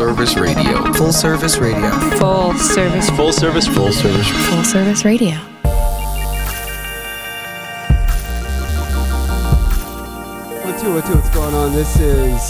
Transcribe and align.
Full 0.00 0.16
service 0.16 0.34
Radio. 0.34 0.92
Full 0.94 1.12
Service 1.12 1.58
Radio. 1.58 1.90
Full 2.16 2.54
service. 2.54 3.10
Full 3.10 3.32
service. 3.34 3.66
Full 3.68 3.92
Service. 3.92 4.28
Full 4.48 4.64
service 4.64 5.04
radio. 5.04 5.32
One, 10.64 10.80
two, 10.80 10.94
one, 10.94 11.02
two, 11.02 11.14
what's 11.16 11.28
going 11.34 11.54
on? 11.54 11.72
This 11.72 12.00
is 12.00 12.40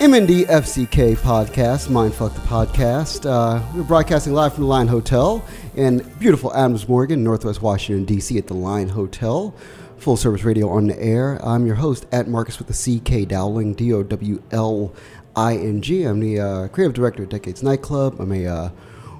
MND 0.00 0.46
FCK 0.46 1.14
podcast, 1.18 1.86
Mindfuck 1.86 2.34
the 2.34 2.40
podcast. 2.40 3.24
Uh, 3.24 3.64
we're 3.72 3.84
broadcasting 3.84 4.32
live 4.32 4.54
from 4.54 4.64
the 4.64 4.68
Line 4.68 4.88
Hotel 4.88 5.44
in 5.76 5.98
beautiful 6.18 6.52
Adams 6.56 6.88
Morgan, 6.88 7.22
Northwest 7.22 7.62
Washington, 7.62 8.04
D.C. 8.04 8.36
at 8.36 8.48
the 8.48 8.54
Line 8.54 8.88
Hotel. 8.88 9.54
Full 9.98 10.16
service 10.16 10.44
radio 10.44 10.68
on 10.68 10.86
the 10.86 11.00
air. 11.00 11.44
I'm 11.44 11.66
your 11.66 11.74
host 11.74 12.06
at 12.12 12.28
Marcus 12.28 12.58
with 12.58 12.68
the 12.68 13.00
CK 13.00 13.28
Dowling, 13.28 13.74
D 13.74 13.92
O 13.92 14.04
W 14.04 14.40
L 14.52 14.94
I 15.38 15.54
N 15.54 15.80
G. 15.82 16.02
I'm 16.02 16.18
the 16.18 16.40
uh, 16.40 16.66
creative 16.66 16.94
director 16.94 17.22
at 17.22 17.28
Decades 17.28 17.62
Nightclub. 17.62 18.20
I'm 18.20 18.32
a 18.32 18.44
uh, 18.44 18.70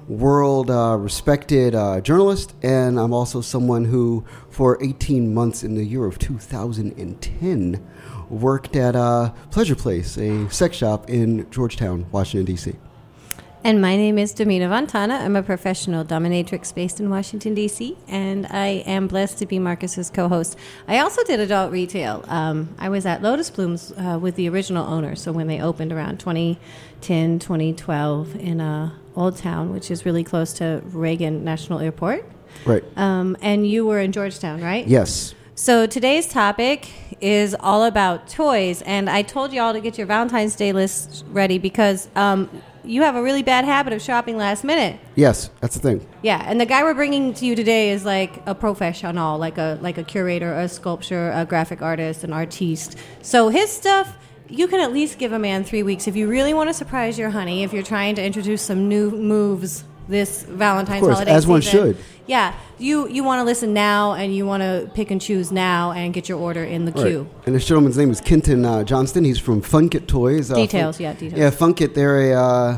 world 0.09 0.69
uh, 0.69 0.97
respected 0.99 1.73
uh, 1.73 2.01
journalist, 2.01 2.55
and 2.61 2.99
I'm 2.99 3.13
also 3.13 3.39
someone 3.39 3.85
who, 3.85 4.25
for 4.49 4.77
18 4.83 5.33
months 5.33 5.63
in 5.63 5.75
the 5.75 5.85
year 5.85 6.03
of 6.03 6.19
2010, 6.19 7.87
worked 8.29 8.75
at 8.75 8.95
Pleasure 9.49 9.77
Place, 9.77 10.17
a 10.17 10.49
sex 10.49 10.75
shop 10.75 11.09
in 11.09 11.49
Georgetown, 11.51 12.05
Washington, 12.11 12.43
D.C. 12.43 12.75
And 13.61 13.81
my 13.81 13.97
name 13.97 14.17
is 14.17 14.31
Domina 14.31 14.69
Vantana. 14.69 15.19
I'm 15.19 15.35
a 15.35 15.43
professional 15.43 16.05
dominatrix 16.05 16.73
based 16.73 17.01
in 17.01 17.09
Washington, 17.09 17.53
D.C., 17.53 17.97
and 18.07 18.47
I 18.47 18.83
am 18.85 19.07
blessed 19.07 19.37
to 19.39 19.45
be 19.45 19.59
Marcus's 19.59 20.09
co 20.09 20.29
host. 20.29 20.57
I 20.87 20.99
also 20.99 21.25
did 21.25 21.41
adult 21.41 21.73
retail. 21.73 22.23
Um, 22.29 22.73
I 22.79 22.87
was 22.87 23.05
at 23.05 23.21
Lotus 23.21 23.49
Blooms 23.49 23.91
uh, 23.97 24.17
with 24.19 24.35
the 24.35 24.47
original 24.47 24.87
owner, 24.87 25.13
so 25.13 25.33
when 25.33 25.47
they 25.47 25.59
opened 25.61 25.91
around 25.91 26.21
2010, 26.21 27.39
2012 27.39 28.35
in 28.37 28.61
uh, 28.61 28.91
Old 29.17 29.35
Town, 29.35 29.73
which 29.73 29.91
is 29.91 30.05
really 30.05 30.23
close 30.23 30.53
to 30.53 30.81
Reagan 30.85 31.43
National 31.43 31.79
Airport. 31.79 32.25
Right. 32.65 32.83
Um, 32.95 33.35
and 33.41 33.67
you 33.69 33.85
were 33.85 33.99
in 33.99 34.13
Georgetown, 34.13 34.61
right? 34.61 34.87
Yes. 34.87 35.35
So 35.55 35.85
today's 35.85 36.25
topic 36.29 36.89
is 37.19 37.53
all 37.59 37.83
about 37.83 38.29
toys, 38.29 38.81
and 38.83 39.09
I 39.09 39.21
told 39.21 39.51
you 39.51 39.61
all 39.61 39.73
to 39.73 39.81
get 39.81 39.97
your 39.97 40.07
Valentine's 40.07 40.55
Day 40.55 40.71
list 40.71 41.25
ready 41.27 41.57
because 41.57 42.07
um, 42.15 42.49
you 42.83 43.01
have 43.03 43.15
a 43.15 43.21
really 43.21 43.43
bad 43.43 43.65
habit 43.65 43.93
of 43.93 44.01
shopping 44.01 44.37
last 44.37 44.63
minute. 44.63 44.99
Yes, 45.15 45.49
that's 45.59 45.75
the 45.75 45.81
thing. 45.81 46.07
Yeah, 46.21 46.43
and 46.45 46.59
the 46.59 46.65
guy 46.65 46.83
we're 46.83 46.93
bringing 46.93 47.33
to 47.35 47.45
you 47.45 47.55
today 47.55 47.91
is 47.91 48.05
like 48.05 48.41
a 48.45 48.55
professional, 48.55 49.37
like 49.37 49.57
a 49.57 49.77
like 49.81 49.97
a 49.97 50.03
curator, 50.03 50.53
a 50.53 50.67
sculptor, 50.67 51.31
a 51.31 51.45
graphic 51.45 51.81
artist, 51.81 52.23
an 52.23 52.33
artiste. 52.33 52.97
So 53.21 53.49
his 53.49 53.71
stuff. 53.71 54.17
You 54.51 54.67
can 54.67 54.79
at 54.79 54.91
least 54.91 55.19
give 55.19 55.31
a 55.31 55.37
man 55.37 55.63
three 55.63 55.83
weeks 55.83 56.07
if 56.07 56.15
you 56.15 56.27
really 56.27 56.55
want 56.55 56.71
to 56.71 56.73
surprise 56.73 57.19
your 57.19 57.29
honey. 57.29 57.61
If 57.61 57.71
you're 57.71 57.83
trying 57.83 58.15
to 58.15 58.25
introduce 58.25 58.63
some 58.63 58.89
new 58.89 59.11
moves 59.11 59.83
this 60.09 60.43
Valentine's 60.43 60.97
Of 60.97 61.03
course, 61.03 61.13
holiday 61.15 61.31
as 61.31 61.47
one 61.47 61.61
season. 61.61 61.79
should. 61.93 61.97
Yeah, 62.27 62.53
you 62.77 63.07
you 63.07 63.23
want 63.23 63.39
to 63.39 63.43
listen 63.43 63.73
now, 63.73 64.13
and 64.13 64.35
you 64.35 64.45
want 64.45 64.61
to 64.61 64.89
pick 64.93 65.09
and 65.11 65.21
choose 65.21 65.51
now, 65.51 65.91
and 65.93 66.13
get 66.13 66.27
your 66.29 66.37
order 66.39 66.63
in 66.63 66.85
the 66.85 66.91
Right. 66.91 67.05
queue. 67.05 67.27
And 67.45 67.55
this 67.55 67.65
gentleman's 67.65 67.97
name 67.97 68.11
is 68.11 68.19
Kenton 68.21 68.65
uh, 68.65 68.83
Johnston. 68.83 69.23
He's 69.23 69.39
from 69.39 69.61
Funkit 69.61 70.05
Toys. 70.07 70.51
Uh, 70.51 70.55
Details, 70.55 70.97
Fun- 70.97 71.03
yeah, 71.03 71.13
details. 71.13 71.39
Yeah, 71.39 71.49
Funkit. 71.51 71.93
They're 71.93 72.33
a 72.33 72.39
uh, 72.39 72.77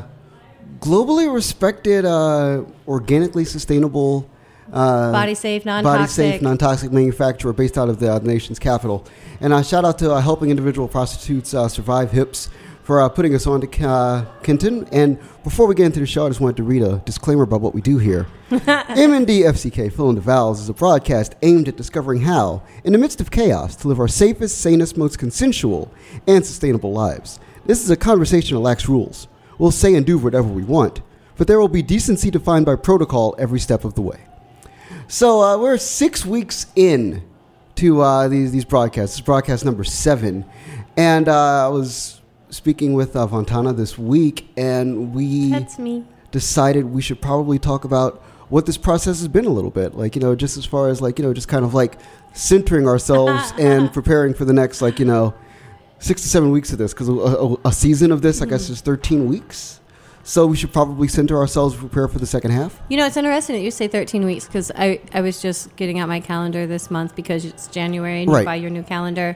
globally 0.80 1.34
respected, 1.34 2.06
uh, 2.06 2.64
organically 2.88 3.46
sustainable. 3.46 4.30
Uh, 4.72 5.12
Body 5.12 5.36
safe, 5.36 5.66
non-toxic. 5.66 6.10
safe, 6.16 6.42
non-toxic 6.42 6.94
manufacturer 6.94 7.52
based 7.52 7.78
out 7.78 7.90
of 7.90 8.00
the, 8.00 8.14
uh, 8.14 8.20
nation's 8.20 8.58
capital. 8.58 9.06
And 9.42 9.52
uh, 9.52 9.64
shout 9.64 9.84
out 9.84 10.00
to 10.00 10.14
uh, 10.14 10.22
helping 10.22 10.50
individual 10.50 10.88
prostitutes 10.88 11.54
uh, 11.54 11.68
survive 11.68 12.12
HIPS 12.12 12.50
for 12.84 13.02
uh, 13.02 13.10
putting 13.10 13.36
us 13.36 13.48
on 13.48 13.62
to 13.62 13.88
uh, 13.88 14.26
Kenton. 14.44 14.88
And 14.92 15.20
before 15.44 15.68
we 15.68 15.76
get 15.76 15.86
into 15.86 16.00
the 16.00 16.06
show, 16.06 16.26
I 16.26 16.30
just 16.30 16.42
wanted 16.42 16.58
to 16.58 16.64
read 16.64 16.82
a 16.82 16.98
disclaimer 17.06 17.44
about 17.44 17.62
what 17.62 17.74
we 17.74 17.82
do 17.82 17.98
here. 17.98 18.28
MND 18.50 19.44
FCK, 19.44 19.94
Fill 19.94 20.10
in 20.10 20.16
the 20.16 20.22
Vowels, 20.22 20.60
is 20.60 20.70
a 20.70 20.74
broadcast 20.74 21.36
aimed 21.42 21.68
at 21.68 21.78
discovering 21.78 22.22
how, 22.22 22.64
in 22.84 22.94
the 22.94 23.00
midst 23.00 23.22
of 23.22 23.32
chaos, 23.32 23.76
to 23.78 23.88
live 23.88 24.00
our 24.00 24.08
safest, 24.08 24.58
sanest, 24.60 24.98
most 24.98 25.20
consensual, 25.20 25.92
and 26.28 26.46
sustainable 26.46 26.92
lives. 26.92 27.40
This 27.66 27.84
is 27.84 27.90
a 27.90 27.96
conversation 27.96 28.56
that 28.56 28.62
lacks 28.62 28.90
rules. 28.90 29.28
We'll 29.58 29.72
say 29.72 29.96
and 29.96 30.06
do 30.06 30.18
whatever 30.18 30.48
we 30.48 30.64
want, 30.64 31.02
but 31.38 31.48
there 31.48 31.60
will 31.60 31.68
be 31.68 31.84
decency 31.84 32.32
defined 32.32 32.66
by 32.66 32.76
protocol 32.76 33.36
every 33.38 33.60
step 33.60 33.86
of 33.86 33.94
the 33.94 34.02
way. 34.02 34.20
So 35.08 35.42
uh, 35.42 35.58
we're 35.58 35.78
six 35.78 36.26
weeks 36.26 36.68
in 36.76 37.24
to 37.76 38.02
uh, 38.02 38.28
these 38.28 38.52
these 38.52 38.66
broadcasts. 38.66 39.16
This 39.16 39.22
is 39.22 39.26
broadcast 39.26 39.66
number 39.66 39.84
seven, 39.84 40.46
and 40.96 41.28
uh, 41.28 41.66
I 41.66 41.68
was 41.68 42.21
speaking 42.52 42.94
with 42.94 43.16
uh, 43.16 43.26
Fontana 43.28 43.74
this 43.74 43.98
week, 43.98 44.48
and 44.56 45.14
we 45.16 45.50
That's 45.50 45.80
me. 45.80 46.06
decided 46.32 46.86
we 46.86 47.02
should 47.02 47.22
probably 47.22 47.58
talk 47.58 47.84
about 47.86 48.22
what 48.50 48.66
this 48.66 48.78
process 48.78 49.20
has 49.20 49.28
been 49.28 49.46
a 49.46 49.50
little 49.50 49.72
bit. 49.72 49.96
Like 49.96 50.16
you 50.16 50.22
know, 50.22 50.36
just 50.36 50.58
as 50.58 50.66
far 50.66 50.90
as 50.90 51.02
like 51.02 51.18
you 51.18 51.26
know, 51.26 51.34
just 51.34 51.48
kind 51.48 51.66
of 51.66 51.74
like 51.74 51.98
centering 52.34 52.88
ourselves 52.88 53.52
and 53.60 53.92
preparing 53.92 54.34
for 54.34 54.46
the 54.46 54.54
next 54.54 54.82
like 54.82 55.00
you 55.00 55.06
know 55.06 55.34
six 56.00 56.22
to 56.22 56.28
seven 56.28 56.52
weeks 56.52 56.72
of 56.72 56.78
this 56.78 56.94
because 56.94 57.08
a, 57.10 57.14
a, 57.14 57.56
a 57.66 57.74
season 57.74 58.12
of 58.12 58.22
this, 58.22 58.42
I 58.42 58.46
guess, 58.46 58.70
is 58.70 58.82
thirteen 58.82 59.28
weeks. 59.28 59.80
So 60.24 60.46
we 60.46 60.56
should 60.56 60.72
probably 60.72 61.08
center 61.08 61.36
ourselves 61.38 61.76
prepare 61.76 62.08
for 62.08 62.20
the 62.20 62.28
second 62.28 62.52
half. 62.52 62.80
You 62.90 62.98
know, 62.98 63.08
it's 63.08 63.18
interesting 63.18 63.56
that 63.56 63.64
you 63.64 63.72
say 63.72 63.88
13 63.88 64.24
weeks 64.24 64.46
because 64.46 64.72
I, 64.76 65.02
I 65.16 65.22
was 65.22 65.42
just 65.42 65.76
getting 65.78 65.98
out 65.98 66.08
my 66.10 66.20
calendar 66.20 66.68
this 66.68 66.92
month 66.92 67.16
because 67.16 67.44
it's 67.44 67.66
January 67.66 68.22
and 68.22 68.32
Right. 68.32 68.42
you 68.42 68.46
buy 68.46 68.56
your 68.56 68.70
new 68.70 68.84
calendar. 68.84 69.36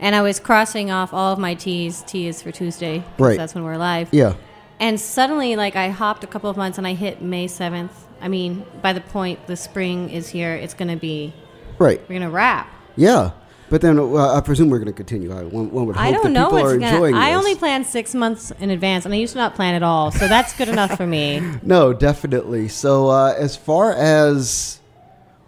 And 0.00 0.14
I 0.16 0.22
was 0.22 0.40
crossing 0.40 0.90
off 0.90 1.12
all 1.12 1.32
of 1.32 1.38
my 1.38 1.54
T's. 1.54 2.02
T 2.02 2.26
is 2.26 2.40
for 2.42 2.50
Tuesday. 2.50 3.04
Right. 3.18 3.36
That's 3.36 3.54
when 3.54 3.64
we're 3.64 3.76
live. 3.76 4.08
Yeah. 4.12 4.34
And 4.80 4.98
suddenly, 4.98 5.56
like, 5.56 5.76
I 5.76 5.90
hopped 5.90 6.24
a 6.24 6.26
couple 6.26 6.48
of 6.48 6.56
months 6.56 6.78
and 6.78 6.86
I 6.86 6.94
hit 6.94 7.20
May 7.20 7.46
7th. 7.46 7.90
I 8.22 8.28
mean, 8.28 8.64
by 8.80 8.94
the 8.94 9.02
point 9.02 9.46
the 9.46 9.56
spring 9.56 10.08
is 10.10 10.28
here, 10.28 10.54
it's 10.54 10.72
going 10.74 10.88
to 10.88 10.96
be, 10.96 11.34
Right. 11.78 12.00
we're 12.02 12.18
going 12.18 12.22
to 12.22 12.30
wrap. 12.30 12.66
Yeah, 12.96 13.32
but 13.68 13.82
then 13.82 13.98
uh, 13.98 14.34
I 14.34 14.40
presume 14.40 14.68
we're 14.70 14.78
going 14.78 14.86
to 14.88 14.92
continue. 14.94 15.32
I, 15.32 15.44
one, 15.44 15.70
one 15.70 15.86
would 15.86 15.96
hope 15.96 16.04
I 16.04 16.10
don't 16.12 16.24
that 16.24 16.30
know 16.30 16.46
people 16.46 16.58
are 16.66 16.78
gonna. 16.78 16.86
enjoying 16.94 17.14
I 17.14 17.30
this. 17.30 17.38
only 17.38 17.54
plan 17.54 17.84
six 17.84 18.14
months 18.14 18.50
in 18.58 18.70
advance, 18.70 19.04
and 19.04 19.12
I 19.14 19.18
used 19.18 19.34
to 19.34 19.38
not 19.38 19.54
plan 19.54 19.74
at 19.74 19.82
all, 19.82 20.10
so 20.10 20.26
that's 20.28 20.54
good 20.56 20.68
enough 20.68 20.96
for 20.96 21.06
me. 21.06 21.40
no, 21.62 21.92
definitely. 21.92 22.68
So 22.68 23.08
uh, 23.08 23.34
as 23.38 23.54
far 23.56 23.92
as 23.92 24.80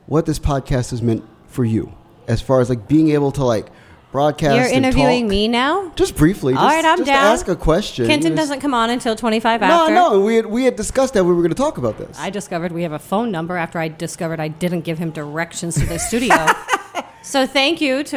what 0.07 0.25
this 0.27 0.39
podcast 0.39 0.91
has 0.91 1.03
meant 1.03 1.25
for 1.49 1.65
you, 1.65 1.93
as 2.29 2.41
far 2.41 2.61
as 2.61 2.69
like 2.71 2.87
being 2.87 3.11
able 3.11 3.33
to 3.33 3.45
like 3.45 3.67
broadcast, 4.13 4.55
You're 4.55 4.69
interviewing 4.69 5.27
me 5.27 5.49
now. 5.49 5.91
just 5.97 6.15
briefly. 6.17 6.55
All 6.55 6.63
just, 6.63 6.77
right, 6.77 6.85
I'm 6.85 6.99
just 6.99 7.07
down. 7.07 7.25
Ask 7.33 7.49
a 7.49 7.57
question. 7.57 8.07
Kenton 8.07 8.35
doesn't 8.35 8.61
come 8.61 8.75
on 8.75 8.91
until 8.91 9.17
25 9.17 9.61
No, 9.63 9.67
after. 9.67 9.95
no. 9.95 10.21
We 10.21 10.37
had 10.37 10.47
we 10.47 10.65
had 10.65 10.77
discussed 10.77 11.15
that 11.15 11.25
we 11.25 11.31
were 11.33 11.41
going 11.43 11.49
to 11.51 11.55
talk 11.57 11.79
about 11.79 11.99
this. 11.99 12.17
I 12.19 12.31
discovered 12.31 12.71
we 12.73 12.83
have 12.85 12.93
a 12.93 12.99
phone 12.99 13.31
number 13.33 13.57
after 13.57 13.79
I 13.79 13.89
discovered 13.89 14.39
I 14.39 14.49
didn't 14.49 14.83
give 14.83 14.99
him 14.99 15.11
directions 15.11 15.75
to 15.77 15.87
the 15.87 15.99
studio. 15.99 16.37
so 17.23 17.47
thank 17.47 17.81
you 17.81 18.05
to, 18.05 18.17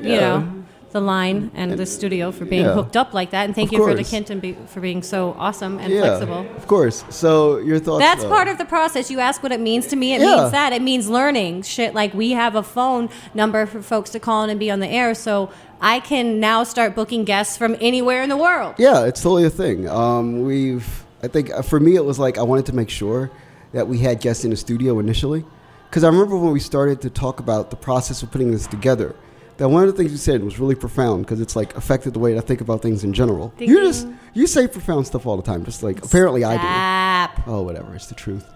you 0.00 0.12
Yeah. 0.12 0.20
know, 0.20 0.57
the 0.90 1.00
line 1.00 1.50
and 1.54 1.72
the 1.72 1.84
studio 1.84 2.32
for 2.32 2.44
being 2.46 2.64
Yeah. 2.64 2.72
hooked 2.72 2.96
up 2.96 3.12
like 3.12 3.30
that, 3.30 3.44
and 3.44 3.54
thank 3.54 3.68
Of 3.68 3.72
you 3.74 3.84
for 3.84 3.94
the. 3.94 4.04
Kenton 4.04 4.40
be, 4.40 4.56
for 4.68 4.80
being 4.80 5.02
so 5.02 5.36
awesome 5.38 5.78
and 5.78 5.92
yeah, 5.92 6.00
flexible. 6.02 6.46
of 6.56 6.66
course. 6.66 7.04
So 7.10 7.58
your 7.58 7.78
thoughts? 7.78 8.00
That's 8.02 8.24
uh, 8.24 8.28
part 8.28 8.48
of 8.48 8.56
the 8.58 8.64
process. 8.64 9.10
You 9.10 9.20
ask 9.20 9.42
what 9.42 9.52
it 9.52 9.60
means 9.60 9.86
to 9.88 9.96
me. 9.96 10.14
It 10.14 10.20
Yeah. 10.22 10.36
means 10.36 10.50
that. 10.52 10.72
It 10.72 10.80
means 10.82 11.08
learning 11.08 11.62
shit. 11.62 11.94
Like 11.94 12.14
we 12.14 12.32
have 12.32 12.54
a 12.54 12.62
phone 12.62 13.10
number 13.34 13.66
for 13.66 13.82
folks 13.82 14.10
to 14.10 14.20
call 14.20 14.44
in 14.44 14.50
and 14.50 14.58
be 14.58 14.70
on 14.70 14.80
the 14.80 14.88
air, 14.88 15.14
so 15.14 15.50
I 15.80 16.00
can 16.00 16.40
now 16.40 16.64
start 16.64 16.94
booking 16.94 17.24
guests 17.24 17.56
from 17.56 17.76
anywhere 17.80 18.22
in 18.22 18.28
the 18.30 18.36
world. 18.36 18.74
Yeah, 18.78 19.04
it's 19.04 19.20
totally 19.22 19.44
a 19.44 19.50
thing. 19.50 19.88
Um, 19.88 20.42
we've, 20.42 21.04
I 21.22 21.28
think 21.28 21.50
uh, 21.52 21.62
for 21.62 21.78
me, 21.78 21.96
it 21.96 22.04
was 22.04 22.18
like 22.18 22.38
I 22.38 22.42
wanted 22.42 22.66
to 22.66 22.74
make 22.74 22.88
sure 22.90 23.30
that 23.72 23.86
we 23.88 23.98
had 23.98 24.20
guests 24.20 24.44
in 24.44 24.50
the 24.50 24.56
studio 24.56 24.98
initially. 24.98 25.44
Because 25.90 26.02
I 26.04 26.08
remember 26.08 26.36
when 26.36 26.52
we 26.52 26.60
started 26.60 27.00
to 27.02 27.10
talk 27.10 27.40
about 27.40 27.70
the 27.70 27.76
process 27.76 28.22
of 28.22 28.30
putting 28.30 28.50
this 28.50 28.66
together, 28.66 29.14
that 29.58 29.68
one 29.68 29.82
of 29.82 29.88
the 29.88 29.96
things 29.96 30.10
you 30.12 30.16
said 30.18 30.42
was 30.42 30.58
really 30.58 30.74
profound 30.74 31.24
because 31.24 31.40
it's 31.40 31.54
like 31.54 31.76
affected 31.76 32.14
the 32.14 32.18
way 32.18 32.36
I 32.38 32.40
think 32.40 32.60
about 32.60 32.80
things 32.80 33.04
in 33.04 33.12
general. 33.12 33.52
Ding, 33.58 33.68
you 33.68 33.80
just, 33.82 34.06
you 34.34 34.46
say 34.46 34.66
profound 34.66 35.06
stuff 35.06 35.26
all 35.26 35.36
the 35.36 35.42
time, 35.42 35.64
just 35.64 35.82
like 35.82 36.02
apparently 36.04 36.44
I 36.44 37.26
do. 37.36 37.42
Oh, 37.46 37.62
whatever. 37.62 37.94
It's 37.94 38.06
the 38.06 38.14
truth. 38.14 38.46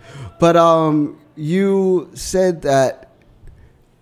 But 0.40 0.56
um, 0.56 1.18
you 1.36 2.08
said 2.14 2.62
that 2.62 3.10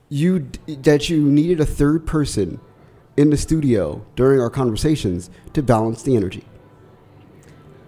you 0.09 0.51
that 0.67 1.09
you 1.09 1.21
needed 1.23 1.61
a 1.61 1.67
third 1.67 2.07
person 2.07 2.61
in 3.17 3.31
the 3.31 3.37
studio 3.37 4.05
during 4.17 4.41
our 4.41 4.51
conversations 4.51 5.31
to 5.55 5.63
balance 5.63 6.03
the 6.03 6.17
energy. 6.17 6.45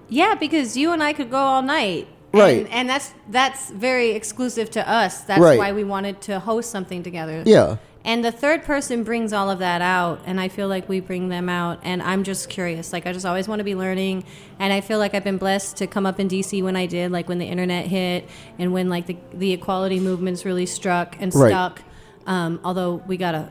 Yeah, 0.08 0.34
because 0.34 0.76
you 0.76 0.92
and 0.92 1.02
I 1.02 1.12
could 1.12 1.30
go 1.30 1.38
all 1.38 1.62
night. 1.62 2.08
Right. 2.34 2.58
And, 2.64 2.68
and 2.72 2.88
that's 2.88 3.12
that's 3.28 3.70
very 3.70 4.10
exclusive 4.12 4.70
to 4.70 4.88
us. 4.88 5.22
That's 5.24 5.40
Right. 5.40 5.58
why 5.58 5.72
we 5.72 5.84
wanted 5.84 6.20
to 6.22 6.38
host 6.40 6.70
something 6.70 7.02
together. 7.02 7.42
Yeah. 7.44 7.76
And 8.04 8.24
the 8.24 8.32
third 8.32 8.64
person 8.64 9.04
brings 9.04 9.32
all 9.32 9.48
of 9.48 9.60
that 9.60 9.80
out, 9.80 10.20
and 10.26 10.40
I 10.40 10.48
feel 10.48 10.66
like 10.66 10.88
we 10.88 10.98
bring 10.98 11.28
them 11.28 11.48
out. 11.48 11.78
And 11.84 12.02
I'm 12.02 12.24
just 12.24 12.48
curious. 12.48 12.92
Like, 12.92 13.06
I 13.06 13.12
just 13.12 13.24
always 13.24 13.46
want 13.46 13.60
to 13.60 13.64
be 13.64 13.76
learning. 13.76 14.24
And 14.58 14.72
I 14.72 14.80
feel 14.80 14.98
like 14.98 15.14
I've 15.14 15.22
been 15.22 15.38
blessed 15.38 15.76
to 15.76 15.86
come 15.86 16.04
up 16.04 16.18
in 16.18 16.26
DC 16.28 16.62
when 16.64 16.74
I 16.74 16.86
did, 16.86 17.12
like 17.12 17.28
when 17.28 17.38
the 17.38 17.46
internet 17.46 17.86
hit 17.86 18.28
and 18.58 18.72
when, 18.72 18.88
like, 18.88 19.06
the, 19.06 19.16
the 19.32 19.52
equality 19.52 20.00
movements 20.00 20.44
really 20.44 20.66
struck 20.66 21.16
and 21.20 21.32
Right. 21.32 21.50
stuck. 21.50 21.82
Um, 22.26 22.58
although 22.64 22.96
we 23.06 23.16
got 23.16 23.34
a 23.36 23.48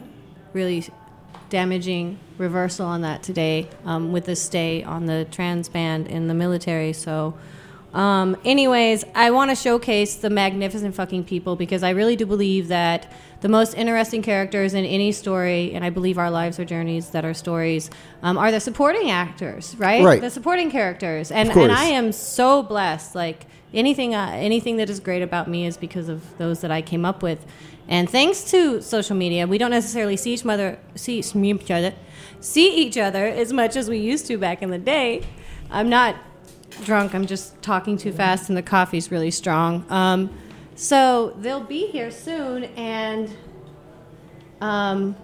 really 0.53 0.85
damaging 1.49 2.17
reversal 2.37 2.85
on 2.87 3.01
that 3.01 3.23
today 3.23 3.67
um, 3.85 4.11
with 4.11 4.25
the 4.25 4.35
stay 4.35 4.83
on 4.83 5.05
the 5.05 5.25
trans 5.31 5.69
band 5.69 6.07
in 6.07 6.27
the 6.27 6.33
military. 6.33 6.91
So, 6.93 7.35
um, 7.93 8.37
anyways, 8.45 9.03
I 9.15 9.31
want 9.31 9.51
to 9.51 9.55
showcase 9.55 10.15
the 10.15 10.29
magnificent 10.29 10.95
fucking 10.95 11.25
people 11.25 11.55
because 11.55 11.83
I 11.83 11.89
really 11.89 12.15
do 12.15 12.25
believe 12.25 12.69
that 12.69 13.11
the 13.41 13.49
most 13.49 13.73
interesting 13.73 14.21
characters 14.21 14.73
in 14.73 14.85
any 14.85 15.11
story, 15.11 15.73
and 15.73 15.83
I 15.83 15.89
believe 15.89 16.17
our 16.17 16.31
lives 16.31 16.59
are 16.59 16.65
journeys 16.65 17.09
that 17.09 17.25
are 17.25 17.33
stories, 17.33 17.89
um, 18.21 18.37
are 18.37 18.51
the 18.51 18.59
supporting 18.59 19.09
actors, 19.09 19.75
right? 19.77 20.03
Right. 20.03 20.21
The 20.21 20.29
supporting 20.29 20.71
characters, 20.71 21.31
and 21.31 21.49
and 21.49 21.71
I 21.71 21.85
am 21.85 22.11
so 22.11 22.63
blessed. 22.63 23.15
Like 23.15 23.45
anything, 23.73 24.15
uh, 24.15 24.29
anything 24.35 24.77
that 24.77 24.89
is 24.89 24.99
great 24.99 25.23
about 25.23 25.49
me 25.49 25.65
is 25.65 25.75
because 25.75 26.07
of 26.07 26.37
those 26.37 26.61
that 26.61 26.71
I 26.71 26.81
came 26.81 27.03
up 27.03 27.23
with, 27.23 27.45
and 27.89 28.09
thanks 28.09 28.43
to 28.51 28.81
social 28.81 29.17
media, 29.17 29.47
we 29.47 29.57
don't 29.57 29.71
necessarily 29.71 30.15
see 30.15 30.33
each 30.33 30.45
other, 30.45 30.79
see 30.95 31.19
each 31.19 31.71
other, 31.71 31.93
see 32.39 32.73
each 32.73 32.97
other 32.97 33.25
as 33.25 33.51
much 33.51 33.75
as 33.75 33.89
we 33.89 33.97
used 33.97 34.27
to 34.27 34.37
back 34.37 34.61
in 34.61 34.69
the 34.69 34.77
day. 34.77 35.23
I'm 35.71 35.89
not 35.89 36.15
drunk. 36.83 37.13
I'm 37.13 37.25
just 37.25 37.61
talking 37.61 37.97
too 37.97 38.11
fast, 38.11 38.49
and 38.49 38.57
the 38.57 38.63
coffee's 38.63 39.11
really 39.11 39.31
strong. 39.31 39.85
Um, 39.89 40.29
so 40.75 41.35
they'll 41.39 41.59
be 41.59 41.87
here 41.87 42.11
soon, 42.11 42.63
and 42.75 43.29
um, 44.61 45.15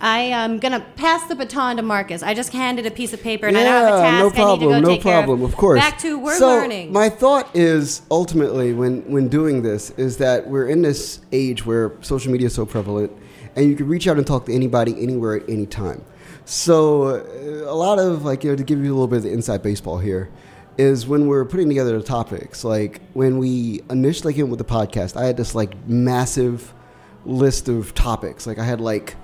I 0.00 0.20
am 0.20 0.58
gonna 0.58 0.80
pass 0.96 1.26
the 1.28 1.34
baton 1.34 1.76
to 1.76 1.82
Marcus. 1.82 2.22
I 2.22 2.34
just 2.34 2.52
handed 2.52 2.86
a 2.86 2.90
piece 2.90 3.12
of 3.12 3.22
paper, 3.22 3.46
and 3.46 3.56
I 3.56 3.62
don't 3.62 3.72
have 3.72 3.94
a 3.94 4.00
task 4.00 4.18
no 4.18 4.18
I 4.18 4.22
need 4.22 4.30
to 4.30 4.34
problem, 4.34 4.70
go 4.70 4.80
no 4.80 4.88
take 4.88 5.02
care 5.02 5.18
problem. 5.18 5.42
of. 5.42 5.50
Of 5.50 5.56
course. 5.56 5.80
Back 5.80 5.98
to 5.98 6.18
we're 6.18 6.38
so 6.38 6.48
learning. 6.48 6.92
My 6.92 7.08
thought 7.08 7.48
is 7.54 8.02
ultimately 8.10 8.72
when 8.72 9.02
when 9.10 9.28
doing 9.28 9.62
this 9.62 9.90
is 9.90 10.16
that 10.16 10.48
we're 10.48 10.68
in 10.68 10.82
this 10.82 11.20
age 11.30 11.64
where 11.66 11.92
social 12.00 12.32
media 12.32 12.46
is 12.46 12.54
so 12.54 12.66
prevalent, 12.66 13.12
and 13.54 13.68
you 13.68 13.76
can 13.76 13.88
reach 13.88 14.08
out 14.08 14.16
and 14.16 14.26
talk 14.26 14.46
to 14.46 14.54
anybody 14.54 15.00
anywhere 15.00 15.36
at 15.36 15.48
any 15.48 15.66
time. 15.66 16.04
So 16.44 17.02
uh, 17.04 17.70
a 17.70 17.76
lot 17.76 17.98
of 17.98 18.24
like 18.24 18.44
you 18.44 18.50
know 18.50 18.56
to 18.56 18.64
give 18.64 18.78
you 18.78 18.92
a 18.92 18.94
little 18.94 19.08
bit 19.08 19.18
of 19.18 19.22
the 19.24 19.32
inside 19.32 19.62
baseball 19.62 19.98
here 19.98 20.30
is 20.78 21.06
when 21.06 21.26
we're 21.26 21.44
putting 21.44 21.68
together 21.68 21.98
the 21.98 22.04
topics. 22.04 22.64
Like 22.64 23.00
when 23.12 23.38
we 23.38 23.82
initially 23.90 24.34
came 24.34 24.50
with 24.50 24.58
the 24.58 24.64
podcast, 24.64 25.16
I 25.16 25.26
had 25.26 25.36
this 25.36 25.54
like 25.54 25.86
massive 25.86 26.72
list 27.24 27.68
of 27.68 27.94
topics. 27.94 28.46
Like 28.46 28.58
I 28.58 28.64
had 28.64 28.80
like 28.80 29.16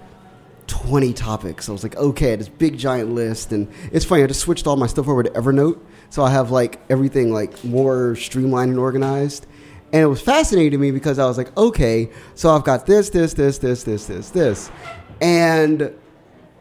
20 0.67 1.13
topics. 1.15 1.69
I 1.69 1.73
was 1.73 1.83
like, 1.83 1.97
okay, 1.97 2.37
this 2.37 2.49
big 2.49 2.79
giant 2.79 3.13
list. 3.13 3.53
And 3.53 3.69
it's 3.91 4.05
funny, 4.05 4.23
I 4.23 4.27
just 4.27 4.41
switched 4.41 4.67
all 4.67 4.77
my 4.77 4.87
stuff 4.87 5.09
over 5.09 5.23
to 5.23 5.31
Evernote. 5.31 5.81
So 6.11 6.23
I 6.23 6.31
have 6.31 6.51
like 6.51 6.81
everything 6.89 7.33
like 7.33 7.63
more 7.65 8.15
streamlined 8.17 8.71
and 8.71 8.79
organized. 8.79 9.47
And 9.93 10.03
it 10.03 10.07
was 10.07 10.21
fascinating 10.21 10.73
to 10.73 10.79
me 10.79 10.91
because 10.91 11.19
I 11.19 11.27
was 11.27 11.39
like, 11.39 11.57
okay, 11.57 12.11
so 12.35 12.55
I've 12.55 12.65
got 12.65 12.87
this, 12.87 13.09
this, 13.11 13.33
this, 13.33 13.59
this, 13.59 13.85
this, 13.85 14.07
this, 14.07 14.31
this. 14.31 14.71
And 15.21 15.95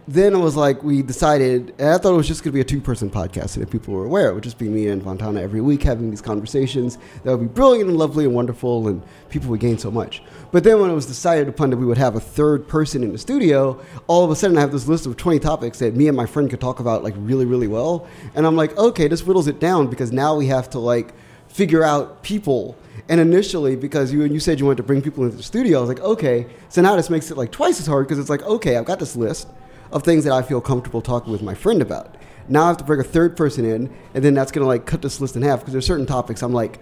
then 0.07 0.33
it 0.33 0.37
was 0.37 0.55
like 0.55 0.83
we 0.83 1.01
decided, 1.01 1.75
and 1.77 1.89
I 1.89 1.97
thought 1.97 2.13
it 2.13 2.17
was 2.17 2.29
just 2.29 2.41
going 2.41 2.51
to 2.51 2.55
be 2.55 2.61
a 2.61 2.63
two-person 2.63 3.09
podcast, 3.09 3.55
and 3.55 3.63
if 3.63 3.69
people 3.69 3.93
were 3.93 4.05
aware, 4.05 4.29
it 4.29 4.33
would 4.33 4.43
just 4.43 4.57
be 4.57 4.69
me 4.69 4.87
and 4.87 5.03
Fontana 5.03 5.41
every 5.41 5.59
week 5.59 5.83
having 5.83 6.09
these 6.09 6.21
conversations. 6.21 6.97
That 7.23 7.37
would 7.37 7.41
be 7.41 7.53
brilliant 7.53 7.89
and 7.89 7.97
lovely 7.97 8.23
and 8.23 8.33
wonderful, 8.33 8.87
and 8.87 9.03
people 9.29 9.49
would 9.49 9.59
gain 9.59 9.77
so 9.77 9.91
much. 9.91 10.23
But 10.53 10.63
then 10.63 10.79
when 10.79 10.89
it 10.89 10.93
was 10.93 11.05
decided 11.05 11.49
upon 11.49 11.71
that 11.71 11.77
we 11.77 11.85
would 11.85 11.97
have 11.97 12.15
a 12.15 12.21
third 12.21 12.69
person 12.69 13.03
in 13.03 13.11
the 13.11 13.17
studio, 13.17 13.83
all 14.07 14.23
of 14.23 14.31
a 14.31 14.35
sudden 14.35 14.57
I 14.57 14.61
have 14.61 14.71
this 14.71 14.87
list 14.87 15.05
of 15.05 15.17
20 15.17 15.39
topics 15.39 15.79
that 15.79 15.93
me 15.93 16.07
and 16.07 16.15
my 16.15 16.25
friend 16.25 16.49
could 16.49 16.61
talk 16.61 16.79
about 16.79 17.03
like 17.03 17.15
really, 17.17 17.45
really 17.45 17.67
well, 17.67 18.07
and 18.33 18.47
I'm 18.47 18.55
like, 18.55 18.77
okay, 18.77 19.09
this 19.09 19.21
whittles 19.21 19.47
it 19.47 19.59
down 19.59 19.87
because 19.87 20.13
now 20.13 20.35
we 20.35 20.47
have 20.47 20.69
to 20.69 20.79
like 20.79 21.13
figure 21.49 21.83
out 21.83 22.23
people. 22.23 22.77
And 23.09 23.19
initially, 23.19 23.75
because 23.75 24.13
you 24.13 24.23
and 24.23 24.33
you 24.33 24.39
said 24.39 24.59
you 24.59 24.65
wanted 24.65 24.77
to 24.77 24.83
bring 24.83 25.01
people 25.01 25.25
into 25.25 25.35
the 25.35 25.43
studio, 25.43 25.79
I 25.79 25.81
was 25.81 25.89
like, 25.89 25.99
okay. 25.99 26.47
So 26.69 26.81
now 26.81 26.95
this 26.95 27.09
makes 27.09 27.29
it 27.29 27.37
like 27.37 27.51
twice 27.51 27.79
as 27.79 27.87
hard 27.87 28.07
because 28.07 28.19
it's 28.19 28.29
like, 28.29 28.43
okay, 28.43 28.77
I've 28.77 28.85
got 28.85 28.99
this 28.99 29.15
list 29.15 29.47
of 29.91 30.03
things 30.03 30.23
that 30.23 30.33
I 30.33 30.41
feel 30.41 30.61
comfortable 30.61 31.01
talking 31.01 31.31
with 31.31 31.41
my 31.41 31.53
friend 31.53 31.81
about. 31.81 32.15
Now 32.49 32.65
I 32.65 32.67
have 32.67 32.77
to 32.77 32.83
bring 32.83 32.99
a 32.99 33.03
third 33.03 33.35
person 33.35 33.65
in, 33.65 33.93
and 34.13 34.23
then 34.23 34.33
that's 34.33 34.51
gonna 34.51 34.67
like 34.67 34.85
cut 34.85 35.01
this 35.01 35.19
list 35.19 35.35
in 35.35 35.41
half 35.41 35.59
because 35.59 35.73
there's 35.73 35.85
certain 35.85 36.05
topics 36.05 36.41
I'm 36.41 36.53
like, 36.53 36.79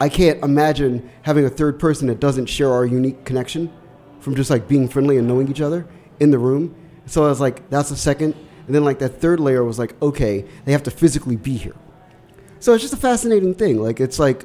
I 0.00 0.08
can't 0.08 0.42
imagine 0.42 1.10
having 1.22 1.44
a 1.44 1.50
third 1.50 1.78
person 1.78 2.06
that 2.08 2.20
doesn't 2.20 2.46
share 2.46 2.72
our 2.72 2.86
unique 2.86 3.24
connection 3.24 3.70
from 4.20 4.34
just 4.34 4.50
like 4.50 4.66
being 4.66 4.88
friendly 4.88 5.18
and 5.18 5.28
knowing 5.28 5.48
each 5.48 5.60
other 5.60 5.86
in 6.20 6.30
the 6.30 6.38
room. 6.38 6.74
So 7.06 7.24
I 7.24 7.28
was 7.28 7.40
like, 7.40 7.68
that's 7.70 7.90
the 7.90 7.96
second. 7.96 8.34
And 8.66 8.74
then 8.74 8.84
like 8.84 8.98
that 9.00 9.20
third 9.20 9.40
layer 9.40 9.64
was 9.64 9.78
like, 9.78 10.00
okay, 10.00 10.44
they 10.64 10.72
have 10.72 10.82
to 10.84 10.90
physically 10.90 11.36
be 11.36 11.56
here. 11.56 11.74
So 12.60 12.72
it's 12.72 12.82
just 12.82 12.94
a 12.94 12.98
fascinating 12.98 13.54
thing. 13.54 13.82
Like 13.82 14.00
it's 14.00 14.18
like 14.18 14.44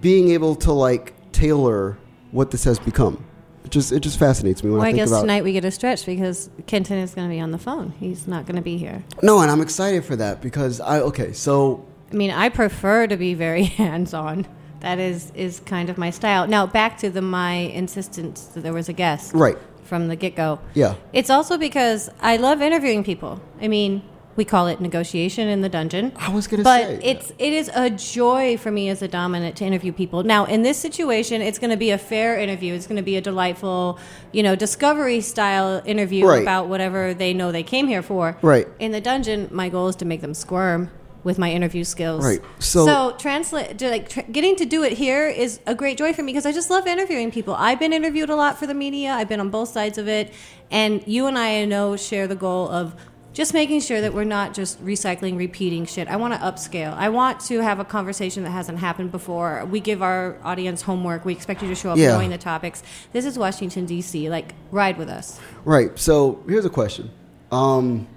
being 0.00 0.30
able 0.30 0.54
to 0.56 0.72
like 0.72 1.14
tailor 1.32 1.98
what 2.30 2.50
this 2.50 2.64
has 2.64 2.78
become. 2.78 3.24
It 3.66 3.72
just 3.72 3.90
it 3.90 3.98
just 3.98 4.16
fascinates 4.16 4.62
me 4.62 4.70
when 4.70 4.78
well, 4.78 4.86
I 4.86 4.90
I 4.90 4.92
guess 4.92 5.10
tonight 5.10 5.42
we 5.42 5.52
get 5.52 5.64
a 5.64 5.72
stretch 5.72 6.06
because 6.06 6.48
Kenton 6.68 6.98
is 6.98 7.16
going 7.16 7.28
to 7.28 7.34
be 7.34 7.40
on 7.40 7.50
the 7.50 7.58
phone. 7.58 7.92
He's 7.98 8.28
not 8.28 8.46
going 8.46 8.54
to 8.54 8.62
be 8.62 8.78
here. 8.78 9.02
No, 9.24 9.40
and 9.40 9.50
I'm 9.50 9.60
excited 9.60 10.04
for 10.04 10.14
that 10.14 10.40
because 10.40 10.80
I 10.80 11.00
okay. 11.00 11.32
So 11.32 11.84
I 12.12 12.14
mean, 12.14 12.30
I 12.30 12.48
prefer 12.48 13.08
to 13.08 13.16
be 13.16 13.34
very 13.34 13.64
hands-on. 13.82 14.46
That 14.80 15.00
is 15.00 15.32
is 15.34 15.58
kind 15.66 15.90
of 15.90 15.98
my 15.98 16.10
style. 16.10 16.46
Now, 16.46 16.64
back 16.64 16.96
to 16.98 17.10
the 17.10 17.20
my 17.20 17.54
insistence 17.54 18.42
that 18.54 18.60
there 18.60 18.72
was 18.72 18.88
a 18.88 18.92
guest. 18.92 19.34
Right. 19.34 19.58
From 19.82 20.06
the 20.06 20.16
get-go. 20.16 20.60
Yeah. 20.74 20.94
It's 21.12 21.30
also 21.30 21.58
because 21.58 22.08
I 22.20 22.36
love 22.36 22.62
interviewing 22.62 23.02
people. 23.02 23.40
I 23.60 23.68
mean, 23.68 24.02
we 24.36 24.44
call 24.44 24.66
it 24.68 24.80
negotiation 24.80 25.48
in 25.48 25.60
the 25.62 25.68
dungeon. 25.68 26.12
I 26.16 26.28
was 26.30 26.46
gonna 26.46 26.62
say. 26.64 26.96
but 26.96 27.04
it's 27.04 27.32
it 27.38 27.52
is 27.52 27.70
a 27.74 27.90
joy 27.90 28.56
for 28.58 28.70
me 28.70 28.88
as 28.88 29.02
a 29.02 29.08
dominant 29.08 29.56
to 29.56 29.64
interview 29.64 29.92
people. 29.92 30.22
Now, 30.22 30.44
in 30.44 30.62
this 30.62 30.78
situation, 30.78 31.40
it's 31.42 31.58
going 31.58 31.70
to 31.70 31.76
be 31.76 31.90
a 31.90 31.98
fair 31.98 32.38
interview. 32.38 32.74
It's 32.74 32.86
going 32.86 32.96
to 32.98 33.02
be 33.02 33.16
a 33.16 33.20
delightful, 33.20 33.98
you 34.32 34.42
know, 34.42 34.54
discovery 34.54 35.20
style 35.20 35.82
interview 35.84 36.26
Right. 36.26 36.42
about 36.42 36.68
whatever 36.68 37.14
they 37.14 37.32
know 37.34 37.50
they 37.52 37.62
came 37.62 37.88
here 37.88 38.02
for. 38.02 38.36
Right. 38.42 38.66
In 38.78 38.92
the 38.92 39.00
dungeon, 39.00 39.48
my 39.50 39.68
goal 39.68 39.88
is 39.88 39.96
to 39.96 40.04
make 40.04 40.20
them 40.20 40.34
squirm 40.34 40.90
with 41.24 41.38
my 41.38 41.50
interview 41.50 41.82
skills. 41.82 42.24
Right. 42.24 42.40
So- 42.60 42.86
so 42.86 43.14
translate 43.18 43.78
to 43.78 43.90
like 43.90 44.08
tr- 44.08 44.20
getting 44.30 44.54
to 44.56 44.64
do 44.64 44.84
it 44.84 44.92
here 44.92 45.26
is 45.26 45.58
a 45.66 45.74
great 45.74 45.98
joy 45.98 46.12
for 46.12 46.22
me 46.22 46.30
because 46.32 46.46
I 46.46 46.52
just 46.52 46.70
love 46.70 46.86
interviewing 46.86 47.32
people. 47.32 47.54
I've 47.54 47.80
been 47.80 47.92
interviewed 47.92 48.30
a 48.30 48.36
lot 48.36 48.58
for 48.58 48.66
the 48.68 48.74
media. 48.74 49.10
I've 49.12 49.28
been 49.28 49.40
on 49.40 49.50
both 49.50 49.70
sides 49.70 49.98
of 49.98 50.06
it, 50.06 50.32
and 50.70 51.02
you 51.06 51.26
and 51.26 51.36
I, 51.36 51.62
I 51.62 51.64
know 51.64 51.96
share 51.96 52.28
the 52.28 52.36
goal 52.36 52.68
of 52.70 52.94
just 53.36 53.52
making 53.52 53.80
sure 53.82 54.00
that 54.00 54.14
we're 54.14 54.24
not 54.24 54.54
just 54.54 54.82
recycling, 54.82 55.36
repeating 55.36 55.84
shit. 55.84 56.08
I 56.08 56.16
want 56.16 56.32
to 56.32 56.40
upscale. 56.40 56.94
I 56.94 57.10
want 57.10 57.38
to 57.40 57.60
have 57.60 57.78
a 57.78 57.84
conversation 57.84 58.44
that 58.44 58.50
hasn't 58.50 58.78
happened 58.78 59.12
before. 59.12 59.62
We 59.66 59.78
give 59.80 60.00
our 60.00 60.38
audience 60.42 60.80
homework. 60.80 61.26
We 61.26 61.34
expect 61.34 61.60
you 61.62 61.68
to 61.68 61.74
show 61.74 61.90
up 61.90 61.98
Yeah. 61.98 62.12
knowing 62.12 62.30
the 62.30 62.38
topics. 62.38 62.82
This 63.12 63.26
is 63.26 63.38
Washington 63.38 63.84
D.C. 63.84 64.30
Like 64.30 64.54
ride 64.70 64.96
with 64.96 65.10
us. 65.10 65.38
Right. 65.66 65.90
So 65.98 66.42
here's 66.48 66.64
a 66.64 66.70
question. 66.70 67.10
Um, 67.52 68.08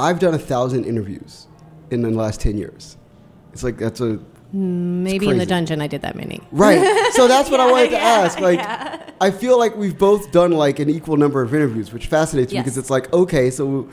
I've 0.00 0.18
done 0.18 0.32
a 0.32 0.38
thousand 0.38 0.86
interviews 0.86 1.46
in 1.90 2.00
the 2.00 2.08
last 2.10 2.40
ten 2.40 2.56
years. 2.56 2.96
It's 3.52 3.62
like 3.62 3.76
that's 3.76 4.00
a 4.00 4.18
Maybe 4.50 5.28
in 5.28 5.36
the 5.36 5.44
dungeon 5.44 5.82
I 5.82 5.88
did 5.88 6.00
that 6.00 6.16
many. 6.16 6.40
right. 6.52 7.12
So 7.12 7.28
that's 7.32 7.50
what 7.50 7.60
I 7.60 7.70
wanted 7.70 7.88
to 7.90 7.96
Yeah, 7.96 8.22
ask. 8.24 8.40
Like, 8.40 8.58
yeah. 8.60 8.98
I 9.20 9.30
feel 9.30 9.58
like 9.58 9.76
we've 9.76 9.98
both 9.98 10.32
done 10.32 10.52
like 10.52 10.78
an 10.78 10.88
equal 10.88 11.18
number 11.18 11.42
of 11.42 11.54
interviews, 11.54 11.92
which 11.92 12.06
fascinates 12.06 12.50
me 12.54 12.60
because 12.60 12.78
it's 12.78 12.88
like 12.88 13.12
okay, 13.12 13.50
so 13.50 13.90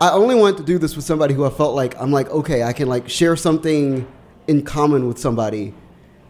I 0.00 0.10
only 0.10 0.34
wanted 0.34 0.58
to 0.58 0.62
do 0.62 0.78
this 0.78 0.94
with 0.94 1.04
somebody 1.04 1.32
who 1.32 1.44
I 1.44 1.50
felt 1.50 1.74
like 1.74 1.98
I'm 2.00 2.12
like 2.12 2.28
okay, 2.30 2.62
I 2.62 2.72
can 2.72 2.88
like 2.88 3.08
share 3.08 3.36
something 3.36 4.06
in 4.46 4.62
common 4.62 5.08
with 5.08 5.18
somebody, 5.18 5.74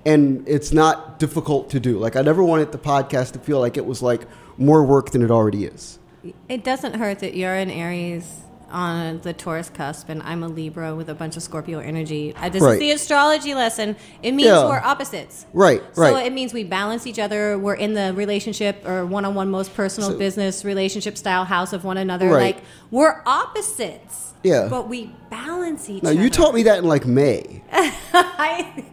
and 0.04 0.46
it's 0.48 0.72
not 0.72 1.18
difficult 1.18 1.70
to 1.70 1.80
do. 1.80 1.98
Like 1.98 2.16
I 2.16 2.22
never 2.22 2.42
wanted 2.42 2.72
the 2.72 2.78
podcast 2.78 3.32
to 3.32 3.38
feel 3.38 3.60
like 3.60 3.76
it 3.76 3.84
was 3.84 4.02
like 4.02 4.22
more 4.56 4.84
work 4.84 5.10
than 5.10 5.22
it 5.22 5.30
already 5.30 5.64
is. 5.64 5.98
It 6.48 6.64
doesn't 6.64 6.94
hurt 6.94 7.18
that 7.20 7.34
you're 7.34 7.54
an 7.54 7.70
Aries 7.70 8.45
on 8.70 9.20
the 9.20 9.32
Taurus 9.32 9.70
cusp, 9.70 10.08
and 10.08 10.22
I'm 10.22 10.42
a 10.42 10.48
Libra 10.48 10.94
with 10.94 11.08
a 11.08 11.14
bunch 11.14 11.36
of 11.36 11.42
Scorpio 11.42 11.78
energy. 11.78 12.34
Uh, 12.36 12.48
this 12.48 12.62
Right. 12.62 12.74
is 12.74 12.78
the 12.80 12.90
astrology 12.90 13.54
lesson. 13.54 13.96
It 14.22 14.32
means 14.32 14.48
Yeah. 14.48 14.66
we're 14.68 14.78
opposites. 14.82 15.46
Right. 15.52 15.82
right. 15.96 16.12
So 16.12 16.16
it 16.18 16.32
means 16.32 16.52
we 16.52 16.64
balance 16.64 17.06
each 17.06 17.18
other. 17.18 17.58
We're 17.58 17.74
in 17.74 17.94
the 17.94 18.12
relationship 18.14 18.82
or 18.86 19.06
one-on-one, 19.06 19.50
most 19.50 19.74
personal 19.74 20.10
So- 20.10 20.18
business 20.18 20.64
relationship 20.64 21.16
style 21.16 21.44
house 21.44 21.72
of 21.72 21.84
one 21.84 21.96
another. 21.98 22.28
Right. 22.28 22.56
Like 22.56 22.64
we're 22.90 23.22
opposites. 23.26 24.32
Yeah. 24.42 24.68
But 24.68 24.88
we 24.88 25.10
balance 25.30 25.88
each 25.90 26.02
Now 26.02 26.10
other. 26.10 26.20
you 26.20 26.30
taught 26.30 26.54
me 26.54 26.62
that 26.64 26.78
in 26.78 26.84
like 26.84 27.06
May. 27.06 27.62
I, 27.72 28.84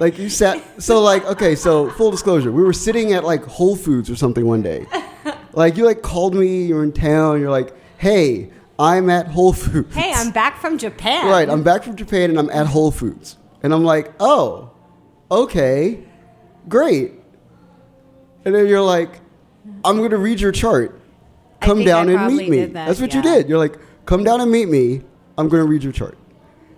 Like 0.00 0.18
you 0.18 0.28
sat 0.28 0.60
so 0.82 1.00
like 1.00 1.24
okay, 1.26 1.54
so 1.54 1.90
full 1.90 2.10
disclosure, 2.10 2.52
we 2.52 2.62
were 2.62 2.72
sitting 2.72 3.12
at 3.12 3.24
like 3.24 3.44
Whole 3.44 3.76
Foods 3.76 4.08
or 4.10 4.16
something 4.16 4.46
one 4.46 4.62
day. 4.62 4.86
Like 5.54 5.76
you 5.76 5.84
like 5.84 6.02
called 6.02 6.34
me, 6.34 6.64
you're 6.64 6.82
in 6.84 6.92
town, 6.92 7.40
you're 7.40 7.50
like, 7.50 7.74
"Hey, 7.98 8.50
I'm 8.78 9.10
at 9.10 9.26
Whole 9.28 9.52
Foods." 9.52 9.94
hey, 9.94 10.12
I'm 10.14 10.30
back 10.30 10.60
from 10.60 10.78
Japan. 10.78 11.26
Right, 11.26 11.48
I'm 11.48 11.62
back 11.62 11.82
from 11.84 11.96
Japan 11.96 12.30
and 12.30 12.38
I'm 12.38 12.50
at 12.50 12.66
Whole 12.66 12.90
Foods. 12.90 13.36
And 13.62 13.72
I'm 13.72 13.84
like, 13.84 14.12
"Oh, 14.20 14.70
okay. 15.30 16.00
Great." 16.68 17.12
And 18.44 18.54
then 18.54 18.66
you're 18.66 18.82
like, 18.82 19.20
"I'm 19.84 19.98
going 19.98 20.10
to 20.10 20.18
read 20.18 20.40
your 20.40 20.52
chart. 20.52 21.00
Come 21.60 21.84
down 21.84 22.08
I 22.08 22.12
and 22.24 22.36
meet 22.36 22.48
me." 22.48 22.64
that, 22.66 22.86
That's 22.88 23.00
what 23.00 23.14
you 23.14 23.22
did. 23.22 23.48
You're 23.48 23.58
like, 23.58 23.78
"Come 24.06 24.24
down 24.24 24.40
and 24.40 24.50
meet 24.50 24.68
me. 24.68 25.02
I'm 25.38 25.48
going 25.48 25.62
to 25.62 25.68
read 25.68 25.82
your 25.84 25.92
chart." 25.92 26.18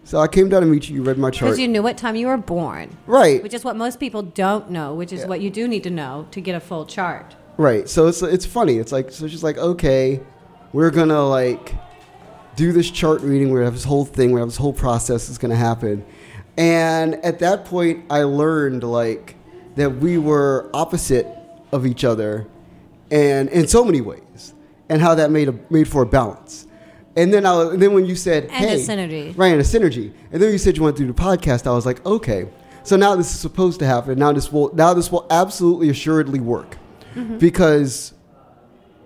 So 0.06 0.20
I 0.20 0.28
came 0.28 0.50
down 0.50 0.60
to 0.60 0.66
meet 0.68 0.88
you. 0.90 0.96
You 0.96 1.02
read 1.02 1.16
my 1.16 1.30
chart. 1.30 1.48
Because 1.48 1.58
you 1.58 1.68
knew 1.68 1.82
what 1.82 1.96
time 1.96 2.14
you 2.16 2.26
were 2.26 2.36
born. 2.36 2.94
right. 3.06 3.42
Which 3.42 3.54
is 3.54 3.64
what 3.64 3.76
most 3.76 3.98
people 3.98 4.20
don't 4.22 4.70
know, 4.70 4.94
which 4.94 5.12
is 5.14 5.20
Yeah. 5.20 5.28
what 5.28 5.40
you 5.40 5.48
do 5.48 5.66
need 5.66 5.82
to 5.84 5.90
know 5.90 6.26
to 6.32 6.42
get 6.42 6.54
a 6.54 6.60
full 6.60 6.84
chart. 6.84 7.34
Right. 7.56 7.88
So 7.88 8.06
it's 8.08 8.20
it's 8.20 8.44
funny. 8.44 8.76
It's 8.76 8.92
like 8.92 9.10
so 9.10 9.26
she's 9.28 9.42
like, 9.42 9.56
okay, 9.56 10.20
we're 10.74 10.90
gonna 10.90 11.24
like 11.26 11.74
do 12.56 12.72
this 12.72 12.90
chart 12.90 13.22
reading. 13.22 13.50
We 13.50 13.62
have 13.62 13.72
this 13.74 13.84
whole 13.84 14.04
thing. 14.04 14.32
We 14.32 14.40
have 14.40 14.48
this 14.50 14.56
whole 14.58 14.72
process 14.72 15.26
that's 15.26 15.38
gonna 15.38 15.56
happen. 15.56 16.04
And 16.56 17.14
at 17.24 17.38
that 17.40 17.64
point, 17.64 18.04
I 18.10 18.24
learned 18.24 18.82
like 18.84 19.36
that 19.76 19.96
we 19.96 20.18
were 20.18 20.70
opposite 20.74 21.26
of 21.72 21.84
each 21.86 22.04
other, 22.04 22.46
and 23.10 23.48
in 23.48 23.66
so 23.66 23.84
many 23.84 24.00
ways, 24.00 24.54
and 24.88 25.00
how 25.02 25.14
that 25.16 25.30
made 25.30 25.48
a 25.48 25.54
made 25.70 25.88
for 25.88 26.02
a 26.02 26.06
balance. 26.06 26.66
And 27.16 27.32
then 27.32 27.46
I, 27.46 27.60
and 27.70 27.80
then 27.82 27.92
when 27.94 28.06
you 28.06 28.16
said, 28.16 28.44
And 28.50 28.64
a 28.64 28.68
"Hey," 28.68 28.76
synergy. 28.80 29.38
right, 29.38 29.52
and 29.52 29.60
a 29.60 29.64
synergy, 29.64 30.12
and 30.32 30.40
then 30.42 30.50
you 30.52 30.58
said 30.58 30.76
you 30.76 30.82
want 30.82 30.96
to 30.96 31.02
do 31.06 31.12
the 31.12 31.20
podcast, 31.20 31.66
I 31.66 31.70
was 31.70 31.86
like, 31.86 32.04
okay, 32.04 32.48
so 32.82 32.96
now 32.96 33.14
this 33.16 33.32
is 33.32 33.38
supposed 33.40 33.78
to 33.80 33.86
happen. 33.86 34.18
Now 34.18 34.32
this 34.32 34.52
will 34.52 34.72
now 34.74 34.94
this 34.94 35.10
will 35.12 35.26
absolutely 35.30 35.88
assuredly 35.90 36.40
work 36.40 36.76
Mm-hmm. 37.14 37.38
because 37.38 38.12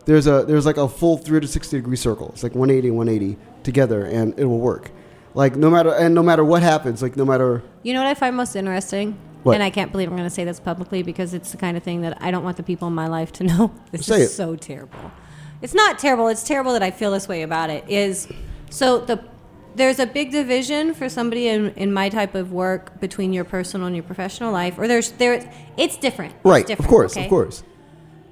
there's 0.09 0.27
a 0.27 0.43
there's 0.45 0.65
like 0.65 0.79
a 0.79 0.89
full 0.89 1.19
360 1.19 1.77
degree 1.77 1.97
circle. 1.97 2.31
It's 2.31 2.43
like 2.43 2.55
180 2.55 2.89
and 2.89 2.97
180 2.97 3.39
together, 3.63 4.07
and 4.07 4.37
it 4.39 4.47
will 4.47 4.59
work. 4.59 4.91
Like 5.35 5.55
no 5.55 5.69
matter 5.69 5.93
and 5.93 6.15
no 6.15 6.23
matter 6.23 6.43
what 6.43 6.63
happens, 6.63 7.03
like 7.03 7.15
no 7.15 7.27
matter 7.27 7.63
You 7.83 7.93
know 7.93 8.01
what 8.01 8.09
I 8.09 8.15
find 8.15 8.35
most 8.35 8.57
interesting? 8.57 9.19
What? 9.43 9.53
And 9.53 9.63
I 9.63 9.69
can't 9.69 9.93
believe 9.93 10.09
I'm 10.09 10.17
going 10.17 10.29
to 10.29 10.35
say 10.35 10.45
this 10.45 10.61
publicly 10.61 11.03
because 11.03 11.35
it's 11.35 11.53
the 11.53 11.59
kind 11.59 11.77
of 11.77 11.83
thing 11.83 12.01
that 12.01 12.17
I 12.23 12.31
don't 12.31 12.43
want 12.43 12.57
the 12.57 12.63
people 12.63 12.89
in 12.89 12.95
my 12.95 13.07
life 13.07 13.33
to 13.33 13.45
know. 13.51 13.75
This 13.93 14.07
Say 14.07 14.23
is 14.23 14.31
it. 14.31 14.35
so 14.35 14.57
terrible. 14.57 15.13
It's 15.61 15.75
not 15.75 15.99
terrible. 15.99 16.29
It's 16.29 16.43
terrible 16.43 16.73
that 16.73 16.83
I 16.83 16.91
feel 16.91 17.11
this 17.11 17.29
way 17.29 17.43
about 17.43 17.69
it. 17.69 17.85
Is 17.87 18.29
so 18.71 19.01
the 19.01 19.23
there's 19.75 19.99
a 19.99 20.07
big 20.07 20.33
division 20.33 20.95
for 20.95 21.11
somebody 21.11 21.49
in, 21.49 21.69
in 21.75 21.93
my 21.93 22.09
type 22.09 22.35
of 22.35 22.51
work 22.51 22.99
between 22.99 23.35
your 23.35 23.45
personal 23.45 23.87
and 23.87 23.95
your 23.95 24.05
professional 24.05 24.53
life, 24.53 24.79
or 24.79 24.89
there's 24.89 25.13
there 25.13 25.53
it's 25.77 25.99
different. 25.99 26.33
It's 26.35 26.45
right, 26.45 26.67
different, 26.67 26.87
of 26.87 26.91
course, 26.91 27.13
okay? 27.13 27.25
of 27.25 27.29
course, 27.29 27.63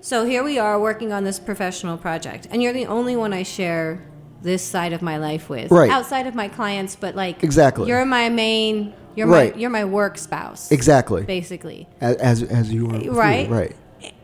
So 0.07 0.25
here 0.25 0.45
we 0.45 0.57
are 0.57 0.79
working 0.79 1.13
on 1.13 1.25
this 1.25 1.41
professional 1.41 1.97
project, 1.99 2.47
and 2.53 2.63
you're 2.63 2.73
the 2.73 2.87
only 2.87 3.17
one 3.17 3.33
I 3.33 3.43
share 3.43 4.05
this 4.41 4.63
side 4.63 4.93
of 4.93 5.03
my 5.03 5.17
life 5.17 5.49
with, 5.51 5.69
Right. 5.69 5.91
outside 5.91 6.29
of 6.29 6.35
my 6.37 6.47
clients. 6.47 6.95
But 6.95 7.17
like, 7.17 7.43
Exactly. 7.43 7.89
you're 7.89 8.05
my 8.05 8.29
main, 8.29 8.95
you're 9.17 9.27
Right. 9.27 9.53
my, 9.53 9.61
you're 9.61 9.69
my 9.69 9.85
work 9.85 10.17
spouse, 10.17 10.71
exactly. 10.71 11.25
basically, 11.25 11.89
As 12.01 12.15
as, 12.19 12.43
as 12.45 12.73
you 12.73 12.89
are, 12.89 13.01
right? 13.11 13.51
right. 13.51 13.75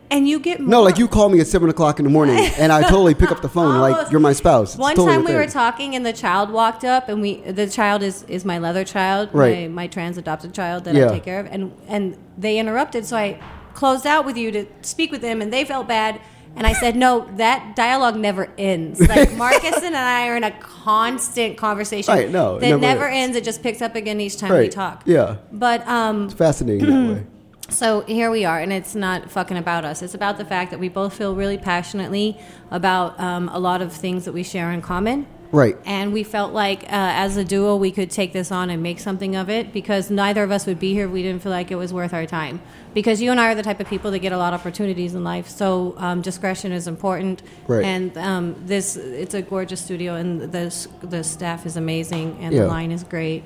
And 0.09 0.25
you 0.25 0.39
get 0.39 0.61
more, 0.61 0.69
No, 0.69 0.81
like 0.83 0.97
you 0.97 1.09
call 1.09 1.27
me 1.27 1.41
at 1.41 1.47
seven 1.47 1.67
o'clock 1.67 1.99
in 1.99 2.05
the 2.05 2.11
morning, 2.11 2.37
and 2.57 2.71
I 2.71 2.83
totally 2.83 3.13
pick 3.13 3.29
up 3.29 3.41
the 3.41 3.49
phone 3.49 3.77
like 3.81 4.09
you're 4.09 4.21
my 4.21 4.31
spouse. 4.31 4.75
It's 4.75 4.79
One 4.79 4.95
totally 4.95 5.17
time 5.17 5.25
we 5.25 5.33
were 5.35 5.47
talking, 5.47 5.95
and 5.97 6.05
the 6.05 6.13
child 6.13 6.49
walked 6.49 6.85
up, 6.85 7.09
and 7.09 7.21
we 7.21 7.41
the 7.41 7.67
child 7.67 8.03
is 8.03 8.23
is 8.29 8.45
my 8.45 8.57
leather 8.57 8.85
child, 8.85 9.31
Right. 9.33 9.63
my, 9.69 9.83
my 9.83 9.87
trans 9.87 10.17
adopted 10.17 10.53
child 10.53 10.85
that 10.85 10.95
Yeah. 10.95 11.07
I 11.09 11.15
take 11.15 11.25
care 11.25 11.41
of, 11.41 11.47
and 11.47 11.73
and 11.89 12.15
they 12.37 12.57
interrupted, 12.57 13.05
so 13.05 13.17
I 13.17 13.37
closed 13.73 14.05
out 14.05 14.25
with 14.25 14.37
you 14.37 14.51
to 14.51 14.65
speak 14.81 15.11
with 15.11 15.21
them, 15.21 15.41
and 15.41 15.51
they 15.51 15.65
felt 15.65 15.87
bad. 15.87 16.21
And 16.55 16.67
I 16.67 16.73
said, 16.73 16.95
no, 16.95 17.27
that 17.37 17.75
dialogue 17.75 18.15
never 18.15 18.47
ends. 18.59 18.99
Like 18.99 19.33
Marcus 19.37 19.81
and 19.81 19.95
I 19.95 20.27
are 20.27 20.37
in 20.37 20.43
a 20.43 20.51
constant 20.59 21.57
conversation 21.57 22.13
Right, 22.13 22.29
no, 22.29 22.57
it 22.57 22.59
that 22.59 22.67
never 22.69 22.79
never 22.81 23.07
ends. 23.07 23.35
ends. 23.35 23.37
It 23.37 23.43
just 23.43 23.63
picks 23.63 23.81
up 23.81 23.95
again 23.95 24.21
each 24.21 24.37
time 24.37 24.53
we 24.55 24.69
talk. 24.69 25.01
Yeah, 25.05 25.37
But 25.51 25.87
um, 25.87 26.25
it's 26.25 26.35
fascinating 26.35 26.85
that 27.07 27.15
way. 27.15 27.25
so 27.69 28.01
here 28.01 28.29
we 28.29 28.45
are, 28.45 28.59
and 28.59 28.71
it's 28.71 28.93
not 28.93 29.31
fucking 29.31 29.57
about 29.57 29.83
us. 29.83 30.03
It's 30.03 30.13
about 30.13 30.37
the 30.37 30.45
fact 30.45 30.69
that 30.69 30.79
we 30.79 30.89
both 30.89 31.17
feel 31.17 31.33
really 31.33 31.57
passionately 31.57 32.39
about 32.69 33.19
um, 33.19 33.49
a 33.49 33.57
lot 33.57 33.81
of 33.81 33.91
things 33.91 34.25
that 34.25 34.33
we 34.33 34.43
share 34.43 34.71
in 34.71 34.81
common. 34.83 35.25
Right. 35.53 35.77
And 35.85 36.11
we 36.13 36.23
felt 36.23 36.51
like, 36.51 36.83
uh, 36.85 36.87
as 36.89 37.37
a 37.37 37.45
duo, 37.45 37.75
we 37.75 37.91
could 37.91 38.09
take 38.09 38.33
this 38.33 38.51
on 38.51 38.71
and 38.71 38.81
make 38.81 38.99
something 38.99 39.35
of 39.35 39.51
it 39.51 39.71
because 39.71 40.09
neither 40.09 40.41
of 40.41 40.51
us 40.51 40.65
would 40.65 40.79
be 40.79 40.93
here 40.93 41.05
if 41.05 41.11
we 41.11 41.21
didn't 41.21 41.43
feel 41.43 41.51
like 41.51 41.69
it 41.69 41.75
was 41.75 41.93
worth 41.93 42.11
our 42.11 42.25
time. 42.25 42.59
Because 42.95 43.21
you 43.21 43.29
and 43.29 43.39
I 43.39 43.51
are 43.51 43.55
the 43.55 43.61
type 43.61 43.79
of 43.79 43.87
people 43.87 44.09
that 44.11 44.19
get 44.19 44.31
a 44.31 44.37
lot 44.37 44.55
of 44.55 44.61
opportunities 44.61 45.13
in 45.13 45.23
life, 45.23 45.47
so 45.47 45.93
um, 45.97 46.21
discretion 46.21 46.71
is 46.71 46.87
important. 46.87 47.43
Right. 47.67 47.85
And 47.85 48.17
um, 48.17 48.55
this, 48.65 48.95
it's 48.95 49.35
a 49.35 49.43
gorgeous 49.43 49.79
studio, 49.79 50.15
and 50.15 50.51
the 50.51 50.87
the 51.03 51.23
staff 51.23 51.67
is 51.67 51.77
amazing, 51.77 52.37
and 52.41 52.51
Yeah. 52.53 52.63
the 52.63 52.67
line 52.67 52.91
is 52.91 53.03
great. 53.03 53.43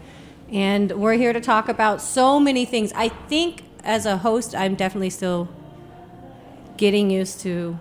And 0.49 0.93
we're 0.93 1.17
here 1.17 1.33
to 1.33 1.41
talk 1.41 1.67
about 1.67 2.01
so 2.01 2.39
many 2.39 2.63
things. 2.63 2.93
I 2.95 3.09
think 3.09 3.63
as 3.83 4.05
a 4.05 4.15
host, 4.17 4.55
I'm 4.55 4.75
definitely 4.75 5.09
still 5.09 5.49
getting 6.77 7.09
used 7.09 7.41
to 7.41 7.77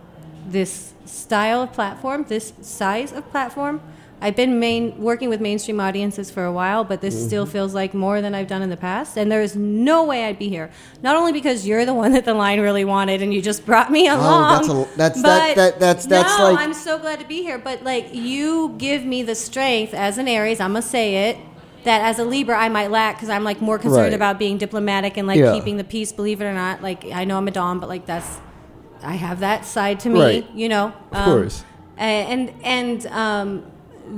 this 0.48 0.94
style 1.04 1.62
of 1.62 1.72
platform, 1.72 2.24
this 2.28 2.52
size 2.60 3.12
of 3.12 3.30
platform. 3.30 3.80
I've 4.20 4.34
been 4.34 4.58
main, 4.58 4.98
working 4.98 5.28
with 5.28 5.40
mainstream 5.42 5.78
audiences 5.78 6.30
for 6.30 6.44
a 6.44 6.52
while, 6.52 6.84
but 6.84 7.00
this 7.02 7.14
Mm-hmm. 7.14 7.26
still 7.26 7.46
feels 7.46 7.74
like 7.74 7.92
more 7.92 8.22
than 8.22 8.34
I've 8.34 8.46
done 8.46 8.62
in 8.62 8.70
the 8.70 8.76
past. 8.76 9.16
And 9.18 9.30
there's 9.30 9.54
no 9.54 10.04
way 10.04 10.24
I'd 10.24 10.38
be 10.38 10.48
here. 10.48 10.70
Not 11.02 11.16
only 11.16 11.32
because 11.32 11.66
you're 11.66 11.84
the 11.84 11.92
one 11.94 12.12
that 12.12 12.24
the 12.24 12.32
line 12.34 12.60
really 12.60 12.84
wanted 12.84 13.20
and 13.20 13.32
you 13.34 13.42
just 13.42 13.66
brought 13.66 13.92
me 13.92 14.08
along. 14.08 14.64
Oh, 14.70 14.88
that's 14.96 15.18
a- 15.18 15.22
that's- 15.22 15.22
that- 15.22 15.56
that- 15.56 15.80
that's- 15.80 16.06
that's 16.06 16.38
no, 16.38 16.52
like- 16.52 16.58
I'm 16.58 16.72
so 16.72 16.98
glad 16.98 17.20
to 17.20 17.26
be 17.26 17.42
here. 17.42 17.58
But 17.58 17.82
like, 17.84 18.14
you 18.14 18.74
give 18.78 19.04
me 19.04 19.22
the 19.22 19.34
strength 19.34 19.92
as 19.92 20.16
an 20.18 20.28
Aries. 20.28 20.60
I'm 20.60 20.70
gonna 20.72 20.82
say 20.82 21.28
it. 21.30 21.36
That 21.84 22.00
as 22.00 22.18
a 22.18 22.24
Libra, 22.24 22.58
I 22.58 22.68
might 22.68 22.90
lack 22.90 23.16
because 23.16 23.28
I'm 23.28 23.44
like 23.44 23.60
more 23.60 23.78
concerned 23.78 24.06
Right. 24.06 24.12
about 24.14 24.38
being 24.40 24.58
diplomatic 24.58 25.16
and 25.18 25.28
like 25.28 25.38
Yeah. 25.38 25.52
keeping 25.54 25.76
the 25.76 25.84
peace. 25.84 26.10
Believe 26.10 26.40
it 26.40 26.44
or 26.44 26.52
not, 26.54 26.82
like 26.82 27.04
I 27.14 27.24
know 27.24 27.36
I'm 27.38 27.46
a 27.46 27.52
dom, 27.52 27.78
but 27.80 27.88
like 27.88 28.06
that's 28.06 28.40
I 29.04 29.12
have 29.14 29.38
that 29.40 29.64
side 29.66 30.00
to 30.00 30.08
me, 30.08 30.20
Right. 30.20 30.46
you 30.54 30.68
know. 30.68 30.92
Of 31.12 31.24
course. 31.26 31.64
And 31.98 32.50
and 32.64 33.06
um, 33.08 33.62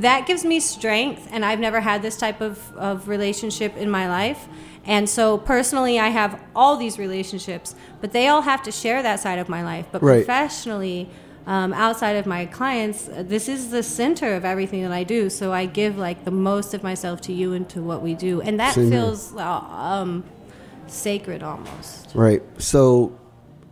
that 0.00 0.26
gives 0.26 0.44
me 0.44 0.60
strength, 0.60 1.28
and 1.30 1.44
I've 1.44 1.60
never 1.60 1.80
had 1.80 2.02
this 2.02 2.16
type 2.16 2.40
of, 2.40 2.74
of 2.76 3.08
relationship 3.08 3.76
in 3.76 3.90
my 3.90 4.08
life. 4.08 4.48
And 4.84 5.08
so 5.08 5.36
personally, 5.38 5.98
I 5.98 6.08
have 6.08 6.40
all 6.56 6.76
these 6.76 6.98
relationships, 6.98 7.74
but 8.00 8.12
they 8.12 8.28
all 8.28 8.42
have 8.42 8.62
to 8.62 8.72
share 8.72 9.02
that 9.02 9.20
side 9.20 9.38
of 9.38 9.48
my 9.48 9.62
life. 9.62 9.86
But 9.92 10.02
Right. 10.02 10.24
professionally, 10.24 11.10
um, 11.46 11.72
outside 11.72 12.16
of 12.16 12.26
my 12.26 12.46
clients, 12.46 13.08
this 13.12 13.48
is 13.48 13.70
the 13.70 13.82
center 13.82 14.34
of 14.34 14.44
everything 14.44 14.82
that 14.82 14.92
I 14.92 15.04
do. 15.04 15.30
So 15.30 15.52
I 15.52 15.66
give 15.66 15.98
like 15.98 16.24
the 16.24 16.30
most 16.30 16.74
of 16.74 16.82
myself 16.82 17.20
to 17.22 17.32
you 17.32 17.52
and 17.54 17.68
to 17.70 17.82
what 17.82 18.02
we 18.02 18.14
do, 18.14 18.40
and 18.40 18.58
that 18.60 18.74
Same 18.74 18.90
feels 18.90 19.34
uh, 19.34 19.42
um, 19.42 20.24
sacred 20.86 21.42
almost. 21.42 22.10
Right. 22.14 22.42
So, 22.58 23.18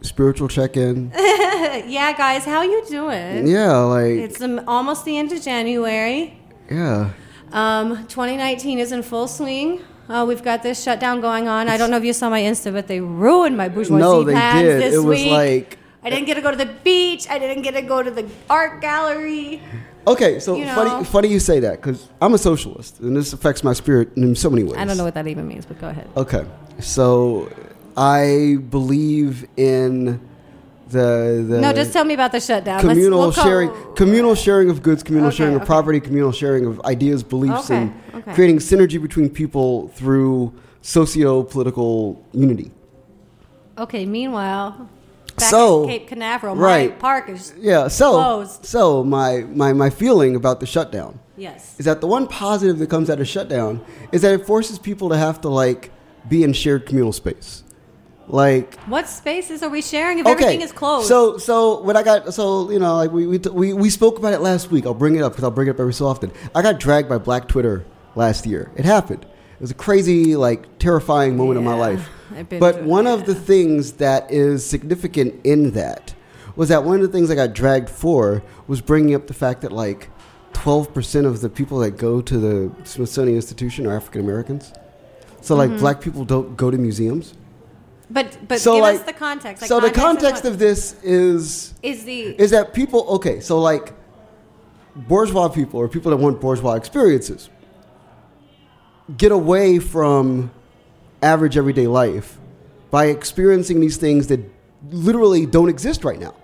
spiritual 0.02 0.48
check-in. 0.48 1.12
yeah, 1.86 2.12
guys, 2.16 2.44
how 2.44 2.62
you 2.62 2.84
doing? 2.88 3.46
yeah, 3.46 3.76
like 3.78 4.12
It's 4.26 4.40
um, 4.40 4.60
almost 4.66 5.04
the 5.04 5.16
end 5.16 5.32
of 5.32 5.40
January. 5.42 6.38
yeah. 6.70 7.10
Um, 7.52 8.06
2019 8.08 8.78
is 8.80 8.90
in 8.92 9.02
full 9.02 9.28
swing. 9.28 9.80
Uh, 10.08 10.24
we've 10.26 10.42
got 10.42 10.62
this 10.62 10.82
shutdown 10.82 11.20
going 11.20 11.46
on. 11.48 11.68
I 11.68 11.76
don't 11.76 11.90
know 11.90 11.96
if 11.96 12.04
you 12.04 12.12
saw 12.12 12.28
my 12.28 12.40
Insta, 12.42 12.72
but 12.72 12.86
they 12.88 13.00
ruined 13.00 13.56
my 13.56 13.68
bourgeoisie 13.68 13.94
No, 14.00 14.24
they 14.24 14.32
plans 14.32 14.62
did. 14.62 14.82
this 14.82 14.94
It 14.94 14.98
was 14.98 15.18
week. 15.22 15.30
like 15.30 15.78
I 16.02 16.10
didn't 16.10 16.26
get 16.26 16.34
to 16.34 16.40
go 16.42 16.50
to 16.50 16.56
the 16.56 16.70
beach. 16.84 17.26
I 17.30 17.38
didn't 17.38 17.62
get 17.62 17.74
to 17.74 17.82
go 17.82 18.02
to 18.02 18.10
the 18.10 18.28
art 18.50 18.80
gallery. 18.80 19.62
okay. 20.06 20.38
So 20.40 20.56
You 20.56 20.64
know. 20.66 20.74
funny, 20.74 21.04
funny 21.04 21.28
you 21.28 21.38
say 21.40 21.60
that 21.60 21.80
because 21.80 22.08
I'm 22.20 22.34
a 22.34 22.38
socialist, 22.38 23.00
and 23.00 23.16
this 23.16 23.32
affects 23.32 23.62
my 23.64 23.72
spirit 23.72 24.16
in 24.16 24.34
so 24.34 24.50
many 24.50 24.62
ways. 24.64 24.76
I 24.76 24.84
don't 24.84 24.96
know 24.96 25.04
what 25.04 25.14
that 25.14 25.26
even 25.28 25.46
means, 25.48 25.66
but 25.66 25.80
go 25.80 25.88
ahead. 25.88 26.08
Okay, 26.16 26.44
so 26.80 27.48
I 27.96 28.58
believe 28.70 29.46
in 29.56 30.20
the 30.88 31.44
the 31.48 31.60
no, 31.60 31.72
just 31.72 31.92
tell 31.92 32.04
me 32.04 32.14
about 32.14 32.32
the 32.32 32.40
shutdown. 32.40 32.76
Let's- 32.76 32.88
communal 32.88 33.18
we'll 33.20 33.32
call- 33.32 33.44
sharing, 33.44 33.70
communal 33.96 34.34
sharing 34.34 34.70
of 34.70 34.82
goods, 34.82 35.02
communal 35.02 35.28
Okay, 35.28 35.36
sharing 35.38 35.54
of 35.54 35.62
okay. 35.62 35.66
property, 35.66 36.00
communal 36.00 36.32
sharing 36.32 36.64
of 36.66 36.80
ideas, 36.82 37.22
beliefs, 37.22 37.70
Okay, 37.70 37.90
and 38.12 38.24
creating 38.34 38.58
synergy 38.58 39.00
between 39.02 39.28
people 39.28 39.88
through 39.96 40.52
socio-political 40.82 42.22
unity. 42.32 42.70
Okay. 43.78 44.06
Meanwhile, 44.06 44.88
back 45.36 45.50
So, 45.50 45.86
Cape 45.86 46.08
Canaveral, 46.08 46.54
my 46.54 46.62
right. 46.62 46.98
park 46.98 47.28
is 47.28 47.52
Yeah. 47.58 47.88
So, 47.88 48.12
Closed. 48.12 48.64
so 48.64 49.04
my, 49.04 49.40
my 49.54 49.72
my 49.72 49.90
feeling 49.90 50.36
about 50.36 50.60
the 50.60 50.66
shutdown 50.66 51.18
yes. 51.36 51.74
is 51.78 51.84
that 51.84 52.00
the 52.00 52.06
one 52.06 52.26
positive 52.26 52.78
that 52.78 52.88
comes 52.88 53.10
out 53.10 53.20
of 53.20 53.28
shutdown 53.28 53.80
is 54.12 54.22
that 54.22 54.32
it 54.34 54.46
forces 54.46 54.78
people 54.78 55.08
to 55.10 55.16
have 55.16 55.40
to 55.42 55.48
like 55.48 55.90
be 56.28 56.42
in 56.42 56.52
shared 56.52 56.86
communal 56.86 57.12
space. 57.12 57.62
Like 58.28 58.74
What 58.86 59.08
spaces 59.08 59.62
are 59.62 59.68
we 59.70 59.80
sharing 59.82 60.18
if 60.18 60.26
everything 60.26 60.60
is 60.60 60.72
closed? 60.72 61.06
So, 61.06 61.38
so 61.38 61.80
when 61.82 61.96
I 61.96 62.02
got, 62.02 62.34
so 62.34 62.70
you 62.70 62.78
know, 62.80 62.96
like 62.96 63.12
we 63.12 63.26
we, 63.26 63.38
we 63.38 63.72
we 63.72 63.90
spoke 63.90 64.18
about 64.18 64.32
it 64.32 64.40
last 64.40 64.70
week. 64.70 64.84
I'll 64.84 64.94
bring 64.94 65.14
it 65.14 65.22
up 65.22 65.32
because 65.32 65.44
I'll 65.44 65.50
bring 65.52 65.68
it 65.68 65.72
up 65.72 65.80
every 65.80 65.94
so 65.94 66.06
often. 66.06 66.32
I 66.54 66.62
got 66.62 66.80
dragged 66.80 67.08
by 67.08 67.18
Black 67.18 67.46
Twitter 67.46 67.84
last 68.16 68.44
year. 68.46 68.72
It 68.76 68.84
happened. 68.84 69.24
It 69.24 69.60
was 69.60 69.70
a 69.70 69.74
crazy, 69.74 70.36
like, 70.36 70.78
terrifying 70.78 71.36
moment 71.36 71.56
of 71.56 71.64
my 71.64 71.74
life. 71.74 72.10
But 72.58 72.82
one 72.82 73.06
of 73.06 73.24
the 73.24 73.34
things 73.34 73.92
that 73.92 74.30
is 74.30 74.66
significant 74.66 75.40
in 75.44 75.70
that 75.70 76.14
was 76.56 76.68
that 76.68 76.84
one 76.84 76.96
of 76.96 77.02
the 77.02 77.08
things 77.08 77.30
I 77.30 77.36
got 77.36 77.54
dragged 77.54 77.88
for 77.88 78.42
was 78.66 78.80
bringing 78.82 79.14
up 79.14 79.28
the 79.28 79.34
fact 79.34 79.60
that 79.62 79.72
like 79.72 80.10
twelve 80.52 80.92
percent 80.92 81.26
of 81.26 81.40
the 81.42 81.48
people 81.48 81.78
that 81.78 81.92
go 81.92 82.20
to 82.20 82.38
the 82.38 82.72
Smithsonian 82.84 83.36
Institution 83.36 83.86
are 83.86 83.94
African 83.96 84.20
Americans. 84.22 84.72
So 85.42 85.54
like 85.54 85.70
Mm-hmm. 85.70 85.78
black 85.78 86.00
people 86.00 86.24
don't 86.24 86.56
go 86.56 86.70
to 86.72 86.76
museums. 86.76 87.34
But 88.08 88.38
but 88.46 88.60
So, 88.60 88.74
give 88.74 88.82
like- 88.82 89.00
us 89.00 89.06
the 89.06 89.12
context. 89.12 89.62
Like 89.62 89.68
so 89.68 89.80
the 89.80 89.90
context 89.90 89.98
is 89.98 90.02
context 90.04 90.44
what- 90.44 90.52
of 90.52 90.58
this 90.58 90.94
is 91.02 91.74
is 91.82 92.04
the 92.04 92.20
is 92.40 92.50
that 92.52 92.72
people 92.72 93.04
okay 93.16 93.40
so 93.40 93.58
like 93.60 93.92
bourgeois 94.94 95.48
people 95.48 95.80
or 95.80 95.88
people 95.88 96.10
that 96.10 96.16
want 96.16 96.40
bourgeois 96.40 96.74
experiences 96.74 97.50
get 99.16 99.32
away 99.32 99.78
from 99.78 100.50
average 101.22 101.56
everyday 101.56 101.86
life 101.86 102.38
by 102.90 103.06
experiencing 103.06 103.80
these 103.80 103.96
things 103.96 104.26
that 104.28 104.40
literally 104.90 105.44
don't 105.46 105.68
exist 105.68 106.04
right 106.04 106.18
now 106.20 106.34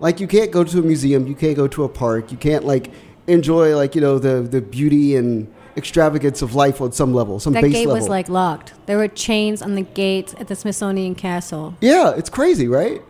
Like 0.00 0.18
you 0.20 0.26
can't 0.26 0.50
go 0.50 0.64
to 0.64 0.78
a 0.78 0.82
museum, 0.82 1.26
you 1.26 1.34
can't 1.36 1.56
go 1.56 1.68
to 1.68 1.84
a 1.84 1.88
park, 1.88 2.32
you 2.32 2.38
can't 2.38 2.64
like 2.64 2.90
enjoy 3.26 3.76
like 3.76 3.94
you 3.94 4.00
know 4.00 4.18
the 4.18 4.42
the 4.42 4.60
beauty 4.60 5.16
and 5.16 5.46
extravagance 5.76 6.42
of 6.42 6.54
life 6.54 6.80
on 6.80 6.92
some 6.92 7.12
level, 7.14 7.40
some 7.40 7.52
That 7.52 7.62
base 7.62 7.72
gate 7.72 7.86
level. 7.88 7.94
was 8.00 8.08
like 8.08 8.28
locked. 8.28 8.72
There 8.86 8.96
were 8.98 9.08
chains 9.08 9.60
on 9.62 9.74
the 9.74 9.82
gates 9.82 10.34
at 10.38 10.48
the 10.48 10.54
Smithsonian 10.56 11.14
Castle. 11.14 11.74
yeah, 11.80 12.10
it's 12.16 12.30
crazy, 12.30 12.68
right? 12.68 13.02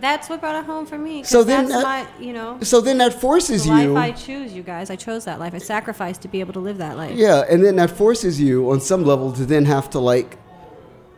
That's 0.00 0.28
what 0.28 0.40
brought 0.40 0.56
it 0.56 0.64
home 0.64 0.84
for 0.84 0.98
me. 0.98 1.22
So 1.22 1.44
then 1.44 1.68
that's 1.68 1.82
that- 1.84 2.08
my, 2.18 2.24
you 2.24 2.32
know, 2.32 2.58
So 2.62 2.80
then 2.80 2.98
that 2.98 3.20
forces 3.20 3.62
the 3.64 3.70
life 3.70 3.82
you. 3.84 3.96
I 3.96 4.10
choose, 4.10 4.52
you 4.52 4.64
guys. 4.64 4.90
I 4.90 4.96
chose 4.96 5.24
that 5.26 5.38
life. 5.38 5.54
I 5.54 5.58
sacrificed 5.58 6.22
to 6.22 6.28
be 6.28 6.40
able 6.40 6.52
to 6.54 6.58
live 6.58 6.78
that 6.78 6.96
life. 6.96 7.16
Yeah, 7.16 7.44
and 7.48 7.64
then 7.64 7.76
that 7.76 7.90
forces 7.90 8.40
you 8.40 8.68
on 8.72 8.80
some 8.80 9.04
level 9.04 9.30
to 9.32 9.46
then 9.46 9.64
have 9.66 9.88
to 9.90 10.00
like 10.00 10.38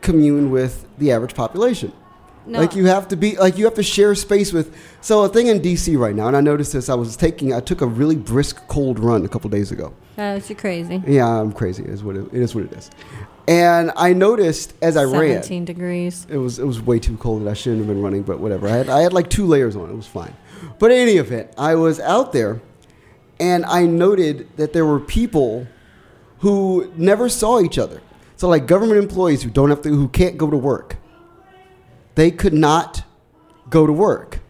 commune 0.02 0.50
with 0.50 0.86
the 0.98 1.12
average 1.12 1.34
population. 1.34 1.92
No. 2.46 2.60
Like 2.60 2.74
you 2.74 2.86
have 2.86 3.08
to 3.08 3.16
be 3.16 3.36
like 3.36 3.56
you 3.56 3.64
have 3.64 3.74
to 3.74 3.82
share 3.82 4.14
space 4.14 4.52
with. 4.52 4.76
So 5.00 5.22
a 5.24 5.28
thing 5.28 5.46
in 5.46 5.60
DC 5.60 5.98
right 5.98 6.14
now, 6.14 6.28
and 6.28 6.36
I 6.36 6.40
noticed 6.40 6.72
this. 6.72 6.88
I 6.88 6.94
was 6.94 7.16
taking 7.16 7.52
I 7.54 7.60
took 7.60 7.80
a 7.80 7.86
really 7.86 8.16
brisk 8.16 8.66
cold 8.68 8.98
run 8.98 9.24
a 9.24 9.28
couple 9.28 9.48
days 9.50 9.72
ago. 9.72 9.94
Oh, 10.16 10.38
That's 10.38 10.52
crazy. 10.60 11.02
Yeah, 11.06 11.26
I'm 11.26 11.52
crazy. 11.52 11.82
It 11.84 11.90
is 11.90 12.04
what 12.04 12.16
it, 12.16 12.26
it 12.26 12.42
is. 12.42 12.54
What 12.54 12.64
it 12.64 12.72
is. 12.72 12.90
And 13.48 13.92
I 13.96 14.12
noticed 14.12 14.74
as 14.80 14.96
I 14.96 15.04
ran, 15.04 15.42
17 15.42 15.64
degrees. 15.64 16.26
it 16.30 16.38
was 16.38 16.58
it 16.58 16.66
was 16.66 16.80
way 16.80 16.98
too 16.98 17.16
cold 17.16 17.44
that 17.44 17.50
I 17.50 17.54
shouldn't 17.54 17.80
have 17.80 17.88
been 17.88 18.02
running, 18.02 18.22
but 18.22 18.38
whatever. 18.40 18.68
I 18.68 18.72
had 18.72 18.88
I 18.88 19.00
had 19.00 19.12
like 19.12 19.30
two 19.30 19.46
layers 19.46 19.76
on. 19.76 19.90
It 19.90 19.96
was 19.96 20.06
fine. 20.06 20.34
But 20.78 20.90
in 20.90 20.98
any 20.98 21.16
event, 21.16 21.50
I 21.58 21.74
was 21.74 22.00
out 22.00 22.32
there, 22.32 22.60
and 23.40 23.64
I 23.64 23.86
noted 23.86 24.48
that 24.56 24.72
there 24.72 24.86
were 24.86 25.00
people 25.00 25.66
who 26.38 26.92
never 26.96 27.28
saw 27.28 27.60
each 27.60 27.78
other. 27.78 28.02
So 28.36 28.48
like 28.48 28.66
government 28.66 28.98
employees 28.98 29.42
who 29.42 29.50
don't 29.50 29.70
have 29.70 29.82
to 29.82 29.88
who 29.88 30.08
can't 30.08 30.36
go 30.36 30.50
to 30.50 30.56
work. 30.56 30.96
They 32.14 32.30
could 32.30 32.54
not 32.54 33.04
go 33.68 33.86
to 33.86 33.92
work. 33.92 34.40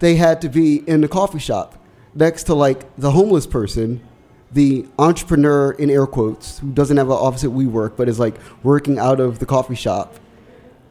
They 0.00 0.16
had 0.16 0.40
to 0.42 0.48
be 0.48 0.76
in 0.88 1.00
the 1.00 1.08
coffee 1.08 1.38
shop 1.38 1.82
next 2.14 2.44
to 2.44 2.54
like 2.54 2.94
the 2.96 3.12
homeless 3.12 3.46
person, 3.46 4.00
the 4.52 4.86
entrepreneur 4.98 5.72
in 5.72 5.90
air 5.90 6.06
quotes 6.06 6.58
who 6.58 6.70
doesn't 6.72 6.96
have 6.96 7.08
an 7.08 7.14
office 7.14 7.44
at 7.44 7.50
WeWork 7.50 7.96
but 7.96 8.08
is 8.08 8.18
like 8.18 8.36
working 8.62 8.98
out 8.98 9.20
of 9.20 9.38
the 9.38 9.46
coffee 9.46 9.74
shop. 9.74 10.16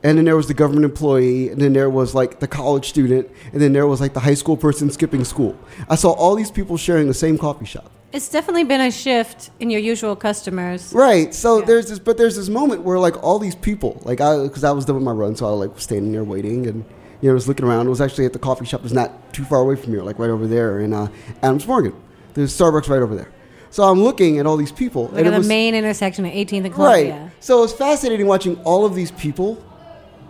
And 0.04 0.20
then 0.20 0.26
there 0.26 0.36
was 0.36 0.48
the 0.48 0.54
government 0.54 0.86
employee, 0.86 1.50
and 1.50 1.60
then 1.60 1.74
there 1.74 1.90
was 1.90 2.14
like 2.14 2.40
the 2.40 2.48
college 2.48 2.90
student, 2.90 3.28
and 3.52 3.60
then 3.60 3.74
there 3.74 3.88
was 3.88 4.00
like 4.00 4.14
the 4.14 4.20
high 4.20 4.36
school 4.36 4.56
person 4.56 4.92
skipping 4.92 5.24
school. 5.24 5.58
I 5.90 5.96
saw 5.96 6.12
all 6.12 6.36
these 6.36 6.52
people 6.52 6.78
sharing 6.78 7.08
the 7.08 7.14
same 7.16 7.40
coffee 7.40 7.66
shop. 7.66 7.90
It's 8.16 8.30
definitely 8.30 8.64
been 8.64 8.80
a 8.80 8.92
shift 8.92 9.50
in 9.60 9.70
your 9.70 9.82
usual 9.82 10.16
customers. 10.16 10.94
Right. 10.94 11.34
So 11.34 11.60
Yeah. 11.60 11.66
there's 11.66 11.90
this, 11.90 12.00
but 12.00 12.16
there's 12.18 12.38
this 12.38 12.48
moment 12.48 12.84
where 12.84 12.98
like 12.98 13.22
all 13.22 13.40
these 13.40 13.56
people, 13.56 14.02
like 14.06 14.22
I, 14.22 14.42
because 14.44 14.64
I 14.64 14.72
was 14.72 14.86
done 14.86 14.96
with 14.96 15.04
my 15.04 15.12
run, 15.12 15.36
so 15.36 15.46
I 15.46 15.52
was 15.52 15.68
like 15.68 15.78
standing 15.82 16.14
there 16.14 16.24
waiting, 16.24 16.66
and 16.66 16.86
you 17.22 17.28
know 17.28 17.32
I 17.32 17.34
was 17.34 17.50
looking 17.50 17.66
around. 17.66 17.88
It 17.88 17.90
was 17.90 18.00
actually 18.00 18.26
at 18.26 18.32
the 18.32 18.40
coffee 18.40 18.64
shop. 18.66 18.86
It's 18.86 18.94
not 18.94 19.34
too 19.34 19.44
far 19.44 19.60
away 19.60 19.76
from 19.76 19.92
here, 19.92 20.02
like 20.02 20.18
right 20.18 20.30
over 20.30 20.48
there 20.48 20.80
in 20.80 20.94
uh, 20.94 21.10
Adams 21.44 21.68
Morgan. 21.68 21.94
There's 22.36 22.58
Starbucks 22.58 22.88
right 22.88 23.02
over 23.02 23.16
there. 23.16 23.30
So 23.70 23.84
I'm 23.84 24.02
looking 24.02 24.40
at 24.40 24.46
all 24.46 24.56
these 24.56 24.72
people, 24.72 25.08
Like 25.08 25.18
and 25.18 25.20
at 25.20 25.28
it 25.28 25.32
the 25.32 25.38
was 25.40 25.48
main 25.50 25.76
intersection 25.76 26.26
of 26.26 26.32
18th 26.32 26.64
and 26.66 26.74
Columbia. 26.74 27.14
right. 27.24 27.32
So 27.42 27.64
it's 27.66 27.74
fascinating 27.74 28.28
watching 28.28 28.56
all 28.64 28.86
of 28.86 28.96
these 28.96 29.12
people 29.12 29.62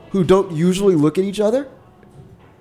who 0.10 0.24
don't 0.24 0.51
usually 0.51 0.96
look 0.96 1.20
at 1.20 1.24
each 1.24 1.39
other, 1.39 1.68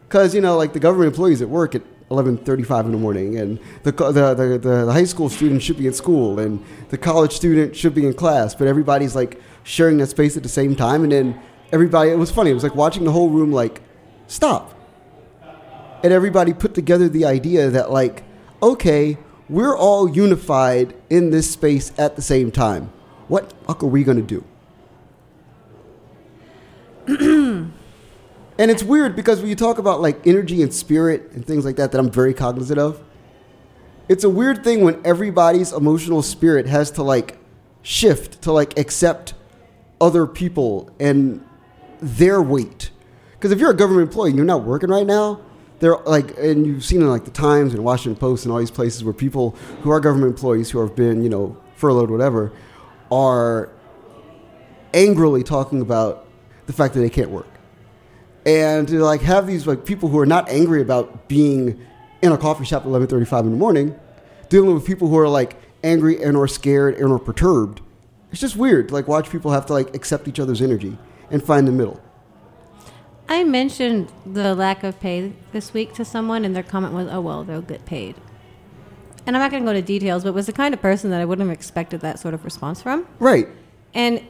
because 0.07 0.35
you 0.35 0.43
know, 0.43 0.59
like 0.59 0.75
the 0.75 0.81
government 0.81 1.07
employees 1.15 1.41
at 1.41 1.49
work 1.49 1.75
at 1.75 1.81
11:35 2.11 2.87
in 2.87 2.93
the 2.93 2.99
morning, 2.99 3.39
and 3.39 3.59
the, 3.83 3.93
the 3.93 4.35
the 4.35 4.59
the 4.59 4.93
high 4.93 5.05
school 5.05 5.29
student 5.29 5.63
should 5.63 5.79
be 5.79 5.87
at 5.89 5.95
school, 5.95 6.39
and 6.39 6.63
the 6.91 6.99
college 6.99 7.33
student 7.33 7.75
should 7.75 7.95
be 7.95 8.07
in 8.07 8.13
class, 8.13 8.55
but 8.55 8.67
everybody's 8.67 9.15
like 9.15 9.41
sharing 9.63 9.97
that 9.99 10.09
space 10.09 10.37
at 10.37 10.43
the 10.43 10.49
same 10.49 10.77
time, 10.77 11.03
and 11.03 11.13
then 11.13 11.41
everybody. 11.73 12.11
It 12.11 12.19
was 12.19 12.31
funny. 12.31 12.51
It 12.51 12.55
was 12.55 12.63
like 12.63 12.75
watching 12.75 13.05
the 13.05 13.13
whole 13.13 13.31
room 13.31 13.53
like 13.53 13.81
stop, 14.27 14.75
and 16.03 16.13
everybody 16.13 16.53
put 16.53 16.75
together 16.75 17.09
the 17.09 17.25
idea 17.25 17.71
that 17.71 17.91
like, 17.91 18.23
okay, 18.63 19.17
we're 19.49 19.77
all 19.77 20.09
unified 20.09 20.95
in 21.09 21.31
this 21.31 21.51
space 21.51 21.91
at 21.99 22.17
the 22.17 22.23
same 22.23 22.51
time. 22.51 22.93
What 23.29 23.49
the 23.49 23.57
fuck 23.67 23.83
are 23.83 23.87
we 23.87 24.05
gonna 24.05 24.23
do? 24.23 24.45
And 28.59 28.71
it's 28.71 28.83
weird 28.83 29.17
because 29.17 29.41
when 29.41 29.49
you 29.49 29.57
talk 29.57 29.79
about 29.79 30.01
like 30.01 30.27
energy 30.27 30.63
and 30.63 30.73
spirit 30.73 31.33
and 31.33 31.45
things 31.45 31.65
like 31.65 31.77
that, 31.77 31.93
that 31.93 31.99
I'm 31.99 32.11
very 32.11 32.33
cognizant 32.35 32.79
of, 32.79 33.03
it's 34.09 34.23
a 34.23 34.31
weird 34.31 34.63
thing 34.63 34.83
when 34.83 35.01
everybody's 35.05 35.73
emotional 35.73 36.23
spirit 36.23 36.67
has 36.67 36.91
to 36.93 37.03
like 37.03 37.39
shift 37.83 38.43
to 38.43 38.53
like 38.53 38.79
accept 38.79 39.35
other 40.01 40.27
people 40.27 40.91
and 41.01 41.45
their 42.01 42.41
weight. 42.41 42.91
Because 43.33 43.51
if 43.51 43.59
you're 43.59 43.71
a 43.71 43.77
government 43.77 44.09
employee 44.09 44.31
and 44.31 44.37
you're 44.37 44.47
not 44.47 44.63
working 44.63 44.91
right 44.91 45.07
now, 45.07 45.41
they're 45.81 45.97
like, 45.97 46.39
and 46.39 46.67
you've 46.67 46.85
seen 46.85 47.01
in 47.01 47.09
like 47.09 47.25
the 47.25 47.31
Times 47.31 47.75
and 47.75 47.85
Washington 47.85 48.19
Post 48.19 48.45
and 48.45 48.53
all 48.53 48.59
these 48.59 48.71
places 48.71 49.03
where 49.03 49.13
people 49.13 49.51
who 49.83 49.91
are 49.91 49.99
government 50.01 50.31
employees 50.31 50.71
who 50.71 50.79
have 50.79 50.95
been, 50.95 51.23
you 51.23 51.29
know, 51.29 51.57
furloughed, 51.75 52.11
whatever, 52.11 52.53
are 53.11 53.71
angrily 54.93 55.43
talking 55.43 55.81
about 55.81 56.29
the 56.67 56.73
fact 56.73 56.95
that 56.95 57.01
they 57.01 57.11
can't 57.11 57.31
work 57.31 57.54
and 58.47 58.89
to 58.89 59.03
like 59.03 59.23
have 59.23 59.47
these 59.47 59.67
like 59.67 59.85
people 59.85 60.09
who 60.09 60.19
are 60.19 60.27
not 60.27 60.49
angry 60.49 60.81
about 60.81 61.29
being 61.29 61.85
in 62.23 62.33
a 62.33 62.39
coffee 62.39 62.65
shop 62.65 62.83
at 62.83 62.89
11:35 62.89 63.41
in 63.41 63.51
the 63.51 63.57
morning 63.57 63.99
dealing 64.49 64.75
with 64.75 64.87
people 64.87 65.09
who 65.09 65.19
are 65.19 65.29
like 65.29 65.57
angry 65.83 66.23
and 66.23 66.37
or 66.37 66.49
scared 66.49 66.95
and 66.95 67.11
or 67.11 67.19
perturbed 67.19 67.81
it's 68.31 68.41
just 68.41 68.57
weird 68.57 68.89
to 68.89 68.95
like 68.95 69.09
watch 69.09 69.31
people 69.31 69.51
have 69.51 69.67
to 69.67 69.73
like 69.73 69.95
accept 69.95 70.29
each 70.29 70.41
other's 70.41 70.61
energy 70.63 70.97
and 71.31 71.43
find 71.43 71.67
the 71.67 71.73
middle 71.73 72.01
I 73.29 73.43
mentioned 73.45 74.13
the 74.27 74.55
lack 74.55 74.85
of 74.85 75.01
pay 75.01 75.33
this 75.53 75.73
week 75.73 75.95
to 75.95 76.05
someone, 76.05 76.45
and 76.45 76.55
their 76.55 76.63
comment 76.63 76.93
was, 76.93 77.09
"Oh 77.11 77.23
well, 77.23 77.43
they'll 77.43 77.63
get 77.63 77.87
paid." 77.87 78.17
And 79.27 79.35
I'm 79.35 79.41
not 79.41 79.51
going 79.51 79.63
to 79.63 79.67
go 79.67 79.75
into 79.75 79.87
details, 79.87 80.25
but 80.25 80.35
was 80.35 80.47
the 80.47 80.53
kind 80.53 80.75
of 80.75 80.83
person 80.83 81.11
that 81.11 81.21
I 81.21 81.25
wouldn't 81.25 81.49
have 81.49 81.57
expected 81.57 82.03
that 82.03 82.19
sort 82.19 82.35
of 82.35 82.45
response 82.45 82.83
from. 82.83 83.07
right 83.19 83.49
And 83.95 84.21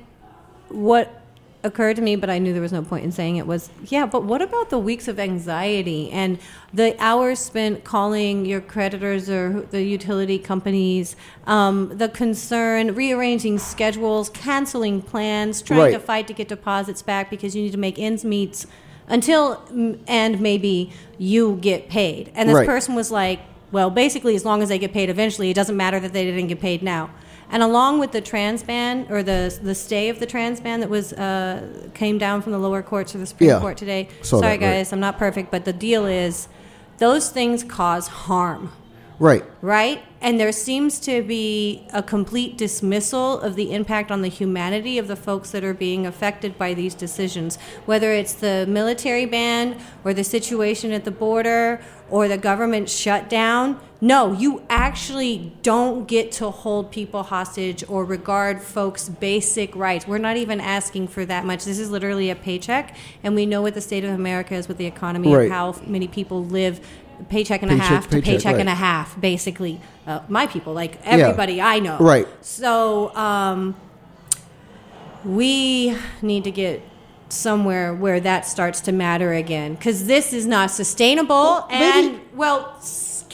what 0.68 1.23
occurred 1.64 1.96
to 1.96 2.02
me, 2.02 2.14
but 2.14 2.28
I 2.30 2.38
knew 2.38 2.52
there 2.52 2.62
was 2.62 2.72
no 2.72 2.82
point 2.82 3.04
in 3.04 3.10
saying 3.10 3.36
it, 3.36 3.46
was 3.46 3.70
yeah, 3.86 4.06
but 4.06 4.22
what 4.22 4.42
about 4.42 4.70
the 4.70 4.78
weeks 4.78 5.08
of 5.08 5.18
anxiety 5.18 6.10
and 6.10 6.38
the 6.72 6.94
hours 7.02 7.38
spent 7.40 7.82
calling 7.84 8.44
your 8.44 8.60
creditors 8.60 9.30
or 9.30 9.62
the 9.70 9.82
utility 9.82 10.38
companies, 10.38 11.16
um, 11.46 11.90
the 11.96 12.08
concern, 12.08 12.94
rearranging 12.94 13.58
schedules, 13.58 14.28
canceling 14.28 15.00
plans, 15.00 15.62
trying 15.62 15.80
Right. 15.80 15.92
to 15.92 15.98
fight 15.98 16.26
to 16.28 16.34
get 16.34 16.48
deposits 16.48 17.00
back 17.02 17.30
because 17.30 17.56
you 17.56 17.62
need 17.62 17.72
to 17.72 17.78
make 17.78 17.98
ends 17.98 18.24
meet 18.24 18.66
until 19.08 19.60
and 20.06 20.40
maybe 20.40 20.92
you 21.18 21.58
get 21.60 21.88
paid. 21.88 22.30
And 22.34 22.48
this 22.48 22.56
Right. 22.56 22.66
person 22.66 22.94
was 22.94 23.10
like, 23.10 23.40
well, 23.72 23.90
basically, 23.90 24.36
as 24.36 24.44
long 24.44 24.62
as 24.62 24.68
they 24.68 24.78
get 24.78 24.92
paid 24.92 25.10
eventually, 25.10 25.50
it 25.50 25.54
doesn't 25.54 25.76
matter 25.76 25.98
that 25.98 26.12
they 26.12 26.24
didn't 26.24 26.46
get 26.46 26.60
paid 26.60 26.82
now. 26.82 27.10
And 27.54 27.62
along 27.62 28.00
with 28.00 28.10
the 28.10 28.20
trans 28.20 28.64
ban 28.64 29.06
or 29.08 29.22
the 29.22 29.56
the 29.62 29.76
stay 29.76 30.08
of 30.08 30.18
the 30.18 30.26
trans 30.26 30.60
ban 30.60 30.80
that 30.80 30.90
was 30.90 31.12
uh, 31.12 31.88
came 31.94 32.18
down 32.18 32.42
from 32.42 32.50
the 32.50 32.58
lower 32.58 32.82
courts 32.82 33.12
to 33.12 33.18
the 33.18 33.26
Supreme 33.26 33.50
Yeah. 33.50 33.60
Court 33.60 33.76
today. 33.76 34.08
Saw 34.22 34.40
Sorry, 34.40 34.56
that, 34.58 34.66
right. 34.66 34.72
guys, 34.78 34.92
I'm 34.92 34.98
not 34.98 35.18
perfect, 35.18 35.52
but 35.52 35.64
the 35.64 35.72
deal 35.72 36.04
is 36.04 36.48
those 36.98 37.30
things 37.30 37.62
cause 37.62 38.08
harm 38.08 38.72
right 39.20 39.44
right? 39.62 40.02
And 40.20 40.40
there 40.40 40.50
seems 40.52 40.98
to 41.00 41.22
be 41.22 41.86
a 41.92 42.02
complete 42.02 42.58
dismissal 42.58 43.38
of 43.40 43.54
the 43.54 43.72
impact 43.72 44.10
on 44.10 44.22
the 44.22 44.28
humanity 44.28 44.98
of 44.98 45.06
the 45.06 45.14
folks 45.16 45.50
that 45.52 45.62
are 45.62 45.74
being 45.74 46.06
affected 46.06 46.58
by 46.58 46.74
these 46.74 46.94
decisions, 46.94 47.56
whether 47.86 48.12
it's 48.12 48.32
the 48.32 48.66
military 48.68 49.26
ban 49.26 49.78
or 50.02 50.12
the 50.14 50.24
situation 50.24 50.90
at 50.92 51.04
the 51.04 51.10
border 51.10 51.80
or 52.10 52.26
the 52.26 52.38
government 52.38 52.88
shutdown. 52.90 53.78
No, 54.04 54.34
you 54.34 54.62
actually 54.68 55.54
don't 55.62 56.06
get 56.06 56.30
to 56.32 56.50
hold 56.50 56.92
people 56.92 57.22
hostage 57.22 57.82
or 57.88 58.04
regard 58.04 58.60
folks' 58.60 59.08
basic 59.08 59.74
rights. 59.74 60.06
We're 60.06 60.18
not 60.18 60.36
even 60.36 60.60
asking 60.60 61.08
for 61.08 61.24
that 61.24 61.46
much. 61.46 61.64
This 61.64 61.78
is 61.78 61.90
literally 61.90 62.28
a 62.28 62.36
paycheck, 62.36 62.94
and 63.22 63.34
we 63.34 63.46
know 63.46 63.62
what 63.62 63.72
the 63.72 63.80
state 63.80 64.04
of 64.04 64.10
America 64.10 64.54
is 64.56 64.68
with 64.68 64.76
the 64.76 64.84
economy 64.84 65.34
Right. 65.34 65.44
and 65.44 65.52
how 65.52 65.80
many 65.86 66.06
people 66.06 66.44
live 66.44 66.86
paycheck 67.30 67.62
and 67.62 67.70
a 67.70 67.76
half 67.76 68.04
to 68.04 68.16
paycheck, 68.16 68.24
paycheck 68.24 68.60
and 68.60 68.68
a 68.68 68.74
half, 68.74 69.18
basically. 69.18 69.80
Uh, 70.06 70.20
my 70.28 70.46
people, 70.48 70.74
like 70.74 71.00
everybody 71.02 71.62
I 71.62 71.78
know. 71.78 71.96
Right. 71.98 72.28
So 72.44 73.14
um, 73.16 73.74
we 75.24 75.96
need 76.20 76.44
to 76.44 76.50
get 76.50 76.82
somewhere 77.30 77.94
where 77.94 78.20
that 78.20 78.46
starts 78.46 78.82
to 78.82 78.92
matter 78.92 79.32
again 79.32 79.76
because 79.76 80.06
this 80.06 80.34
is 80.34 80.44
not 80.44 80.70
sustainable. 80.70 81.34
Well, 81.34 81.68
and 81.70 82.20
well, 82.34 82.78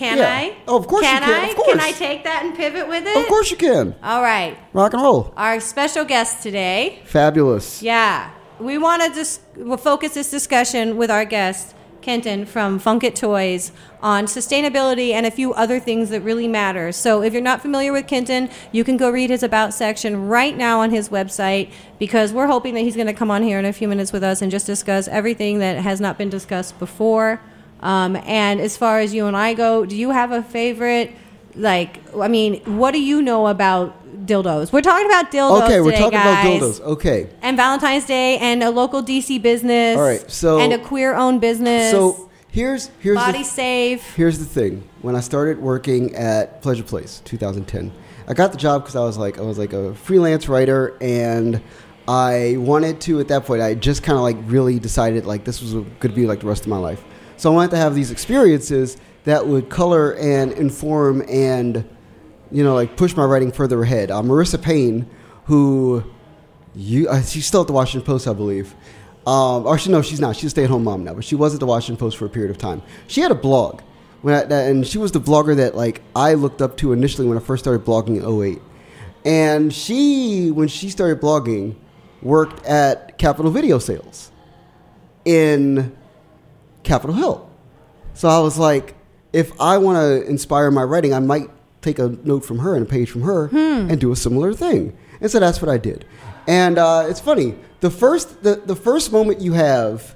can 0.00 0.16
Yeah. 0.18 0.34
I? 0.42 0.56
Oh, 0.66 0.76
of 0.78 0.86
course 0.86 1.02
you 1.04 1.10
can 1.10 1.22
can, 1.22 1.44
I? 1.44 1.48
of 1.50 1.56
course. 1.56 1.68
Can 1.72 1.80
I 1.80 1.92
take 1.92 2.24
that 2.24 2.40
and 2.44 2.54
pivot 2.56 2.88
with 2.88 3.04
it? 3.06 3.16
of 3.16 3.26
course 3.26 3.50
you 3.50 3.56
can 3.58 3.94
All 4.02 4.22
right. 4.22 4.56
rock 4.72 4.94
and 4.94 5.02
roll 5.02 5.32
Our 5.36 5.60
special 5.60 6.04
guest 6.06 6.42
today. 6.42 7.00
fabulous 7.04 7.82
Yeah. 7.82 8.30
We 8.58 8.78
want 8.78 9.02
to 9.02 9.08
just 9.20 9.40
we'll 9.56 9.76
focus 9.92 10.14
this 10.14 10.30
discussion 10.30 10.96
with 10.96 11.10
our 11.10 11.24
guest, 11.26 11.74
Kenton 12.02 12.46
from 12.46 12.80
Funkit 12.80 13.14
Toys, 13.14 13.72
on 14.02 14.24
sustainability 14.24 15.10
and 15.16 15.26
a 15.26 15.30
few 15.30 15.52
other 15.52 15.78
things 15.80 16.08
that 16.10 16.20
really 16.22 16.48
matter. 16.48 16.92
So 16.92 17.22
if 17.22 17.32
you're 17.34 17.42
not 17.52 17.60
familiar 17.60 17.92
with 17.92 18.06
Kenton, 18.06 18.48
you 18.72 18.84
can 18.84 18.96
go 18.96 19.10
read 19.10 19.28
his 19.30 19.42
About 19.42 19.74
section 19.74 20.28
right 20.28 20.56
now 20.56 20.80
on 20.80 20.90
his 20.90 21.10
website 21.10 21.66
because 21.98 22.32
we're 22.32 22.46
hoping 22.54 22.72
that 22.74 22.80
he's 22.86 22.96
going 22.96 23.06
to 23.14 23.18
come 23.22 23.30
on 23.30 23.42
here 23.42 23.58
in 23.58 23.66
a 23.66 23.72
few 23.80 23.88
minutes 23.88 24.12
with 24.12 24.22
us 24.24 24.40
and 24.42 24.50
just 24.50 24.66
discuss 24.66 25.08
everything 25.08 25.58
that 25.58 25.76
has 25.78 26.00
not 26.00 26.16
been 26.16 26.30
discussed 26.30 26.78
before. 26.78 27.40
Um, 27.80 28.16
and 28.16 28.60
as 28.60 28.76
far 28.76 29.00
as 29.00 29.14
you 29.14 29.26
and 29.26 29.36
I 29.36 29.54
go, 29.54 29.84
do 29.84 29.96
you 29.96 30.10
have 30.10 30.32
a 30.32 30.42
favorite? 30.42 31.12
Like, 31.54 31.98
I 32.16 32.28
mean, 32.28 32.60
what 32.78 32.92
do 32.92 33.02
you 33.02 33.22
know 33.22 33.46
about 33.46 34.26
dildos? 34.26 34.72
We're 34.72 34.82
talking 34.82 35.06
about 35.06 35.32
dildos. 35.32 35.62
Okay, 35.64 35.80
we're 35.80 35.90
today, 35.92 35.98
talking 35.98 36.18
guys. 36.18 36.56
about 36.58 36.62
dildos. 36.62 36.80
Okay. 36.92 37.28
And 37.42 37.56
Valentine's 37.56 38.06
Day, 38.06 38.38
and 38.38 38.62
a 38.62 38.70
local 38.70 39.02
DC 39.02 39.40
business. 39.42 39.96
All 39.96 40.04
right, 40.04 40.30
so- 40.30 40.60
and 40.60 40.72
a 40.72 40.78
queer-owned 40.78 41.40
business. 41.40 41.90
So 41.90 42.30
here's 42.50 42.90
here's 43.00 43.16
body 43.16 43.38
the, 43.38 43.44
safe. 43.44 44.14
Here's 44.14 44.38
the 44.38 44.44
thing. 44.44 44.88
When 45.02 45.16
I 45.16 45.20
started 45.20 45.58
working 45.58 46.14
at 46.14 46.62
Pleasure 46.62 46.84
Place, 46.84 47.22
2010, 47.24 47.92
I 48.28 48.34
got 48.34 48.52
the 48.52 48.58
job 48.58 48.82
because 48.82 48.96
I 48.96 49.00
was 49.00 49.16
like 49.16 49.38
I 49.38 49.42
was 49.42 49.58
like 49.58 49.72
a 49.72 49.94
freelance 49.94 50.48
writer, 50.48 50.96
and 51.00 51.60
I 52.06 52.56
wanted 52.58 53.00
to 53.02 53.20
at 53.20 53.28
that 53.28 53.44
point. 53.46 53.62
I 53.62 53.74
just 53.74 54.02
kind 54.02 54.16
of 54.16 54.22
like 54.22 54.36
really 54.44 54.78
decided 54.78 55.24
like 55.26 55.44
this 55.44 55.62
was 55.62 55.72
going 55.72 55.98
to 56.00 56.08
be 56.08 56.26
like 56.26 56.40
the 56.40 56.46
rest 56.46 56.62
of 56.62 56.68
my 56.68 56.78
life. 56.78 57.02
So 57.40 57.50
I 57.50 57.54
wanted 57.54 57.70
to 57.70 57.78
have 57.78 57.94
these 57.94 58.10
experiences 58.10 58.98
that 59.24 59.46
would 59.46 59.70
color 59.70 60.12
and 60.16 60.52
inform 60.52 61.22
and 61.26 61.88
you 62.50 62.62
know 62.62 62.74
like 62.74 62.98
push 62.98 63.16
my 63.16 63.24
writing 63.24 63.50
further 63.50 63.82
ahead. 63.82 64.10
Uh, 64.10 64.20
Marissa 64.20 64.60
Payne, 64.60 65.08
who 65.46 66.04
you 66.74 67.08
uh, 67.08 67.22
she's 67.22 67.46
still 67.46 67.62
at 67.62 67.66
the 67.66 67.72
Washington 67.72 68.04
Post, 68.04 68.28
I 68.28 68.34
believe. 68.34 68.74
Um, 69.26 69.64
or 69.64 69.78
she 69.78 69.90
no, 69.90 70.02
she's 70.02 70.20
not. 70.20 70.36
She's 70.36 70.48
a 70.48 70.50
stay-at-home 70.50 70.84
mom 70.84 71.02
now, 71.02 71.14
but 71.14 71.24
she 71.24 71.34
was 71.34 71.54
at 71.54 71.60
the 71.60 71.66
Washington 71.66 71.98
Post 71.98 72.18
for 72.18 72.26
a 72.26 72.28
period 72.28 72.50
of 72.50 72.58
time. 72.58 72.82
She 73.06 73.22
had 73.22 73.30
a 73.30 73.34
blog, 73.34 73.80
when 74.20 74.34
I, 74.34 74.40
and 74.64 74.86
she 74.86 74.98
was 74.98 75.12
the 75.12 75.20
blogger 75.20 75.56
that 75.56 75.74
like 75.74 76.02
I 76.14 76.34
looked 76.34 76.60
up 76.60 76.76
to 76.78 76.92
initially 76.92 77.26
when 77.26 77.38
I 77.38 77.40
first 77.40 77.64
started 77.64 77.86
blogging 77.86 78.18
in 78.18 78.44
08. 78.44 78.60
And 79.24 79.72
she, 79.72 80.50
when 80.50 80.68
she 80.68 80.90
started 80.90 81.22
blogging, 81.22 81.76
worked 82.20 82.66
at 82.66 83.16
Capital 83.16 83.50
Video 83.50 83.78
Sales 83.78 84.30
in 85.24 85.96
Capitol 86.82 87.14
Hill. 87.16 87.50
So 88.14 88.28
I 88.28 88.38
was 88.40 88.58
like, 88.58 88.94
if 89.32 89.58
I 89.60 89.78
want 89.78 89.96
to 89.96 90.28
inspire 90.28 90.70
my 90.70 90.82
writing, 90.82 91.14
I 91.14 91.20
might 91.20 91.48
take 91.82 91.98
a 91.98 92.08
note 92.08 92.44
from 92.44 92.58
her 92.58 92.74
and 92.74 92.86
a 92.86 92.88
page 92.88 93.10
from 93.10 93.22
her 93.22 93.48
and 93.48 94.00
do 94.00 94.12
a 94.12 94.16
similar 94.16 94.52
thing. 94.52 94.96
And 95.20 95.30
so 95.30 95.40
that's 95.40 95.62
what 95.62 95.68
I 95.68 95.78
did. 95.78 96.04
And 96.46 96.78
uh, 96.78 97.06
it's 97.08 97.20
funny. 97.20 97.54
The 97.80 97.90
first, 97.90 98.42
the, 98.42 98.56
the 98.56 98.76
first 98.76 99.12
moment 99.12 99.40
you 99.40 99.52
have 99.52 100.14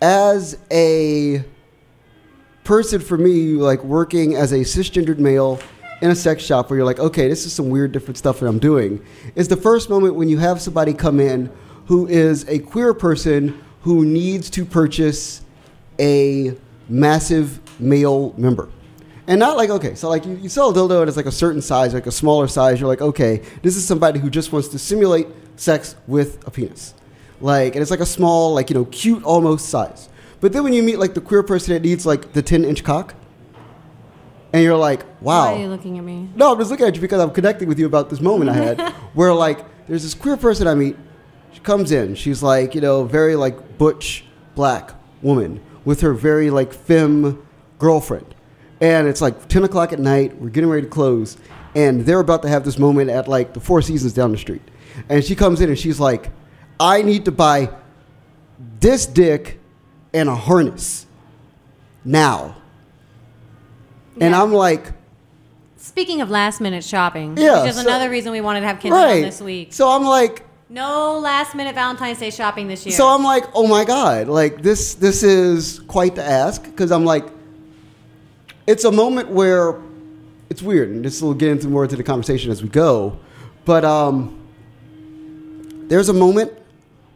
as 0.00 0.58
a 0.70 1.44
person 2.64 3.00
for 3.00 3.18
me, 3.18 3.52
like 3.52 3.82
working 3.84 4.34
as 4.34 4.52
a 4.52 4.60
cisgendered 4.60 5.18
male 5.18 5.60
in 6.00 6.10
a 6.10 6.14
sex 6.14 6.42
shop 6.42 6.70
where 6.70 6.78
you're 6.78 6.86
like, 6.86 6.98
okay, 6.98 7.28
this 7.28 7.44
is 7.44 7.52
some 7.52 7.68
weird 7.68 7.92
different 7.92 8.16
stuff 8.16 8.40
that 8.40 8.46
I'm 8.46 8.58
doing, 8.58 9.04
is 9.34 9.48
the 9.48 9.56
first 9.56 9.90
moment 9.90 10.14
when 10.14 10.28
you 10.28 10.38
have 10.38 10.60
somebody 10.60 10.94
come 10.94 11.20
in 11.20 11.52
who 11.86 12.06
is 12.06 12.48
a 12.48 12.58
queer 12.58 12.94
person 12.94 13.62
who 13.82 14.04
needs 14.04 14.48
to 14.50 14.64
purchase 14.64 15.42
a 16.00 16.56
massive 16.88 17.60
male 17.80 18.34
member. 18.36 18.68
And 19.26 19.38
not 19.38 19.56
like, 19.56 19.70
okay, 19.70 19.94
so 19.94 20.08
like 20.08 20.24
you, 20.24 20.34
you 20.36 20.48
sell 20.48 20.70
a 20.70 20.74
dildo 20.74 21.00
and 21.00 21.08
it's 21.08 21.16
like 21.16 21.26
a 21.26 21.32
certain 21.32 21.62
size, 21.62 21.94
like 21.94 22.06
a 22.06 22.12
smaller 22.12 22.48
size, 22.48 22.80
you're 22.80 22.88
like, 22.88 23.00
okay, 23.00 23.42
this 23.62 23.76
is 23.76 23.86
somebody 23.86 24.18
who 24.18 24.28
just 24.28 24.52
wants 24.52 24.68
to 24.68 24.78
simulate 24.78 25.28
sex 25.54 25.94
with 26.08 26.44
a 26.48 26.50
penis. 26.50 26.94
Like, 27.40 27.74
and 27.74 27.82
it's 27.82 27.90
like 27.90 28.00
a 28.00 28.06
small, 28.06 28.54
like, 28.54 28.70
you 28.70 28.74
know, 28.74 28.86
cute 28.86 29.22
almost 29.22 29.68
size. 29.68 30.08
But 30.40 30.52
then 30.52 30.64
when 30.64 30.72
you 30.72 30.82
meet 30.82 30.98
like 30.98 31.14
the 31.14 31.20
queer 31.20 31.42
person 31.42 31.74
that 31.74 31.82
needs 31.82 32.04
like 32.04 32.32
the 32.32 32.42
10 32.42 32.64
inch 32.64 32.82
cock, 32.82 33.14
and 34.52 34.64
you're 34.64 34.76
like, 34.76 35.04
wow. 35.22 35.52
Why 35.52 35.54
are 35.54 35.62
you 35.62 35.68
looking 35.68 35.96
at 35.98 36.02
me? 36.02 36.28
No, 36.34 36.52
I'm 36.52 36.58
just 36.58 36.70
looking 36.70 36.86
at 36.86 36.94
you 36.96 37.00
because 37.00 37.20
I'm 37.20 37.30
connecting 37.30 37.68
with 37.68 37.78
you 37.78 37.86
about 37.86 38.10
this 38.10 38.20
moment 38.20 38.50
I 38.50 38.54
had 38.54 38.80
where 39.14 39.32
like 39.32 39.64
there's 39.86 40.02
this 40.02 40.14
queer 40.14 40.36
person 40.36 40.66
I 40.66 40.74
meet. 40.74 40.96
She 41.52 41.60
comes 41.60 41.92
in. 41.92 42.16
She's 42.16 42.42
like, 42.42 42.74
you 42.74 42.80
know, 42.80 43.04
very 43.04 43.36
like 43.36 43.78
butch 43.78 44.24
black 44.56 44.90
woman 45.22 45.60
with 45.90 46.02
her 46.02 46.12
very 46.14 46.50
like 46.50 46.72
femme 46.72 47.44
girlfriend. 47.80 48.32
And 48.80 49.08
it's 49.08 49.20
like 49.20 49.48
10 49.48 49.64
o'clock 49.64 49.92
at 49.92 49.98
night. 49.98 50.40
We're 50.40 50.48
getting 50.48 50.70
ready 50.70 50.82
to 50.82 50.88
close. 50.88 51.36
And 51.74 52.06
they're 52.06 52.20
about 52.20 52.42
to 52.42 52.48
have 52.48 52.64
this 52.64 52.78
moment 52.78 53.10
at 53.10 53.26
like 53.26 53.54
the 53.54 53.60
Four 53.60 53.82
Seasons 53.82 54.12
down 54.12 54.30
the 54.30 54.38
street. 54.38 54.62
And 55.08 55.24
she 55.24 55.34
comes 55.34 55.60
in 55.60 55.68
and 55.68 55.76
she's 55.76 55.98
like, 55.98 56.30
I 56.78 57.02
need 57.02 57.24
to 57.24 57.32
buy 57.32 57.70
this 58.78 59.04
dick 59.04 59.58
and 60.14 60.28
a 60.28 60.34
harness 60.36 61.06
now. 62.04 62.54
And 64.20 64.32
I'm 64.32 64.52
like, 64.52 64.92
Speaking 65.76 66.20
of 66.20 66.30
last 66.30 66.60
minute 66.60 66.84
shopping, 66.84 67.36
Yeah, 67.36 67.62
which 67.62 67.70
is 67.70 67.76
so- 67.76 67.82
another 67.82 68.10
reason 68.10 68.30
we 68.30 68.40
wanted 68.40 68.60
to 68.60 68.66
have 68.68 68.78
Kinsey 68.78 68.96
on 68.96 69.22
this 69.22 69.40
week. 69.42 69.72
So 69.72 69.90
I'm 69.90 70.04
like, 70.04 70.44
No 70.72 71.18
last 71.18 71.56
minute 71.56 71.74
Valentine's 71.74 72.20
Day 72.20 72.30
shopping 72.30 72.68
this 72.68 72.86
year. 72.86 72.94
so 72.94 73.08
I'm 73.08 73.24
like, 73.24 73.44
oh 73.54 73.66
my 73.66 73.84
god, 73.84 74.28
like 74.28 74.62
this 74.62 74.94
this 74.94 75.24
is 75.24 75.80
quite 75.80 76.14
the 76.14 76.22
ask 76.22 76.62
because 76.62 76.92
I'm 76.92 77.04
like, 77.04 77.26
it's 78.68 78.84
a 78.84 78.92
moment 78.92 79.30
where 79.30 79.80
it's 80.48 80.62
weird, 80.62 80.90
and 80.90 81.04
this 81.04 81.20
will 81.20 81.34
get 81.34 81.48
into 81.48 81.66
more 81.68 81.82
into 81.82 81.96
the 81.96 82.04
conversation 82.04 82.52
as 82.52 82.62
we 82.62 82.68
go, 82.68 83.18
but 83.64 83.84
um, 83.84 84.36
there's 85.88 86.08
a 86.08 86.12
moment 86.12 86.52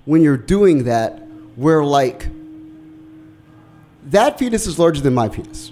when 0.05 0.21
you're 0.21 0.37
doing 0.37 0.85
that 0.85 1.23
where 1.55 1.85
like 1.85 2.27
that 4.07 4.37
penis 4.37 4.67
is 4.67 4.81
larger 4.81 5.01
than 5.01 5.15
my 5.15 5.29
penis, 5.29 5.71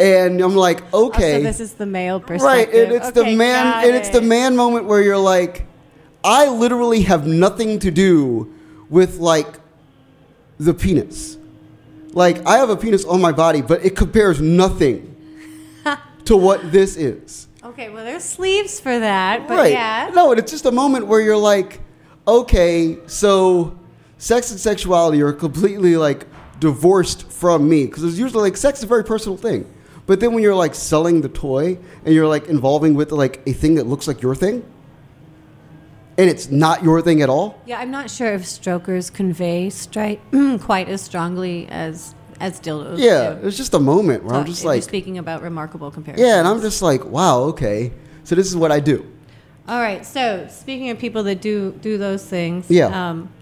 and 0.00 0.40
I'm 0.40 0.56
like, 0.56 0.82
Oh, 0.94 1.08
okay, 1.08 1.36
so 1.36 1.42
this 1.42 1.60
is 1.60 1.74
the 1.74 1.84
male 1.84 2.18
perspective, 2.18 2.44
Right, 2.44 2.82
and 2.82 2.92
it's 2.92 3.08
Okay, 3.08 3.30
the 3.30 3.36
man, 3.36 3.64
got 3.64 3.84
and 3.84 3.94
it's 3.94 4.08
the 4.08 4.22
man 4.22 4.56
moment 4.56 4.86
where 4.86 5.02
you're 5.02 5.18
like, 5.18 5.66
I 6.24 6.48
literally 6.48 7.02
have 7.02 7.26
nothing 7.26 7.78
to 7.80 7.90
do 7.90 8.52
with 8.88 9.18
like 9.18 9.60
the 10.58 10.74
penis. 10.74 11.36
Like 12.12 12.46
I 12.46 12.58
have 12.58 12.70
a 12.70 12.76
penis 12.76 13.04
on 13.04 13.20
my 13.20 13.32
body, 13.32 13.62
but 13.62 13.84
it 13.84 13.96
compares 13.96 14.40
nothing 14.40 15.16
to 16.24 16.36
what 16.36 16.70
this 16.70 16.96
is. 16.96 17.48
Okay, 17.64 17.90
well, 17.90 18.04
there's 18.04 18.24
sleeves 18.24 18.80
for 18.80 18.98
that, 18.98 19.48
but 19.48 19.56
right? 19.56 19.72
yeah. 19.72 20.10
No, 20.12 20.30
and 20.30 20.38
it's 20.38 20.50
just 20.50 20.66
a 20.66 20.72
moment 20.72 21.06
where 21.06 21.20
you're 21.20 21.36
like, 21.36 21.80
okay, 22.26 22.98
so 23.06 23.78
sex 24.18 24.50
and 24.50 24.58
sexuality 24.58 25.22
are 25.22 25.32
completely 25.32 25.96
like 25.96 26.26
divorced 26.58 27.30
from 27.30 27.68
me 27.68 27.86
because 27.86 28.04
it's 28.04 28.18
usually 28.18 28.42
like 28.42 28.56
sex 28.56 28.78
is 28.78 28.84
a 28.84 28.86
very 28.86 29.04
personal 29.04 29.36
thing. 29.36 29.68
But 30.06 30.20
then 30.20 30.32
when 30.32 30.42
you're 30.42 30.54
like 30.54 30.74
selling 30.74 31.20
the 31.20 31.28
toy 31.28 31.78
and 32.04 32.14
you're 32.14 32.26
like 32.26 32.48
involving 32.48 32.94
with 32.94 33.12
like 33.12 33.40
a 33.46 33.52
thing 33.52 33.76
that 33.76 33.86
looks 33.86 34.06
like 34.08 34.22
your 34.22 34.34
thing, 34.34 34.64
and 36.18 36.28
it's 36.30 36.50
not 36.50 36.82
your 36.82 37.00
thing 37.02 37.22
at 37.22 37.28
all. 37.28 37.60
Yeah, 37.66 37.78
I'm 37.80 37.90
not 37.90 38.10
sure 38.10 38.32
if 38.34 38.46
strokers 38.46 39.10
convey 39.10 39.70
straight 39.70 40.20
quite 40.60 40.88
as 40.88 41.00
strongly 41.00 41.68
as 41.68 42.14
as 42.40 42.60
dildos. 42.60 42.98
Yeah, 42.98 43.34
do. 43.34 43.46
it's 43.46 43.56
just 43.56 43.72
a 43.74 43.78
moment 43.78 44.24
where 44.24 44.34
I'm 44.34 44.44
just 44.46 44.60
if 44.60 44.64
you're 44.64 44.74
like, 44.74 44.82
speaking 44.82 45.18
about 45.18 45.42
remarkable 45.42 45.90
comparisons. 45.90 46.26
yeah, 46.26 46.38
and 46.38 46.48
I'm 46.48 46.60
just 46.60 46.82
like, 46.82 47.04
wow, 47.04 47.40
okay, 47.42 47.92
so 48.24 48.34
this 48.34 48.48
is 48.48 48.56
what 48.56 48.72
I 48.72 48.80
do. 48.80 49.08
All 49.68 49.80
right. 49.80 50.04
So 50.04 50.48
speaking 50.50 50.90
of 50.90 50.98
people 50.98 51.22
that 51.24 51.40
do 51.40 51.72
do 51.80 51.96
those 51.98 52.24
things. 52.26 52.68
Yeah. 52.68 52.86
Um, 53.10 53.32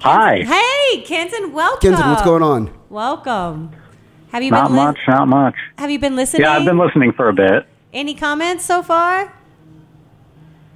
Hi. 0.00 0.42
hey, 0.42 1.02
Kenton, 1.02 1.52
welcome. 1.52 1.90
Kenton, 1.90 2.10
what's 2.10 2.22
going 2.22 2.42
on? 2.42 2.72
Welcome. 2.90 3.72
Have 4.28 4.42
you 4.42 4.50
Not 4.50 4.68
been 4.68 4.76
lis- 4.76 4.84
much, 4.84 4.98
not 5.08 5.28
much. 5.28 5.54
Have 5.78 5.90
you 5.90 5.98
been 5.98 6.14
listening? 6.16 6.42
Yeah, 6.42 6.52
I've 6.52 6.64
been 6.64 6.78
listening 6.78 7.12
for 7.12 7.28
a 7.28 7.32
bit. 7.32 7.66
Any 7.92 8.14
comments 8.14 8.64
so 8.64 8.82
far? 8.82 9.32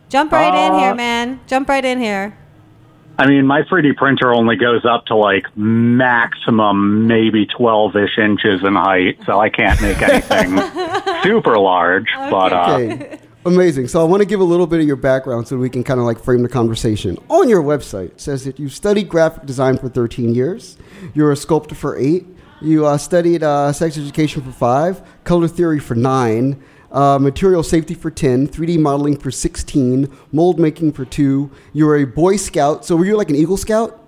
Jump 0.09 0.33
right 0.33 0.55
in 0.55 0.73
Uh, 0.73 0.79
here, 0.79 0.95
man. 0.95 1.41
Jump 1.47 1.69
right 1.69 1.85
in 1.85 2.01
here. 2.01 2.37
I 3.21 3.27
mean, 3.27 3.47
my 3.47 3.63
3D 3.63 3.97
printer 3.97 4.33
only 4.33 4.55
goes 4.57 4.85
up 4.85 5.07
to 5.07 5.17
like 5.17 5.45
maximum 5.57 7.07
maybe 7.09 7.47
12 7.47 7.97
ish 7.97 8.19
inches 8.19 8.63
in 8.65 8.75
height, 8.77 9.19
so 9.27 9.41
I 9.41 9.49
can't 9.51 9.81
make 9.83 10.01
anything 10.01 10.57
super 11.23 11.59
large. 11.59 12.07
But 12.17 12.53
uh, 12.53 12.77
Okay. 12.79 13.19
Amazing. 13.45 13.89
So 13.89 14.01
I 14.01 14.05
want 14.05 14.21
to 14.21 14.27
give 14.27 14.41
a 14.41 14.45
little 14.45 14.67
bit 14.67 14.81
of 14.81 14.87
your 14.87 14.97
background 14.97 15.49
so 15.49 15.57
we 15.57 15.71
can 15.71 15.83
kind 15.83 15.99
of 16.01 16.07
like 16.07 16.19
frame 16.23 16.43
the 16.43 16.49
conversation. 16.49 17.17
On 17.29 17.49
your 17.49 17.63
website, 17.63 18.11
it 18.13 18.21
says 18.21 18.45
that 18.45 18.59
you 18.59 18.69
studied 18.69 19.09
graphic 19.09 19.47
design 19.47 19.79
for 19.79 19.89
13 19.89 20.35
years. 20.35 20.77
You're 21.15 21.33
a 21.33 21.37
sculptor 21.37 21.75
for 21.75 21.97
eight. 21.97 22.27
You 22.61 22.85
uh, 22.87 22.99
studied 22.99 23.43
uh, 23.43 23.73
sex 23.73 23.97
education 23.97 24.43
for 24.43 24.51
five, 24.53 25.01
color 25.25 25.49
theory 25.49 25.79
for 25.79 25.95
nine, 25.95 26.63
uh, 26.93 27.19
material 27.19 27.63
safety 27.63 27.95
for 27.95 28.11
10, 28.11 28.49
3D 28.49 28.79
modeling 28.79 29.17
for 29.17 29.31
16, 29.31 30.11
mold 30.33 30.59
making 30.59 30.93
for 30.93 31.05
two. 31.05 31.51
You 31.73 31.87
were 31.87 31.97
a 31.97 32.05
Boy 32.05 32.37
Scout. 32.37 32.85
So 32.85 32.97
were 32.97 33.05
you 33.05 33.17
like 33.17 33.31
an 33.31 33.37
Eagle 33.37 33.57
Scout? 33.57 34.05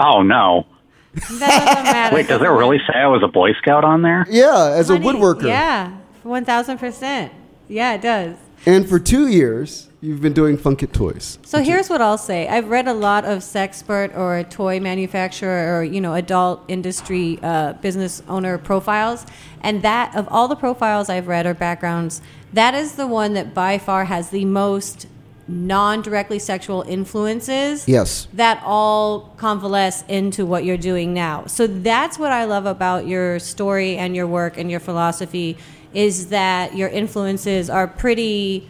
oh 0.00 0.22
no. 0.22 0.66
That 1.14 1.64
doesn't 1.64 1.84
matter. 1.84 2.16
Wait, 2.16 2.26
does 2.28 2.40
it 2.40 2.46
really 2.46 2.78
say 2.78 2.94
I 2.98 3.06
was 3.06 3.22
a 3.22 3.28
Boy 3.28 3.52
Scout 3.54 3.84
on 3.84 4.02
there? 4.02 4.26
Yeah, 4.30 4.72
as 4.74 4.88
Honey, 4.88 5.06
a 5.06 5.12
woodworker. 5.12 5.46
Yeah, 5.46 5.96
one 6.22 6.44
thousand 6.44 6.78
percent. 6.78 7.32
Yeah, 7.68 7.94
it 7.94 8.00
does. 8.00 8.36
And 8.64 8.88
for 8.88 8.98
two 9.00 9.26
years, 9.26 9.88
you've 10.00 10.20
been 10.20 10.32
doing 10.32 10.56
Funkit 10.56 10.92
toys. 10.92 11.38
So 11.44 11.62
here's 11.62 11.90
what 11.90 12.00
I'll 12.00 12.18
say. 12.18 12.46
I've 12.46 12.68
read 12.68 12.86
a 12.86 12.92
lot 12.94 13.24
of 13.24 13.40
sexpert 13.40 14.16
or 14.16 14.42
toy 14.44 14.78
manufacturer 14.78 15.78
or 15.78 15.84
you 15.84 16.00
know 16.00 16.14
adult 16.14 16.62
industry 16.68 17.38
uh, 17.42 17.72
business 17.74 18.22
owner 18.28 18.58
profiles, 18.58 19.26
and 19.62 19.82
that 19.82 20.14
of 20.14 20.28
all 20.28 20.46
the 20.46 20.56
profiles 20.56 21.08
I've 21.08 21.26
read 21.26 21.44
or 21.46 21.54
backgrounds, 21.54 22.22
that 22.52 22.74
is 22.74 22.94
the 22.94 23.06
one 23.06 23.34
that 23.34 23.52
by 23.52 23.78
far 23.78 24.04
has 24.04 24.30
the 24.30 24.44
most 24.44 25.06
non-directly 25.48 26.38
sexual 26.38 26.82
influences 26.82 27.88
Yes. 27.88 28.28
that 28.32 28.62
all 28.64 29.32
convalesce 29.36 30.04
into 30.08 30.46
what 30.46 30.64
you're 30.64 30.76
doing 30.76 31.12
now. 31.12 31.44
So 31.46 31.66
that's 31.66 32.16
what 32.16 32.30
I 32.30 32.44
love 32.44 32.64
about 32.64 33.08
your 33.08 33.40
story 33.40 33.96
and 33.96 34.14
your 34.14 34.28
work 34.28 34.56
and 34.56 34.70
your 34.70 34.78
philosophy 34.80 35.58
is 35.94 36.28
that 36.28 36.76
your 36.76 36.88
influences 36.88 37.68
are 37.68 37.86
pretty 37.86 38.68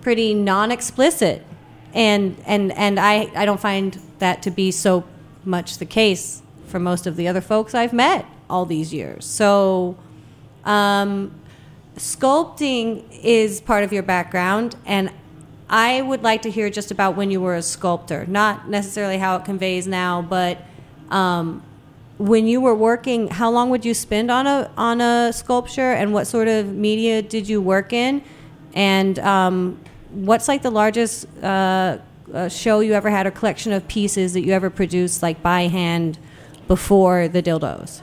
pretty 0.00 0.34
non-explicit. 0.34 1.44
And 1.92 2.36
and 2.46 2.72
and 2.72 3.00
I 3.00 3.30
I 3.34 3.44
don't 3.44 3.60
find 3.60 3.98
that 4.18 4.42
to 4.42 4.50
be 4.50 4.70
so 4.70 5.04
much 5.44 5.78
the 5.78 5.86
case 5.86 6.42
for 6.66 6.78
most 6.78 7.06
of 7.06 7.16
the 7.16 7.28
other 7.28 7.40
folks 7.40 7.74
I've 7.74 7.92
met 7.92 8.26
all 8.50 8.66
these 8.66 8.92
years. 8.92 9.24
So 9.24 9.96
um, 10.64 11.32
sculpting 11.96 13.04
is 13.22 13.60
part 13.60 13.84
of 13.84 13.92
your 13.92 14.02
background 14.02 14.76
and 14.84 15.10
I 15.68 16.02
would 16.02 16.22
like 16.22 16.42
to 16.42 16.50
hear 16.50 16.68
just 16.70 16.90
about 16.90 17.16
when 17.16 17.30
you 17.30 17.40
were 17.40 17.54
a 17.54 17.62
sculptor, 17.62 18.26
not 18.26 18.68
necessarily 18.68 19.18
how 19.18 19.36
it 19.36 19.44
conveys 19.44 19.86
now, 19.86 20.20
but 20.20 20.58
um, 21.10 21.62
when 22.18 22.46
you 22.46 22.60
were 22.60 22.74
working, 22.74 23.28
how 23.28 23.50
long 23.50 23.70
would 23.70 23.84
you 23.84 23.94
spend 23.94 24.30
on 24.30 24.46
a 24.46 24.70
on 24.76 25.00
a 25.00 25.32
sculpture, 25.32 25.92
and 25.92 26.12
what 26.12 26.26
sort 26.26 26.48
of 26.48 26.72
media 26.72 27.22
did 27.22 27.48
you 27.48 27.60
work 27.60 27.92
in, 27.92 28.22
and 28.74 29.18
um, 29.18 29.80
what's 30.10 30.46
like 30.48 30.62
the 30.62 30.70
largest 30.70 31.26
uh, 31.42 31.98
uh, 32.32 32.48
show 32.48 32.80
you 32.80 32.92
ever 32.92 33.10
had, 33.10 33.26
or 33.26 33.30
collection 33.30 33.72
of 33.72 33.86
pieces 33.88 34.32
that 34.34 34.42
you 34.42 34.52
ever 34.52 34.70
produced, 34.70 35.22
like 35.22 35.42
by 35.42 35.62
hand, 35.62 36.18
before 36.68 37.28
the 37.28 37.42
dildos? 37.42 38.00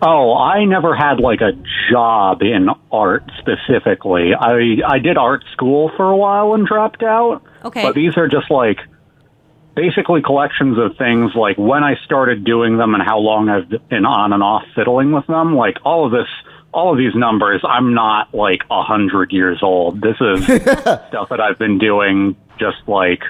Oh, 0.00 0.34
I 0.36 0.64
never 0.64 0.94
had 0.94 1.18
like 1.18 1.40
a 1.40 1.52
job 1.90 2.40
in 2.42 2.68
art 2.92 3.24
specifically. 3.38 4.32
I 4.32 4.78
I 4.86 4.98
did 4.98 5.18
art 5.18 5.44
school 5.52 5.90
for 5.96 6.08
a 6.08 6.16
while 6.16 6.54
and 6.54 6.66
dropped 6.66 7.02
out. 7.02 7.42
Okay. 7.64 7.82
But 7.82 7.94
these 7.94 8.16
are 8.16 8.28
just 8.28 8.50
like 8.50 8.78
basically 9.78 10.20
collections 10.22 10.76
of 10.76 10.96
things 10.98 11.30
like 11.36 11.56
when 11.56 11.84
I 11.84 11.94
started 12.04 12.44
doing 12.44 12.76
them 12.78 12.94
and 12.94 13.02
how 13.02 13.18
long 13.18 13.48
I've 13.48 13.68
been 13.88 14.04
on 14.04 14.32
and 14.32 14.42
off 14.42 14.64
fiddling 14.74 15.12
with 15.12 15.26
them. 15.28 15.54
Like 15.54 15.76
all 15.84 16.04
of 16.06 16.10
this 16.10 16.26
all 16.74 16.90
of 16.92 16.98
these 16.98 17.14
numbers, 17.14 17.62
I'm 17.66 17.94
not 17.94 18.34
like 18.34 18.62
a 18.70 18.82
hundred 18.82 19.30
years 19.32 19.60
old. 19.62 20.00
This 20.00 20.16
is 20.20 20.44
stuff 21.08 21.28
that 21.30 21.40
I've 21.40 21.58
been 21.58 21.78
doing 21.78 22.36
just 22.58 22.78
like 22.88 23.20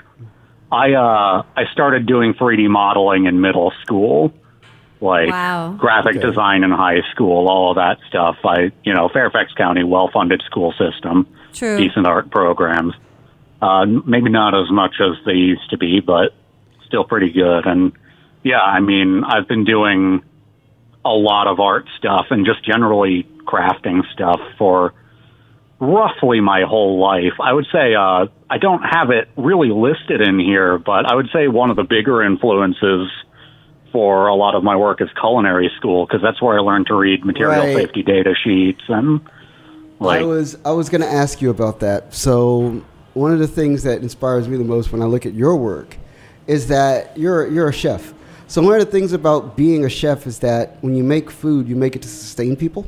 I 0.72 0.92
uh 0.94 1.42
I 1.54 1.64
started 1.72 2.06
doing 2.06 2.32
3D 2.32 2.68
modeling 2.70 3.26
in 3.26 3.42
middle 3.42 3.70
school 3.82 4.32
like 5.02 5.28
Wow. 5.28 5.76
graphic 5.78 6.16
Okay. 6.16 6.26
design 6.26 6.64
in 6.64 6.70
high 6.70 7.02
school, 7.12 7.46
all 7.48 7.70
of 7.72 7.76
that 7.76 7.98
stuff. 8.08 8.36
I, 8.44 8.72
you 8.84 8.94
know, 8.94 9.08
Fairfax 9.12 9.52
County, 9.52 9.84
well-funded 9.84 10.42
school 10.46 10.72
system, 10.78 11.26
True. 11.52 11.76
decent 11.76 12.06
art 12.06 12.30
programs. 12.30 12.94
Uh, 13.60 13.86
maybe 13.86 14.30
not 14.30 14.54
as 14.54 14.70
much 14.70 14.96
as 15.00 15.16
they 15.26 15.32
used 15.32 15.68
to 15.70 15.78
be, 15.78 16.00
but 16.00 16.32
still 16.86 17.04
pretty 17.04 17.30
good. 17.32 17.66
And 17.66 17.92
yeah, 18.44 18.60
I 18.60 18.80
mean, 18.80 19.24
I've 19.24 19.48
been 19.48 19.64
doing 19.64 20.22
a 21.04 21.10
lot 21.10 21.46
of 21.46 21.58
art 21.58 21.86
stuff 21.98 22.26
and 22.30 22.46
just 22.46 22.64
generally 22.64 23.26
crafting 23.46 24.02
stuff 24.12 24.40
for 24.58 24.92
roughly 25.80 26.40
my 26.40 26.62
whole 26.62 27.00
life. 27.00 27.34
I 27.40 27.52
would 27.52 27.66
say 27.72 27.94
uh, 27.94 28.26
I 28.50 28.58
don't 28.58 28.82
have 28.82 29.10
it 29.10 29.28
really 29.36 29.70
listed 29.70 30.20
in 30.20 30.38
here, 30.38 30.78
but 30.78 31.10
I 31.10 31.14
would 31.14 31.28
say 31.32 31.48
one 31.48 31.70
of 31.70 31.76
the 31.76 31.84
bigger 31.84 32.22
influences 32.22 33.08
for 33.92 34.28
a 34.28 34.34
lot 34.34 34.54
of 34.54 34.62
my 34.62 34.76
work 34.76 35.00
is 35.00 35.08
culinary 35.18 35.70
school 35.76 36.06
because 36.06 36.20
that's 36.22 36.42
where 36.42 36.58
I 36.58 36.60
learned 36.60 36.86
to 36.88 36.94
read 36.94 37.24
material 37.24 37.64
Right. 37.64 37.74
safety 37.74 38.02
data 38.02 38.34
sheets 38.44 38.82
and 38.88 39.20
like 39.98 40.20
I 40.20 40.24
was 40.24 40.56
I 40.64 40.72
was 40.72 40.88
going 40.90 41.00
to 41.00 41.08
ask 41.08 41.40
you 41.40 41.50
about 41.50 41.80
that. 41.80 42.14
So 42.14 42.84
one 43.18 43.32
of 43.32 43.38
the 43.38 43.48
things 43.48 43.82
that 43.82 44.02
inspires 44.02 44.48
me 44.48 44.56
the 44.56 44.64
most 44.64 44.92
when 44.92 45.02
I 45.02 45.06
look 45.06 45.26
at 45.26 45.34
your 45.34 45.56
work 45.56 45.96
is 46.46 46.66
that 46.68 47.16
you're 47.18 47.46
you're 47.48 47.68
a 47.68 47.72
chef. 47.72 48.14
So 48.46 48.62
one 48.62 48.74
of 48.74 48.80
the 48.80 48.90
things 48.90 49.12
about 49.12 49.56
being 49.56 49.84
a 49.84 49.88
chef 49.90 50.26
is 50.26 50.38
that 50.38 50.78
when 50.82 50.94
you 50.94 51.04
make 51.04 51.30
food, 51.30 51.68
you 51.68 51.76
make 51.76 51.94
it 51.96 52.02
to 52.02 52.08
sustain 52.08 52.56
people. 52.56 52.86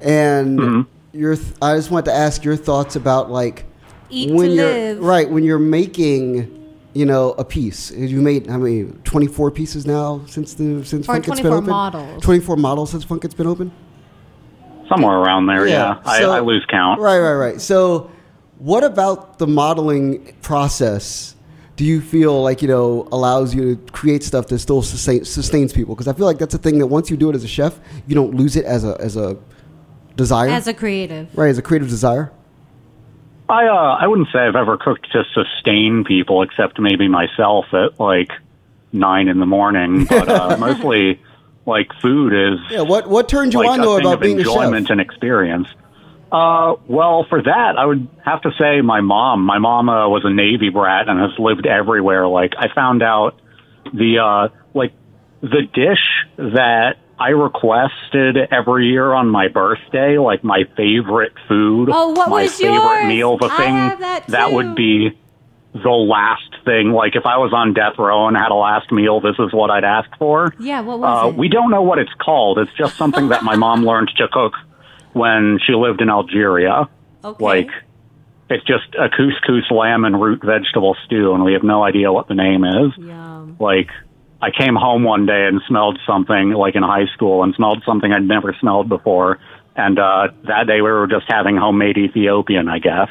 And 0.00 0.58
Mm-hmm. 0.58 1.18
your 1.18 1.36
th- 1.36 1.52
I 1.60 1.76
just 1.76 1.90
want 1.90 2.06
to 2.06 2.12
ask 2.12 2.44
your 2.44 2.56
thoughts 2.56 2.96
about 2.96 3.30
like 3.30 3.66
Eat 4.08 4.30
when 4.32 4.48
to 4.48 4.54
you're 4.54 4.72
live. 4.94 5.00
right 5.00 5.30
when 5.30 5.44
you're 5.44 5.58
making 5.58 6.56
you 6.94 7.04
know 7.06 7.32
a 7.38 7.44
piece. 7.44 7.90
You 7.90 8.20
made 8.20 8.46
how 8.46 8.58
many 8.58 8.84
24 9.04 9.50
pieces 9.50 9.86
now 9.86 10.22
since 10.26 10.54
the 10.54 10.82
since 10.84 11.08
Or 11.08 11.14
Funkit's 11.14 11.40
been 11.40 11.50
24 11.52 11.56
open? 11.58 11.70
models. 11.70 12.22
24 12.24 12.56
models 12.56 12.90
since 12.90 13.04
Funkit's 13.04 13.34
been 13.34 13.46
open? 13.46 13.70
somewhere 14.88 15.18
around 15.18 15.46
there. 15.46 15.68
Yeah, 15.68 16.02
so- 16.02 16.32
I, 16.32 16.38
I 16.38 16.40
lose 16.40 16.64
count. 16.68 17.00
Right, 17.00 17.20
right, 17.20 17.34
right. 17.34 17.60
So, 17.60 18.10
what 18.60 18.84
about 18.84 19.38
the 19.38 19.46
modeling 19.46 20.34
process? 20.42 21.34
Do 21.76 21.84
you 21.84 22.00
feel 22.02 22.42
like 22.42 22.60
you 22.62 22.68
know 22.68 23.08
allows 23.10 23.54
you 23.54 23.74
to 23.76 23.92
create 23.92 24.22
stuff 24.22 24.48
that 24.48 24.58
still 24.58 24.82
sustain, 24.82 25.24
sustains 25.24 25.72
people? 25.72 25.94
Because 25.94 26.08
I 26.08 26.12
feel 26.12 26.26
like 26.26 26.38
that's 26.38 26.54
a 26.54 26.58
thing 26.58 26.78
that 26.78 26.86
once 26.88 27.10
you 27.10 27.16
do 27.16 27.30
it 27.30 27.34
as 27.34 27.42
a 27.42 27.48
chef, 27.48 27.78
you 28.06 28.14
don't 28.14 28.34
lose 28.34 28.54
it 28.56 28.64
as 28.66 28.84
a 28.84 28.96
as 29.00 29.16
a 29.16 29.36
desire, 30.16 30.50
As 30.50 30.66
a 30.68 30.74
creative. 30.74 31.28
right? 31.36 31.48
As 31.48 31.56
a 31.58 31.62
creative 31.62 31.88
desire. 31.88 32.30
I 33.48 33.66
uh, 33.66 33.96
I 33.98 34.06
wouldn't 34.06 34.28
say 34.32 34.40
I've 34.40 34.56
ever 34.56 34.76
cooked 34.76 35.10
to 35.12 35.24
sustain 35.32 36.04
people, 36.04 36.42
except 36.42 36.78
maybe 36.78 37.08
myself 37.08 37.64
at 37.72 37.98
like 37.98 38.30
nine 38.92 39.28
in 39.28 39.40
the 39.40 39.46
morning. 39.46 40.04
But 40.04 40.28
uh, 40.28 40.56
mostly, 40.60 41.18
like 41.64 41.92
food 42.02 42.34
is 42.34 42.60
Yeah. 42.70 42.82
What 42.82 43.08
what 43.08 43.26
turned 43.28 43.54
you 43.54 43.60
like 43.60 43.70
on 43.70 43.80
a 43.80 43.84
though 43.84 43.96
about 43.98 44.14
of 44.14 44.20
being 44.20 44.36
a 44.36 44.40
enjoyment 44.40 44.88
chef? 44.88 44.92
and 44.92 45.00
experience. 45.00 45.66
Uh, 46.32 46.74
well, 46.86 47.26
for 47.28 47.42
that, 47.42 47.74
I 47.78 47.84
would 47.84 48.06
have 48.24 48.42
to 48.42 48.50
say 48.58 48.80
my 48.82 49.00
mom. 49.00 49.44
My 49.44 49.58
mom 49.58 49.88
uh, 49.88 50.08
was 50.08 50.22
a 50.24 50.30
Navy 50.32 50.68
brat 50.70 51.08
and 51.08 51.18
has 51.18 51.36
lived 51.38 51.66
everywhere. 51.66 52.28
Like 52.28 52.52
I 52.56 52.72
found 52.74 53.02
out 53.02 53.40
the 53.92 54.18
uh, 54.18 54.48
like 54.74 54.92
the 55.40 55.62
dish 55.74 56.26
that 56.36 56.96
I 57.18 57.30
requested 57.30 58.36
every 58.50 58.86
year 58.88 59.12
on 59.12 59.28
my 59.28 59.48
birthday, 59.48 60.18
like 60.18 60.44
my 60.44 60.64
favorite 60.76 61.32
food, 61.48 61.88
Oh, 61.92 62.10
what 62.12 62.28
my 62.28 62.42
was 62.42 62.56
favorite 62.58 62.74
yours? 62.74 63.06
meal, 63.08 63.36
the 63.38 63.48
I 63.50 63.56
thing 63.56 64.00
that 64.28 64.48
too. 64.48 64.54
would 64.54 64.74
be 64.76 65.18
the 65.72 65.90
last 65.90 66.54
thing. 66.64 66.92
Like 66.92 67.16
if 67.16 67.26
I 67.26 67.38
was 67.38 67.52
on 67.52 67.74
death 67.74 67.98
row 67.98 68.26
and 68.28 68.36
had 68.36 68.50
a 68.50 68.54
last 68.54 68.90
meal, 68.92 69.20
this 69.20 69.36
is 69.38 69.52
what 69.52 69.70
I'd 69.70 69.84
ask 69.84 70.08
for. 70.18 70.54
Yeah, 70.60 70.80
what 70.80 70.98
was 71.00 71.24
Uh, 71.24 71.28
it? 71.28 71.36
we 71.36 71.48
don't 71.48 71.70
know 71.70 71.82
what 71.82 71.98
it's 71.98 72.12
called. 72.20 72.58
It's 72.58 72.72
just 72.78 72.96
something 72.96 73.28
that 73.28 73.42
my 73.42 73.56
mom 73.56 73.84
learned 73.84 74.10
to 74.16 74.28
cook 74.28 74.54
when 75.12 75.58
she 75.64 75.72
lived 75.74 76.00
in 76.00 76.10
Algeria. 76.10 76.88
okay. 77.24 77.44
Like, 77.44 77.70
it's 78.48 78.64
just 78.64 78.94
a 78.98 79.08
couscous 79.08 79.70
lamb 79.70 80.04
and 80.04 80.20
root 80.20 80.42
vegetable 80.44 80.96
stew, 81.04 81.32
and 81.32 81.44
we 81.44 81.52
have 81.52 81.62
no 81.62 81.84
idea 81.84 82.12
what 82.12 82.26
the 82.26 82.34
name 82.34 82.64
is. 82.64 82.96
Yum. 82.98 83.56
Like, 83.60 83.90
I 84.42 84.50
came 84.50 84.74
home 84.74 85.04
one 85.04 85.26
day 85.26 85.46
and 85.46 85.60
smelled 85.68 85.98
something, 86.06 86.50
like 86.52 86.74
in 86.74 86.82
high 86.82 87.06
school, 87.14 87.42
and 87.44 87.54
smelled 87.54 87.82
something 87.84 88.12
I'd 88.12 88.24
never 88.24 88.54
smelled 88.58 88.88
before. 88.88 89.38
And 89.76 89.98
uh, 89.98 90.28
that 90.44 90.66
day 90.66 90.80
we 90.80 90.90
were 90.90 91.06
just 91.06 91.26
having 91.28 91.56
homemade 91.56 91.96
Ethiopian, 91.96 92.68
I 92.68 92.78
guess. 92.78 93.08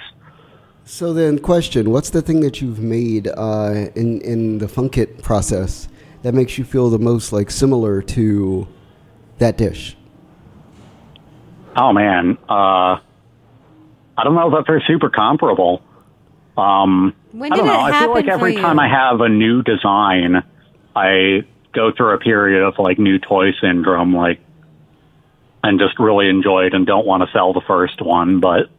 So 0.83 1.13
then, 1.13 1.39
question: 1.39 1.91
What's 1.91 2.09
the 2.09 2.21
thing 2.21 2.41
that 2.41 2.61
you've 2.61 2.79
made 2.79 3.27
uh, 3.27 3.89
in 3.95 4.21
in 4.21 4.57
the 4.57 4.65
Funkit 4.65 5.21
process 5.21 5.87
that 6.23 6.33
makes 6.33 6.57
you 6.57 6.65
feel 6.65 6.89
the 6.89 6.99
most 6.99 7.31
like 7.31 7.51
similar 7.51 8.01
to 8.01 8.67
that 9.37 9.57
dish? 9.57 9.95
Oh 11.75 11.93
man, 11.93 12.37
uh, 12.49 12.99
I 14.17 14.23
don't 14.23 14.35
know 14.35 14.51
that 14.51 14.65
they're 14.67 14.83
super 14.85 15.09
comparable. 15.09 15.81
Um, 16.57 17.15
When 17.31 17.53
I 17.53 17.55
don't 17.55 17.67
know. 17.67 17.73
it 17.73 17.93
I 17.93 17.99
feel 18.01 18.13
like 18.13 18.27
every 18.27 18.55
time 18.55 18.77
you? 18.77 18.83
I 18.83 18.87
have 18.89 19.21
a 19.21 19.29
new 19.29 19.63
design, 19.63 20.43
I 20.95 21.43
go 21.73 21.91
through 21.95 22.15
a 22.15 22.17
period 22.17 22.63
of 22.63 22.75
like 22.79 22.99
new 22.99 23.19
toy 23.19 23.51
syndrome, 23.61 24.15
like, 24.15 24.39
and 25.63 25.79
just 25.79 25.99
really 25.99 26.27
enjoy 26.27 26.65
it 26.65 26.73
and 26.73 26.85
don't 26.85 27.05
want 27.05 27.23
to 27.23 27.31
sell 27.31 27.53
the 27.53 27.61
first 27.61 28.01
one. 28.01 28.39
But 28.39 28.69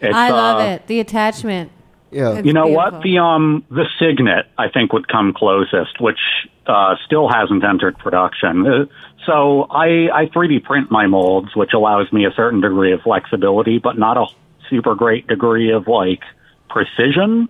it's, 0.00 0.14
I 0.14 0.30
love 0.30 0.60
uh, 0.60 0.64
it. 0.64 0.86
The 0.86 1.00
attachment. 1.00 1.70
Yeah. 2.10 2.38
It's 2.38 2.46
You 2.46 2.52
know 2.52 2.64
beautiful. 2.64 2.92
what? 2.92 3.02
The 3.02 3.18
um 3.18 3.64
the 3.70 3.84
Signet 3.98 4.46
I 4.56 4.68
think 4.68 4.92
would 4.92 5.08
come 5.08 5.32
closest, 5.34 6.00
which 6.00 6.18
uh, 6.66 6.96
still 7.04 7.28
hasn't 7.28 7.64
entered 7.64 7.98
production. 7.98 8.66
Uh, 8.66 8.84
so 9.26 9.66
I 9.70 10.08
I 10.12 10.26
3D 10.26 10.64
print 10.64 10.90
my 10.90 11.06
molds, 11.06 11.54
which 11.54 11.72
allows 11.74 12.12
me 12.12 12.24
a 12.24 12.30
certain 12.32 12.60
degree 12.60 12.92
of 12.92 13.02
flexibility, 13.02 13.78
but 13.78 13.98
not 13.98 14.16
a 14.16 14.26
super 14.70 14.94
great 14.94 15.26
degree 15.26 15.70
of 15.72 15.86
like 15.86 16.22
precision. 16.68 17.48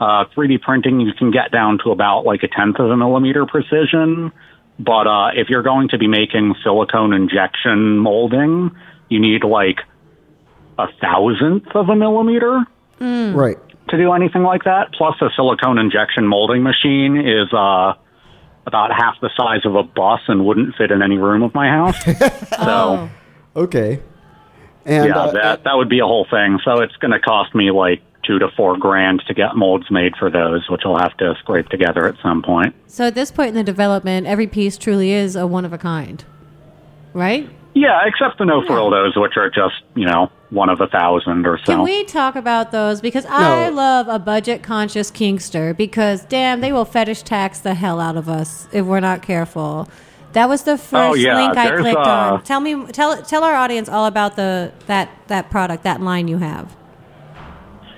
Uh, 0.00 0.24
3D 0.34 0.60
printing 0.62 1.00
you 1.00 1.12
can 1.12 1.30
get 1.30 1.50
down 1.50 1.78
to 1.84 1.90
about 1.90 2.24
like 2.24 2.42
a 2.42 2.48
tenth 2.48 2.78
of 2.78 2.90
a 2.90 2.96
millimeter 2.96 3.44
precision, 3.44 4.32
but 4.78 5.06
uh, 5.06 5.28
if 5.34 5.48
you're 5.50 5.62
going 5.62 5.88
to 5.88 5.98
be 5.98 6.06
making 6.08 6.54
silicone 6.62 7.12
injection 7.12 7.98
molding, 7.98 8.70
you 9.08 9.20
need 9.20 9.44
like 9.44 9.80
a 10.78 10.86
thousandth 11.00 11.68
of 11.74 11.88
a 11.90 11.96
millimeter 11.96 12.64
Right. 13.00 13.58
To 13.90 13.96
do 13.96 14.12
anything 14.12 14.42
like 14.42 14.64
that. 14.64 14.92
Plus, 14.92 15.14
a 15.20 15.28
silicone 15.36 15.78
injection 15.78 16.26
molding 16.26 16.62
machine 16.62 17.16
is 17.16 17.52
uh, 17.52 17.94
about 18.66 18.92
half 18.92 19.20
the 19.20 19.30
size 19.36 19.64
of 19.64 19.74
a 19.74 19.82
bus 19.82 20.20
and 20.28 20.44
wouldn't 20.44 20.74
fit 20.76 20.90
in 20.90 21.02
any 21.02 21.18
room 21.18 21.42
of 21.42 21.54
my 21.54 21.68
house. 21.68 21.96
so, 22.56 23.08
Okay. 23.56 24.02
And 24.86 25.08
yeah, 25.08 25.18
uh, 25.18 25.32
that 25.32 25.64
that 25.64 25.76
would 25.76 25.88
be 25.88 25.98
a 25.98 26.06
whole 26.06 26.26
thing. 26.30 26.58
So 26.64 26.80
it's 26.80 26.96
going 26.96 27.12
to 27.12 27.20
cost 27.20 27.54
me 27.54 27.70
like 27.70 28.02
two 28.24 28.38
to 28.38 28.48
four 28.56 28.78
grand 28.78 29.22
to 29.26 29.34
get 29.34 29.56
molds 29.56 29.90
made 29.90 30.16
for 30.16 30.30
those, 30.30 30.68
which 30.68 30.82
I'll 30.84 30.98
have 30.98 31.16
to 31.18 31.34
scrape 31.40 31.68
together 31.68 32.06
at 32.06 32.14
some 32.22 32.42
point. 32.42 32.74
So 32.86 33.06
at 33.06 33.14
this 33.14 33.30
point 33.30 33.50
in 33.50 33.54
the 33.54 33.64
development, 33.64 34.26
every 34.26 34.46
piece 34.46 34.78
truly 34.78 35.12
is 35.12 35.36
a 35.36 35.46
one 35.46 35.64
of 35.64 35.72
a 35.72 35.78
kind, 35.78 36.24
right? 37.12 37.48
Yeah, 37.74 38.00
except 38.06 38.38
the 38.38 38.46
no 38.46 38.62
frildos, 38.62 39.20
which 39.20 39.36
are 39.36 39.50
just 39.50 39.82
you 39.94 40.06
know 40.06 40.30
one 40.50 40.68
of 40.68 40.80
a 40.80 40.88
thousand 40.88 41.46
or 41.46 41.58
so. 41.58 41.64
Can 41.64 41.82
we 41.82 42.04
talk 42.04 42.36
about 42.36 42.72
those? 42.72 43.00
Because 43.00 43.24
I 43.26 43.68
love 43.68 44.08
a 44.08 44.18
budget 44.18 44.62
conscious 44.62 45.10
kinkster 45.10 45.76
because 45.76 46.24
damn, 46.24 46.60
they 46.60 46.72
will 46.72 46.84
fetish 46.84 47.22
tax 47.22 47.60
the 47.60 47.74
hell 47.74 48.00
out 48.00 48.16
of 48.16 48.28
us 48.28 48.68
if 48.72 48.84
we're 48.84 49.00
not 49.00 49.22
careful. 49.22 49.88
That 50.32 50.48
was 50.48 50.62
the 50.62 50.78
first 50.78 50.94
Oh, 50.94 51.14
yeah, 51.14 51.36
link 51.36 51.56
I 51.56 51.68
there's, 51.68 51.80
clicked 51.80 51.96
uh, 51.98 52.34
on. 52.34 52.44
Tell 52.44 52.60
me, 52.60 52.86
tell 52.86 53.20
tell 53.22 53.42
our 53.44 53.54
audience 53.54 53.88
all 53.88 54.06
about 54.06 54.36
the 54.36 54.72
that 54.86 55.10
that 55.28 55.50
product, 55.50 55.84
that 55.84 56.00
line 56.00 56.28
you 56.28 56.38
have. 56.38 56.76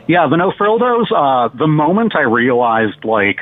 Yeah, 0.07 0.27
the 0.29 0.37
no 0.37 0.51
frildos. 0.53 1.13
Uh, 1.13 1.49
the 1.57 1.67
moment 1.67 2.17
I 2.17 2.23
realized, 2.23 3.05
like, 3.05 3.39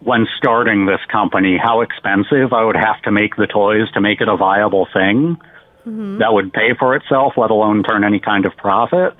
when 0.00 0.26
starting 0.36 0.86
this 0.86 1.00
company, 1.10 1.58
how 1.58 1.80
expensive 1.80 2.52
I 2.52 2.64
would 2.64 2.76
have 2.76 3.02
to 3.02 3.12
make 3.12 3.36
the 3.36 3.46
toys 3.46 3.90
to 3.92 4.00
make 4.00 4.20
it 4.20 4.28
a 4.28 4.36
viable 4.36 4.88
thing 4.92 5.36
that 5.84 6.32
would 6.32 6.52
pay 6.52 6.74
for 6.78 6.94
itself, 6.94 7.34
let 7.36 7.50
alone 7.50 7.82
turn 7.82 8.04
any 8.04 8.20
kind 8.20 8.46
of 8.46 8.56
profit. 8.56 9.14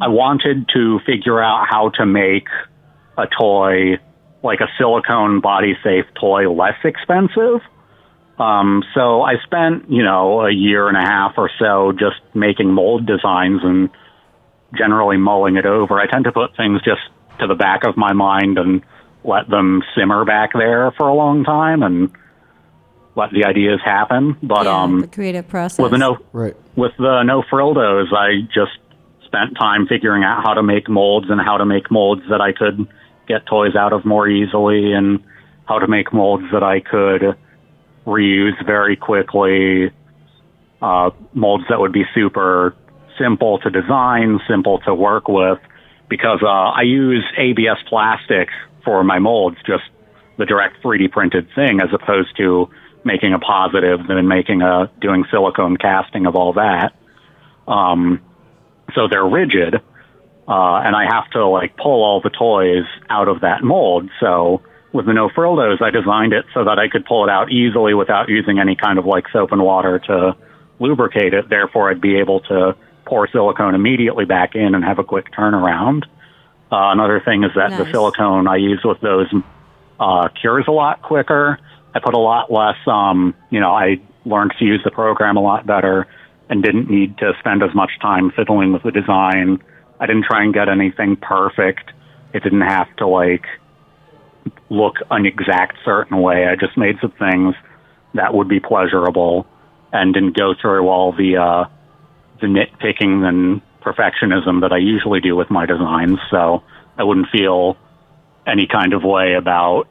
I 0.00 0.08
wanted 0.08 0.68
to 0.74 0.98
figure 1.06 1.42
out 1.42 1.66
how 1.68 1.90
to 1.90 2.06
make 2.06 2.48
a 3.16 3.26
toy, 3.26 3.98
like 4.42 4.60
a 4.60 4.68
silicone 4.78 5.40
body 5.40 5.74
safe 5.84 6.06
toy, 6.18 6.50
less 6.50 6.78
expensive. 6.84 7.60
Um, 8.38 8.82
so 8.94 9.22
I 9.22 9.34
spent, 9.44 9.90
you 9.90 10.02
know, 10.02 10.42
a 10.42 10.52
year 10.52 10.88
and 10.88 10.96
a 10.96 11.00
half 11.00 11.34
or 11.38 11.50
so 11.58 11.92
just 11.92 12.20
making 12.34 12.70
mold 12.72 13.06
designs 13.06 13.60
and 13.62 13.88
generally 14.76 15.16
mulling 15.16 15.56
it 15.56 15.64
over. 15.64 15.98
I 15.98 16.06
tend 16.06 16.24
to 16.24 16.32
put 16.32 16.56
things 16.56 16.82
just 16.82 17.00
to 17.40 17.46
the 17.46 17.54
back 17.54 17.86
of 17.86 17.96
my 17.96 18.12
mind 18.12 18.58
and 18.58 18.82
let 19.24 19.48
them 19.48 19.82
simmer 19.96 20.24
back 20.24 20.52
there 20.52 20.92
for 20.96 21.08
a 21.08 21.14
long 21.14 21.44
time 21.44 21.82
and 21.82 22.10
let 23.16 23.30
the 23.32 23.44
ideas 23.44 23.80
happen. 23.84 24.36
But 24.42 24.64
Yeah, 24.66 24.82
um, 24.82 25.00
the 25.00 25.08
creative 25.08 25.48
process. 25.48 25.78
with 25.82 25.90
the 25.92 25.98
no 25.98 26.18
Right. 26.32 26.54
with 26.76 26.92
the 26.98 27.22
no 27.24 27.42
frildos, 27.42 28.12
I 28.12 28.42
just 28.54 28.78
spent 29.24 29.56
time 29.58 29.86
figuring 29.86 30.22
out 30.22 30.44
how 30.44 30.54
to 30.54 30.62
make 30.62 30.88
molds 30.88 31.28
and 31.30 31.40
how 31.40 31.56
to 31.56 31.66
make 31.66 31.90
molds 31.90 32.22
that 32.30 32.40
I 32.40 32.52
could 32.52 32.86
get 33.26 33.44
toys 33.46 33.74
out 33.74 33.92
of 33.92 34.04
more 34.04 34.28
easily 34.28 34.92
and 34.92 35.18
how 35.64 35.80
to 35.80 35.88
make 35.88 36.12
molds 36.12 36.44
that 36.52 36.62
I 36.62 36.78
could 36.80 37.34
reuse 38.06 38.64
very 38.64 38.94
quickly. 38.94 39.90
Uh, 40.80 41.10
molds 41.32 41.64
that 41.68 41.80
would 41.80 41.92
be 41.92 42.04
super 42.14 42.76
simple 43.18 43.58
to 43.60 43.70
design, 43.70 44.38
simple 44.46 44.78
to 44.80 44.94
work 44.94 45.26
with, 45.26 45.58
because 46.08 46.40
uh, 46.42 46.46
I 46.46 46.82
use 46.82 47.24
ABS 47.36 47.78
plastic 47.88 48.48
for 48.84 49.02
my 49.02 49.18
molds, 49.18 49.56
just 49.66 49.84
the 50.36 50.44
direct 50.44 50.82
3D 50.84 51.10
printed 51.10 51.48
thing, 51.54 51.80
as 51.80 51.88
opposed 51.92 52.36
to 52.36 52.68
making 53.06 53.32
a 53.32 53.38
positive 53.38 54.06
than 54.06 54.26
making 54.26 54.60
a 54.62 54.90
doing 55.00 55.24
silicone 55.30 55.76
casting 55.76 56.26
of 56.26 56.34
all 56.34 56.54
that. 56.54 56.92
Um, 57.66 58.20
so 58.94 59.08
they're 59.08 59.24
rigid, 59.24 59.76
uh, 59.76 60.76
and 60.84 60.94
I 60.94 61.06
have 61.08 61.30
to 61.30 61.46
like 61.46 61.76
pull 61.76 62.04
all 62.04 62.20
the 62.20 62.30
toys 62.30 62.84
out 63.08 63.28
of 63.28 63.40
that 63.40 63.62
mold. 63.62 64.10
So 64.20 64.62
with 64.92 65.06
the 65.06 65.12
no 65.12 65.28
frildos, 65.28 65.80
I 65.80 65.90
designed 65.90 66.32
it 66.32 66.44
so 66.52 66.64
that 66.64 66.78
I 66.78 66.88
could 66.88 67.04
pull 67.04 67.24
it 67.24 67.30
out 67.30 67.50
easily 67.50 67.94
without 67.94 68.28
using 68.28 68.58
any 68.58 68.76
kind 68.76 68.98
of 68.98 69.06
like 69.06 69.24
soap 69.32 69.52
and 69.52 69.62
water 69.62 70.00
to 70.00 70.36
lubricate 70.80 71.32
it. 71.32 71.48
Therefore, 71.48 71.90
I'd 71.90 72.00
be 72.00 72.16
able 72.18 72.40
to 72.40 72.76
pour 73.06 73.28
silicone 73.28 73.74
immediately 73.74 74.24
back 74.24 74.54
in 74.54 74.74
and 74.74 74.84
have 74.84 74.98
a 74.98 75.04
quick 75.04 75.32
turnaround. 75.32 76.04
Uh, 76.72 76.90
another 76.90 77.20
thing 77.24 77.44
is 77.44 77.50
that 77.54 77.70
the 77.78 77.90
silicone 77.92 78.48
I 78.48 78.56
use 78.56 78.80
with 78.84 79.00
those 79.00 79.32
uh, 80.00 80.28
cures 80.40 80.64
a 80.66 80.72
lot 80.72 81.02
quicker. 81.02 81.58
I 81.96 81.98
put 81.98 82.12
a 82.12 82.18
lot 82.18 82.52
less, 82.52 82.76
um, 82.86 83.34
you 83.48 83.58
know, 83.58 83.70
I 83.70 84.02
learned 84.26 84.52
to 84.58 84.64
use 84.66 84.82
the 84.84 84.90
program 84.90 85.38
a 85.38 85.40
lot 85.40 85.66
better 85.66 86.06
and 86.50 86.62
didn't 86.62 86.90
need 86.90 87.16
to 87.18 87.32
spend 87.40 87.62
as 87.62 87.74
much 87.74 87.90
time 88.02 88.30
fiddling 88.36 88.74
with 88.74 88.82
the 88.82 88.90
design. 88.90 89.62
I 89.98 90.04
didn't 90.04 90.24
try 90.24 90.44
and 90.44 90.52
get 90.52 90.68
anything 90.68 91.16
perfect. 91.16 91.90
It 92.34 92.42
didn't 92.42 92.68
have 92.68 92.94
to 92.96 93.06
like 93.06 93.46
look 94.68 94.96
an 95.10 95.24
exact 95.24 95.78
certain 95.86 96.20
way. 96.20 96.46
I 96.46 96.54
just 96.54 96.76
made 96.76 96.96
some 97.00 97.12
things 97.12 97.54
that 98.12 98.34
would 98.34 98.48
be 98.48 98.60
pleasurable 98.60 99.46
and 99.90 100.12
didn't 100.12 100.36
go 100.36 100.52
through 100.60 100.88
all 100.88 101.12
the 101.12 101.38
uh, 101.38 101.64
the 102.42 102.46
nitpicking 102.46 103.24
and 103.24 103.62
perfectionism 103.80 104.60
that 104.60 104.72
I 104.72 104.76
usually 104.76 105.20
do 105.20 105.34
with 105.34 105.50
my 105.50 105.64
designs. 105.64 106.18
So 106.30 106.62
I 106.98 107.04
wouldn't 107.04 107.28
feel 107.30 107.78
any 108.46 108.66
kind 108.66 108.92
of 108.92 109.02
way 109.02 109.32
about 109.32 109.88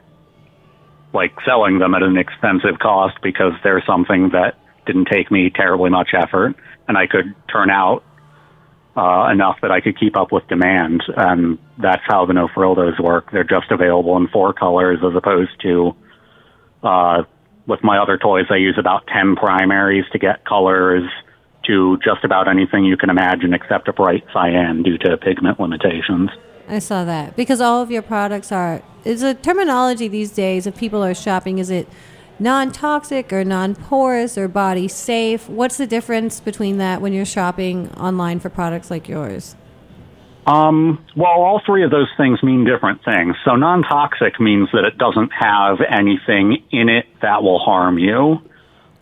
like 1.15 1.33
selling 1.45 1.79
them 1.79 1.95
at 1.95 2.03
an 2.03 2.17
expensive 2.17 2.77
cost 2.79 3.17
because 3.23 3.53
they're 3.63 3.83
something 3.87 4.29
that 4.29 4.59
didn't 4.85 5.07
take 5.11 5.31
me 5.31 5.49
terribly 5.49 5.89
much 5.89 6.09
effort 6.13 6.55
and 6.87 6.97
I 6.97 7.07
could 7.07 7.33
turn 7.51 7.69
out 7.69 8.03
uh, 8.95 9.29
enough 9.31 9.57
that 9.61 9.71
I 9.71 9.81
could 9.81 9.99
keep 9.99 10.15
up 10.15 10.31
with 10.31 10.47
demand. 10.47 11.03
And 11.17 11.57
that's 11.77 12.03
how 12.05 12.25
the 12.25 12.33
no 12.33 12.47
frildos 12.47 12.99
work. 12.99 13.31
They're 13.31 13.43
just 13.43 13.71
available 13.71 14.15
in 14.17 14.27
four 14.27 14.53
colors 14.53 14.99
as 15.05 15.15
opposed 15.15 15.59
to 15.63 15.95
uh, 16.83 17.23
with 17.67 17.83
my 17.83 17.97
other 17.97 18.17
toys. 18.17 18.45
I 18.49 18.57
use 18.57 18.77
about 18.79 19.07
10 19.07 19.35
primaries 19.35 20.05
to 20.13 20.19
get 20.19 20.45
colors 20.45 21.09
to 21.67 21.97
just 21.97 22.23
about 22.23 22.47
anything 22.47 22.85
you 22.85 22.95
can 22.95 23.09
imagine 23.09 23.53
except 23.53 23.87
a 23.87 23.93
bright 23.93 24.23
cyan 24.31 24.83
due 24.83 24.97
to 24.99 25.17
pigment 25.17 25.59
limitations. 25.59 26.29
I 26.67 26.79
saw 26.79 27.03
that 27.03 27.35
because 27.35 27.61
all 27.61 27.81
of 27.81 27.91
your 27.91 28.01
products 28.01 28.51
are. 28.51 28.81
Is 29.03 29.21
a 29.21 29.35
terminology 29.35 30.07
these 30.07 30.31
days 30.31 30.65
if 30.65 30.75
people 30.75 31.03
are 31.03 31.13
shopping. 31.13 31.59
Is 31.59 31.69
it 31.69 31.87
non-toxic 32.39 33.31
or 33.31 33.45
non-porous 33.45 34.35
or 34.37 34.47
body 34.47 34.87
safe? 34.87 35.47
What's 35.47 35.77
the 35.77 35.85
difference 35.85 36.39
between 36.39 36.77
that 36.79 37.01
when 37.01 37.13
you're 37.13 37.23
shopping 37.23 37.91
online 37.93 38.39
for 38.39 38.49
products 38.49 38.89
like 38.89 39.07
yours? 39.07 39.55
Um, 40.47 41.03
well, 41.15 41.31
all 41.31 41.61
three 41.65 41.83
of 41.83 41.91
those 41.91 42.09
things 42.17 42.41
mean 42.43 42.65
different 42.65 43.03
things. 43.03 43.35
So 43.45 43.55
non-toxic 43.55 44.39
means 44.39 44.69
that 44.73 44.85
it 44.85 44.97
doesn't 44.97 45.31
have 45.33 45.81
anything 45.81 46.63
in 46.71 46.89
it 46.89 47.05
that 47.21 47.41
will 47.41 47.59
harm 47.59 47.97
you. 47.97 48.41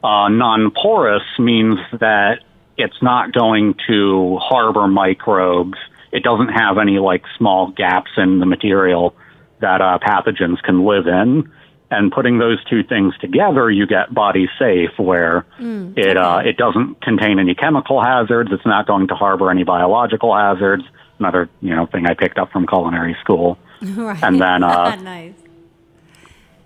Uh, 0.03 0.29
non-porous 0.29 1.23
means 1.39 1.79
that 1.99 2.39
it's 2.77 3.01
not 3.01 3.31
going 3.33 3.75
to 3.87 4.37
harbor 4.41 4.87
microbes. 4.87 5.77
It 6.13 6.21
doesn't 6.21 6.49
have 6.49 6.77
any 6.77 6.99
like 6.99 7.23
small 7.37 7.71
gaps 7.71 8.11
in 8.17 8.39
the 8.39 8.45
material 8.45 9.15
that 9.61 9.81
uh, 9.81 9.97
pathogens 9.99 10.61
can 10.61 10.85
live 10.85 11.07
in. 11.07 11.51
And 11.89 12.11
putting 12.11 12.37
those 12.39 12.63
two 12.65 12.83
things 12.83 13.13
together, 13.19 13.69
you 13.69 13.85
get 13.85 14.13
body 14.13 14.47
safe, 14.57 14.91
where 14.97 15.45
it 15.59 16.17
uh, 16.17 16.41
it 16.43 16.57
doesn't 16.57 17.01
contain 17.01 17.37
any 17.39 17.53
chemical 17.55 18.01
hazards. 18.01 18.51
It's 18.51 18.65
not 18.65 18.87
going 18.87 19.07
to 19.09 19.15
harbor 19.15 19.51
any 19.51 19.63
biological 19.63 20.35
hazards. 20.35 20.83
Another 21.19 21.49
you 21.61 21.75
know 21.75 21.85
thing 21.87 22.05
I 22.07 22.13
picked 22.13 22.37
up 22.37 22.51
from 22.51 22.65
culinary 22.67 23.15
school. 23.21 23.57
right. 23.81 24.23
And 24.23 24.39
then, 24.41 24.63
uh, 24.63 24.95
nice. 25.01 25.33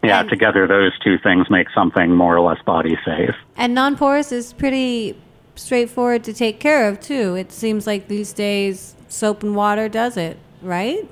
Yeah, 0.04 0.22
And- 0.22 0.30
together 0.30 0.68
those 0.68 0.98
two 1.00 1.18
things 1.18 1.50
make 1.50 1.68
something 1.74 2.12
more 2.16 2.36
or 2.36 2.42
less 2.42 2.62
body 2.64 2.98
safe. 3.04 3.36
And 3.58 3.74
non-porous 3.74 4.32
is 4.32 4.54
pretty 4.54 5.18
straightforward 5.56 6.24
to 6.26 6.34
take 6.34 6.60
care 6.60 6.88
of 6.88 7.00
too. 7.00 7.36
It 7.36 7.52
seems 7.52 7.88
like 7.88 8.08
these 8.08 8.32
days 8.32 8.96
soap 9.08 9.44
and 9.44 9.56
water 9.56 9.90
does 9.90 10.18
it, 10.18 10.38
right? 10.62 11.08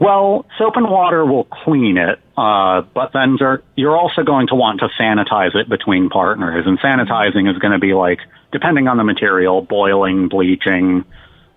Well, 0.00 0.46
soap 0.56 0.76
and 0.76 0.88
water 0.88 1.26
will 1.26 1.44
clean 1.44 1.98
it, 1.98 2.18
uh, 2.36 2.82
but 2.94 3.12
then 3.12 3.36
you're 3.76 3.96
also 3.96 4.22
going 4.22 4.46
to 4.46 4.54
want 4.54 4.80
to 4.80 4.88
sanitize 4.98 5.54
it 5.54 5.68
between 5.68 6.08
partners. 6.08 6.64
And 6.66 6.78
sanitizing 6.80 7.50
is 7.50 7.58
going 7.58 7.72
to 7.72 7.78
be 7.78 7.92
like, 7.92 8.20
depending 8.50 8.88
on 8.88 8.96
the 8.96 9.04
material, 9.04 9.60
boiling, 9.60 10.28
bleaching, 10.28 11.04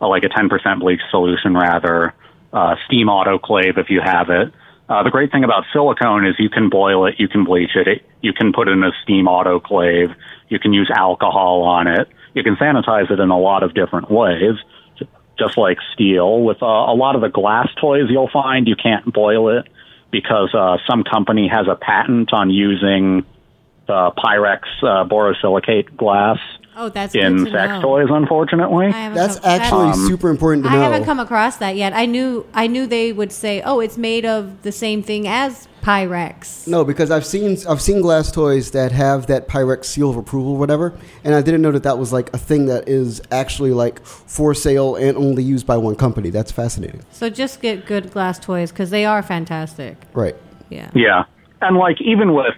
uh, 0.01 0.09
like 0.09 0.25
a 0.25 0.29
10% 0.29 0.79
bleach 0.81 0.99
solution 1.09 1.55
rather, 1.55 2.13
uh, 2.51 2.75
steam 2.85 3.07
autoclave 3.07 3.77
if 3.77 3.89
you 3.89 4.01
have 4.03 4.29
it. 4.29 4.53
Uh, 4.89 5.03
the 5.03 5.09
great 5.09 5.31
thing 5.31 5.45
about 5.45 5.63
silicone 5.71 6.25
is 6.25 6.35
you 6.37 6.49
can 6.49 6.69
boil 6.69 7.05
it, 7.05 7.15
you 7.17 7.29
can 7.29 7.45
bleach 7.45 7.75
it, 7.75 7.87
it 7.87 8.05
you 8.21 8.33
can 8.33 8.51
put 8.51 8.67
it 8.67 8.71
in 8.71 8.83
a 8.83 8.91
steam 9.03 9.25
autoclave, 9.25 10.13
you 10.49 10.59
can 10.59 10.73
use 10.73 10.91
alcohol 10.93 11.61
on 11.63 11.87
it, 11.87 12.09
you 12.33 12.43
can 12.43 12.57
sanitize 12.57 13.09
it 13.09 13.19
in 13.21 13.29
a 13.29 13.39
lot 13.39 13.63
of 13.63 13.73
different 13.73 14.11
ways 14.11 14.55
just 15.37 15.57
like 15.57 15.77
steel. 15.93 16.41
With 16.43 16.61
uh, 16.61 16.65
a 16.65 16.95
lot 16.95 17.15
of 17.15 17.21
the 17.21 17.29
glass 17.29 17.67
toys 17.79 18.03
you'll 18.09 18.29
find, 18.31 18.67
you 18.67 18.75
can't 18.75 19.11
boil 19.13 19.49
it 19.57 19.67
because 20.11 20.53
uh, 20.53 20.77
some 20.87 21.03
company 21.03 21.47
has 21.47 21.67
a 21.67 21.75
patent 21.75 22.31
on 22.33 22.49
using 22.49 23.25
the 23.87 24.11
Pyrex 24.17 24.61
uh, 24.81 25.03
borosilicate 25.07 25.95
glass 25.97 26.37
Oh, 26.75 26.89
that's 26.89 27.13
in 27.13 27.37
good 27.37 27.45
to 27.45 27.51
sex 27.51 27.69
know. 27.73 27.81
toys, 27.81 28.07
unfortunately. 28.09 28.91
That's 28.91 29.39
come- 29.39 29.49
actually 29.49 29.87
haven't- 29.87 30.07
super 30.07 30.29
important 30.29 30.63
to 30.65 30.69
I 30.71 30.73
know. 30.73 30.79
I 30.81 30.83
haven't 30.85 31.03
come 31.05 31.19
across 31.19 31.57
that 31.57 31.75
yet. 31.75 31.93
I 31.93 32.05
knew 32.07 32.45
I 32.53 32.65
knew 32.67 32.87
they 32.87 33.13
would 33.13 33.31
say, 33.31 33.61
"Oh, 33.61 33.79
it's 33.79 33.97
made 33.97 34.25
of 34.25 34.63
the 34.63 34.71
same 34.71 35.03
thing 35.03 35.27
as 35.27 35.67
Pyrex. 35.83 36.67
No, 36.67 36.85
because 36.85 37.11
I've 37.11 37.25
seen 37.25 37.57
I've 37.67 37.81
seen 37.81 38.01
glass 38.01 38.31
toys 38.31 38.71
that 38.71 38.91
have 38.91 39.27
that 39.27 39.47
Pyrex 39.47 39.85
seal 39.85 40.09
of 40.09 40.17
approval, 40.17 40.53
or 40.53 40.57
whatever, 40.57 40.97
and 41.23 41.35
I 41.35 41.41
didn't 41.41 41.61
know 41.61 41.71
that 41.71 41.83
that 41.83 41.97
was 41.97 42.13
like 42.13 42.33
a 42.33 42.37
thing 42.37 42.67
that 42.67 42.87
is 42.87 43.21
actually 43.31 43.71
like 43.71 44.03
for 44.05 44.53
sale 44.53 44.95
and 44.95 45.17
only 45.17 45.43
used 45.43 45.67
by 45.67 45.77
one 45.77 45.95
company. 45.95 46.29
That's 46.29 46.51
fascinating. 46.51 47.01
So 47.11 47.29
just 47.29 47.61
get 47.61 47.85
good 47.85 48.11
glass 48.11 48.39
toys 48.39 48.71
because 48.71 48.89
they 48.89 49.05
are 49.05 49.21
fantastic. 49.21 49.97
Right. 50.13 50.35
Yeah. 50.69 50.89
Yeah. 50.95 51.25
And 51.61 51.77
like 51.77 52.01
even 52.01 52.33
with 52.33 52.55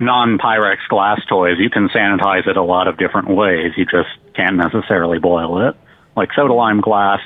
non 0.00 0.38
Pyrex 0.38 0.78
glass 0.88 1.20
toys, 1.28 1.56
you 1.58 1.70
can 1.70 1.88
sanitize 1.88 2.46
it 2.46 2.56
a 2.56 2.62
lot 2.62 2.88
of 2.88 2.96
different 2.96 3.28
ways. 3.28 3.72
You 3.76 3.84
just 3.84 4.08
can't 4.34 4.56
necessarily 4.56 5.18
boil 5.18 5.68
it. 5.68 5.76
Like 6.16 6.30
soda 6.34 6.54
lime 6.54 6.80
glass. 6.80 7.20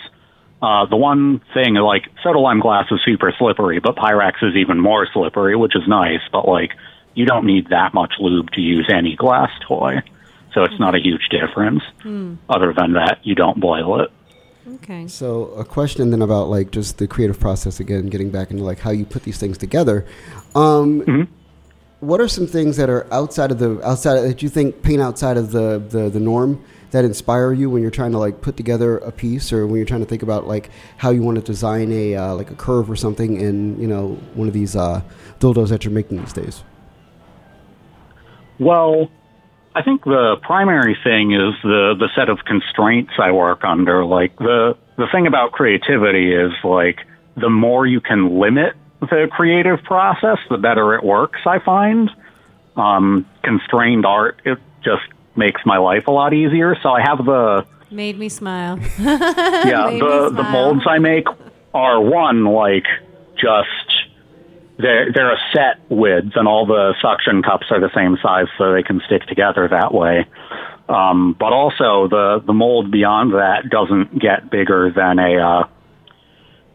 Uh, 0.60 0.86
the 0.86 0.96
one 0.96 1.40
thing, 1.54 1.74
like 1.74 2.08
soda 2.22 2.38
lime 2.38 2.60
glass 2.60 2.86
is 2.90 3.00
super 3.04 3.32
slippery, 3.38 3.78
but 3.78 3.94
Pyrex 3.96 4.42
is 4.42 4.56
even 4.56 4.80
more 4.80 5.06
slippery, 5.12 5.54
which 5.56 5.76
is 5.76 5.86
nice. 5.86 6.20
But 6.32 6.48
like, 6.48 6.72
you 7.14 7.26
don't 7.26 7.46
need 7.46 7.68
that 7.70 7.94
much 7.94 8.14
lube 8.18 8.50
to 8.52 8.60
use 8.60 8.88
any 8.92 9.14
glass 9.16 9.50
toy, 9.66 10.02
so 10.52 10.64
it's 10.64 10.78
not 10.80 10.94
a 10.94 10.98
huge 10.98 11.28
difference. 11.30 11.82
Other 12.48 12.72
than 12.72 12.94
that, 12.94 13.20
you 13.22 13.34
don't 13.34 13.60
boil 13.60 14.00
it. 14.00 14.10
Okay. 14.74 15.08
So 15.08 15.46
a 15.52 15.64
question 15.64 16.10
then 16.10 16.22
about 16.22 16.48
like 16.48 16.70
just 16.72 16.98
the 16.98 17.06
creative 17.06 17.40
process 17.40 17.80
again, 17.80 18.06
getting 18.08 18.30
back 18.30 18.50
into 18.50 18.64
like 18.64 18.80
how 18.80 18.90
you 18.90 19.04
put 19.06 19.22
these 19.22 19.38
things 19.38 19.56
together. 19.58 20.06
Um, 20.54 21.28
What 22.00 22.20
are 22.20 22.28
some 22.28 22.46
things 22.46 22.76
that 22.76 22.88
are 22.88 23.12
outside 23.12 23.50
of 23.50 23.58
the 23.58 23.80
outside 23.86 24.20
that 24.20 24.42
you 24.42 24.48
think 24.48 24.82
paint 24.82 25.02
outside 25.02 25.36
of 25.36 25.50
the, 25.50 25.78
the 25.78 26.08
the 26.08 26.20
norm 26.20 26.62
that 26.90 27.04
inspire 27.04 27.52
you 27.52 27.68
when 27.68 27.82
you're 27.82 27.90
trying 27.90 28.12
to 28.12 28.18
like 28.18 28.40
put 28.40 28.56
together 28.56 28.98
a 28.98 29.12
piece 29.12 29.52
or 29.52 29.66
when 29.66 29.76
you're 29.76 29.86
trying 29.86 30.00
to 30.00 30.06
think 30.06 30.22
about 30.22 30.46
like 30.46 30.70
how 30.96 31.10
you 31.10 31.22
want 31.22 31.36
to 31.36 31.42
design 31.42 31.92
a 31.92 32.14
uh, 32.14 32.34
like 32.34 32.50
a 32.50 32.54
curve 32.54 32.90
or 32.90 32.96
something 32.96 33.40
in 33.40 33.80
you 33.80 33.86
know 33.86 34.10
one 34.34 34.48
of 34.48 34.54
these 34.54 34.76
uh, 34.76 35.02
dildos 35.40 35.68
that 35.68 35.84
you're 35.84 35.92
making 35.92 36.18
these 36.18 36.32
days? 36.32 36.62
Well, 38.58 39.10
I 39.74 39.82
think 39.82 40.04
the 40.04 40.36
primary 40.42 40.96
thing 41.04 41.32
is 41.32 41.54
the 41.62 41.94
the 41.98 42.08
set 42.16 42.28
of 42.28 42.38
constraints 42.46 43.12
I 43.18 43.32
work 43.32 43.64
under. 43.64 44.04
Like 44.04 44.36
the 44.38 44.76
the 44.96 45.06
thing 45.12 45.26
about 45.26 45.52
creativity 45.52 46.34
is 46.34 46.52
like 46.64 47.00
the 47.36 47.50
more 47.50 47.86
you 47.86 48.00
can 48.00 48.38
limit 48.38 48.74
the 49.00 49.28
creative 49.30 49.82
process, 49.82 50.38
the 50.50 50.58
better 50.58 50.94
it 50.94 51.04
works. 51.04 51.40
I 51.46 51.58
find 51.58 52.10
um, 52.76 53.26
constrained 53.42 54.06
art 54.06 54.40
it 54.44 54.58
just 54.82 55.02
makes 55.36 55.60
my 55.64 55.78
life 55.78 56.06
a 56.06 56.10
lot 56.10 56.32
easier. 56.32 56.76
So 56.82 56.90
I 56.90 57.00
have 57.02 57.24
the 57.24 57.66
Made 57.90 58.18
me 58.18 58.28
smile. 58.28 58.78
yeah 58.98 59.86
Made 59.88 60.02
the 60.02 60.30
me 60.30 60.36
the 60.36 60.42
molds 60.42 60.84
I 60.86 60.98
make 60.98 61.26
are 61.72 62.00
one 62.00 62.44
like 62.44 62.86
just 63.36 64.08
they're 64.78 65.12
they're 65.12 65.32
a 65.32 65.38
set 65.52 65.78
width 65.88 66.36
and 66.36 66.46
all 66.46 66.66
the 66.66 66.94
suction 67.00 67.42
cups 67.42 67.66
are 67.70 67.80
the 67.80 67.90
same 67.94 68.18
size 68.22 68.46
so 68.58 68.72
they 68.72 68.82
can 68.82 69.00
stick 69.06 69.22
together 69.26 69.68
that 69.68 69.92
way. 69.94 70.26
Um, 70.88 71.36
but 71.38 71.52
also 71.52 72.08
the 72.08 72.42
the 72.46 72.52
mold 72.52 72.90
beyond 72.90 73.32
that 73.32 73.68
doesn't 73.70 74.18
get 74.18 74.50
bigger 74.50 74.90
than 74.94 75.18
a 75.18 75.36
uh, 75.38 75.68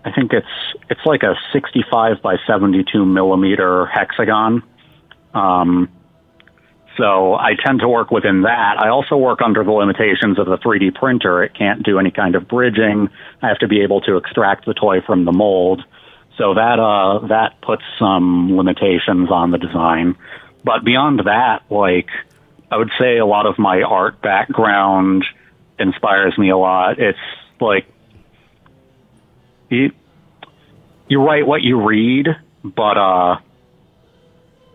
I 0.05 0.11
think 0.11 0.33
it's 0.33 0.47
it's 0.89 1.05
like 1.05 1.23
a 1.23 1.35
65 1.53 2.21
by 2.21 2.35
72 2.45 3.05
millimeter 3.05 3.85
hexagon. 3.85 4.63
Um, 5.33 5.89
so 6.97 7.33
I 7.33 7.55
tend 7.65 7.79
to 7.79 7.87
work 7.87 8.11
within 8.11 8.43
that. 8.43 8.75
I 8.79 8.89
also 8.89 9.17
work 9.17 9.39
under 9.43 9.63
the 9.63 9.71
limitations 9.71 10.37
of 10.37 10.45
the 10.45 10.57
3D 10.57 10.93
printer. 10.93 11.43
It 11.43 11.53
can't 11.57 11.83
do 11.83 11.97
any 11.97 12.11
kind 12.11 12.35
of 12.35 12.47
bridging. 12.47 13.09
I 13.41 13.47
have 13.47 13.57
to 13.59 13.67
be 13.67 13.81
able 13.81 14.01
to 14.01 14.17
extract 14.17 14.65
the 14.65 14.73
toy 14.73 15.01
from 15.01 15.25
the 15.25 15.31
mold. 15.31 15.83
So 16.37 16.53
that 16.55 16.79
uh 16.79 17.27
that 17.27 17.61
puts 17.61 17.83
some 17.97 18.57
limitations 18.57 19.29
on 19.31 19.51
the 19.51 19.57
design. 19.57 20.15
But 20.63 20.83
beyond 20.83 21.21
that, 21.25 21.63
like 21.69 22.09
I 22.71 22.77
would 22.77 22.91
say 22.99 23.17
a 23.17 23.25
lot 23.25 23.45
of 23.45 23.57
my 23.59 23.81
art 23.81 24.21
background 24.21 25.25
inspires 25.79 26.37
me 26.37 26.49
a 26.49 26.57
lot. 26.57 26.99
It's 26.99 27.19
like 27.59 27.85
you 29.73 29.91
you 31.07 31.21
write 31.21 31.45
what 31.45 31.61
you 31.61 31.81
read, 31.81 32.27
but 32.63 32.97
uh 32.97 33.37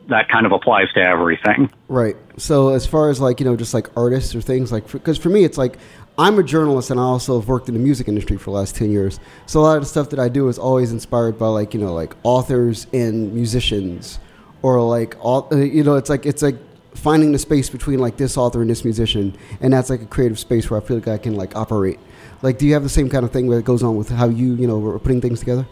that 0.09 0.28
kind 0.28 0.46
of 0.46 0.53
applies 0.53 0.90
to 0.94 1.01
everything. 1.01 1.70
Right. 1.88 2.16
So 2.38 2.70
as 2.70 2.86
far 2.86 3.11
as 3.11 3.20
like 3.20 3.40
you 3.40 3.46
know, 3.46 3.57
just 3.57 3.74
like 3.74 3.88
artists 3.96 4.34
or 4.34 4.40
things 4.40 4.72
like, 4.72 4.90
because 4.90 5.18
for 5.18 5.28
me, 5.28 5.44
it's 5.44 5.59
like 5.59 5.78
I'm 6.16 6.38
a 6.38 6.42
journalist 6.42 6.90
and 6.90 6.99
I 6.99 7.03
also 7.03 7.38
have 7.38 7.49
worked 7.49 7.68
in 7.68 7.74
the 7.74 7.80
music 7.80 8.09
industry 8.09 8.36
for 8.38 8.44
the 8.46 8.57
last 8.57 8.74
ten 8.74 8.90
years. 8.90 9.20
So 9.46 9.61
a 9.61 9.62
lot 9.62 9.76
of 9.76 9.82
the 9.82 9.88
stuff 9.88 10.11
that 10.11 10.18
I 10.18 10.28
do 10.28 10.49
is 10.49 10.59
always 10.59 10.92
inspired 10.92 11.38
by 11.38 11.49
like 11.49 11.74
you 11.74 11.80
know 11.80 11.92
like 11.92 12.14
authors 12.22 12.86
and 12.92 13.32
musicians, 13.34 14.18
or 14.62 14.82
like 14.82 15.16
all 15.20 15.49
uh, 15.53 15.57
you 15.57 15.84
know, 15.84 15.96
it's 15.96 16.11
like 16.11 16.26
it's 16.26 16.42
like 16.42 16.57
finding 16.99 17.32
the 17.32 17.38
space 17.38 17.70
between 17.70 17.99
like 17.99 18.16
this 18.16 18.36
author 18.36 18.61
and 18.61 18.68
this 18.70 18.84
musician, 18.84 19.36
and 19.61 19.72
that's 19.72 19.88
like 19.90 20.03
a 20.03 20.07
creative 20.07 20.38
space 20.38 20.68
where 20.70 20.80
I 20.80 20.84
feel 20.84 20.96
like 20.99 21.09
I 21.09 21.18
can 21.18 21.34
like 21.36 21.57
operate. 21.57 21.99
Like, 22.42 22.59
do 22.59 22.66
you 22.66 22.74
have 22.74 22.82
the 22.82 22.88
same 22.88 23.09
kind 23.09 23.24
of 23.24 23.30
thing 23.32 23.49
that 23.51 23.64
goes 23.64 23.82
on 23.82 23.96
with 23.96 24.11
how 24.11 24.28
you 24.28 24.55
you 24.55 24.66
know 24.66 24.84
are 24.86 24.99
putting 24.99 25.20
things 25.20 25.40
together? 25.40 25.66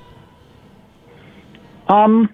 Um 1.89 2.29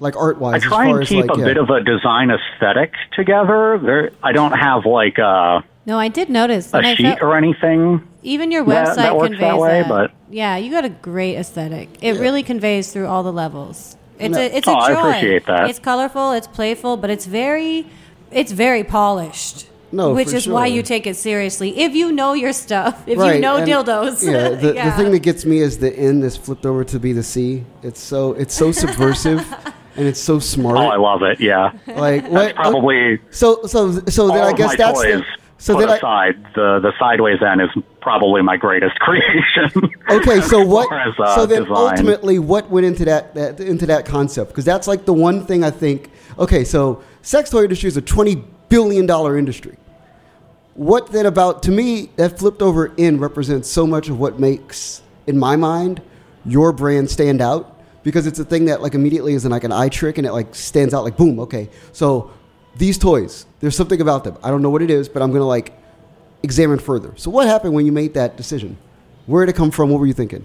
Like 0.00 0.16
art 0.16 0.38
wise, 0.38 0.54
I 0.54 0.56
as 0.56 0.62
try 0.64 0.86
far 0.90 0.98
and 0.98 1.06
keep 1.08 1.26
like 1.26 1.36
a 1.36 1.40
yeah. 1.40 1.44
bit 1.46 1.56
of 1.58 1.70
a 1.70 1.80
design 1.82 2.30
aesthetic 2.30 2.92
together. 3.14 3.78
There, 3.82 4.10
I 4.22 4.32
don't 4.32 4.52
have 4.52 4.84
like 4.86 5.18
a, 5.18 5.62
No, 5.86 5.98
I 5.98 6.08
did 6.08 6.28
notice. 6.28 6.72
a 6.74 6.78
and 6.78 6.86
I 6.86 6.94
sheet 6.96 7.04
felt- 7.06 7.22
or 7.22 7.36
anything. 7.36 8.02
even 8.24 8.50
your 8.50 8.64
website 8.64 8.96
that 8.96 9.16
works 9.16 9.28
conveys 9.28 9.40
that 9.40 9.58
way, 9.58 9.82
that. 9.82 9.88
but- 9.88 10.10
yeah, 10.30 10.56
you 10.56 10.70
got 10.72 10.84
a 10.84 10.88
great 10.88 11.36
aesthetic. 11.36 11.88
It 12.02 12.18
really 12.18 12.42
conveys 12.42 12.90
through 12.92 13.06
all 13.06 13.22
the 13.22 13.32
levels. 13.32 13.96
It's 14.18 14.36
a 14.36 14.56
it's 14.56 14.68
Oh, 14.68 14.72
a 14.72 14.76
I 14.76 14.92
joy. 14.94 15.00
appreciate 15.08 15.46
that. 15.46 15.70
It's 15.70 15.78
colorful. 15.78 16.32
It's 16.32 16.46
playful, 16.46 16.96
but 16.96 17.10
it's 17.10 17.26
very 17.26 17.86
it's 18.30 18.52
very 18.52 18.84
polished. 18.84 19.68
No, 19.94 20.14
which 20.14 20.30
for 20.30 20.36
is 20.36 20.48
why 20.48 20.66
you 20.68 20.82
take 20.82 21.06
it 21.06 21.16
seriously. 21.16 21.78
If 21.80 21.94
you 21.94 22.12
know 22.12 22.32
your 22.32 22.54
stuff, 22.54 23.02
if 23.06 23.18
Right, 23.18 23.34
you 23.34 23.40
know 23.42 23.56
and, 23.56 23.68
dildos. 23.68 24.24
Yeah, 24.24 24.48
the, 24.64 24.72
the 24.72 24.92
thing 24.92 25.10
that 25.12 25.18
gets 25.22 25.44
me 25.44 25.58
is 25.58 25.76
the 25.78 25.92
N 25.94 26.22
is 26.22 26.34
flipped 26.34 26.64
over 26.64 26.82
to 26.84 26.98
be 26.98 27.12
the 27.12 27.22
C. 27.22 27.64
It's 27.82 28.00
so 28.00 28.32
it's 28.32 28.54
so 28.54 28.72
subversive 28.72 29.40
and 29.96 30.06
it's 30.08 30.20
so 30.20 30.38
smart. 30.38 30.78
Oh, 30.78 30.86
I 30.88 30.96
love 30.96 31.22
it. 31.22 31.40
Yeah, 31.40 31.72
like 31.86 32.26
what? 32.28 32.54
probably 32.54 33.18
so 33.30 33.62
so 33.66 33.92
so 34.06 34.28
then 34.28 34.38
all 34.38 34.44
I 34.48 34.50
of 34.52 34.56
guess 34.56 34.68
my 34.68 34.76
that's 34.76 34.98
toys 35.02 35.20
the, 35.20 35.41
so 35.62 35.74
put 35.76 35.86
then 35.86 36.04
I, 36.04 36.32
the 36.56 36.80
the 36.80 36.92
sideways 36.98 37.40
end 37.40 37.60
is 37.60 37.68
probably 38.00 38.42
my 38.42 38.56
greatest 38.56 38.96
creation. 38.98 39.70
okay. 40.10 40.40
So 40.40 40.64
what? 40.64 40.92
as, 40.92 41.14
uh, 41.20 41.36
so 41.36 41.46
then 41.46 41.62
design. 41.62 41.76
ultimately, 41.76 42.40
what 42.40 42.68
went 42.68 42.84
into 42.84 43.04
that, 43.04 43.34
that 43.34 43.60
into 43.60 43.86
that 43.86 44.04
concept? 44.04 44.50
Because 44.50 44.64
that's 44.64 44.88
like 44.88 45.04
the 45.04 45.12
one 45.12 45.46
thing 45.46 45.62
I 45.62 45.70
think. 45.70 46.10
Okay, 46.36 46.64
so 46.64 47.04
sex 47.22 47.50
toy 47.50 47.62
industry 47.62 47.86
is 47.86 47.96
a 47.96 48.02
twenty 48.02 48.42
billion 48.68 49.06
dollar 49.06 49.38
industry. 49.38 49.76
What 50.74 51.12
then 51.12 51.26
about 51.26 51.62
to 51.64 51.70
me 51.70 52.10
that 52.16 52.40
flipped 52.40 52.60
over 52.60 52.92
in 52.96 53.20
represents 53.20 53.68
so 53.68 53.86
much 53.86 54.08
of 54.08 54.18
what 54.18 54.40
makes 54.40 55.00
in 55.28 55.38
my 55.38 55.54
mind 55.54 56.02
your 56.44 56.72
brand 56.72 57.08
stand 57.08 57.40
out 57.40 57.80
because 58.02 58.26
it's 58.26 58.40
a 58.40 58.44
thing 58.44 58.64
that 58.64 58.82
like 58.82 58.94
immediately 58.94 59.34
is 59.34 59.44
like 59.44 59.62
an 59.62 59.70
eye 59.70 59.88
trick 59.88 60.18
and 60.18 60.26
it 60.26 60.32
like 60.32 60.52
stands 60.56 60.92
out 60.92 61.04
like 61.04 61.16
boom 61.16 61.38
okay 61.38 61.68
so 61.92 62.32
these 62.76 62.98
toys 62.98 63.46
there's 63.60 63.76
something 63.76 64.00
about 64.00 64.24
them 64.24 64.36
I 64.42 64.50
don't 64.50 64.62
know 64.62 64.70
what 64.70 64.82
it 64.82 64.90
is 64.90 65.08
but 65.08 65.22
I'm 65.22 65.32
gonna 65.32 65.46
like 65.46 65.72
examine 66.42 66.78
further 66.78 67.12
so 67.16 67.30
what 67.30 67.46
happened 67.46 67.74
when 67.74 67.86
you 67.86 67.92
made 67.92 68.14
that 68.14 68.36
decision 68.36 68.76
where 69.26 69.44
did 69.46 69.54
it 69.54 69.56
come 69.56 69.70
from 69.70 69.90
what 69.90 70.00
were 70.00 70.06
you 70.06 70.12
thinking 70.14 70.44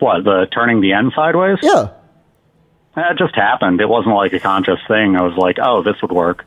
what 0.00 0.24
the 0.24 0.46
turning 0.52 0.80
the 0.80 0.92
end 0.92 1.12
sideways? 1.16 1.58
yeah 1.62 1.88
That 2.94 3.16
just 3.18 3.34
happened. 3.34 3.80
It 3.80 3.88
wasn't 3.88 4.14
like 4.14 4.32
a 4.32 4.40
conscious 4.40 4.80
thing. 4.88 5.16
I 5.16 5.22
was 5.22 5.36
like, 5.36 5.58
oh, 5.62 5.82
this 5.82 5.94
would 6.02 6.12
work. 6.12 6.44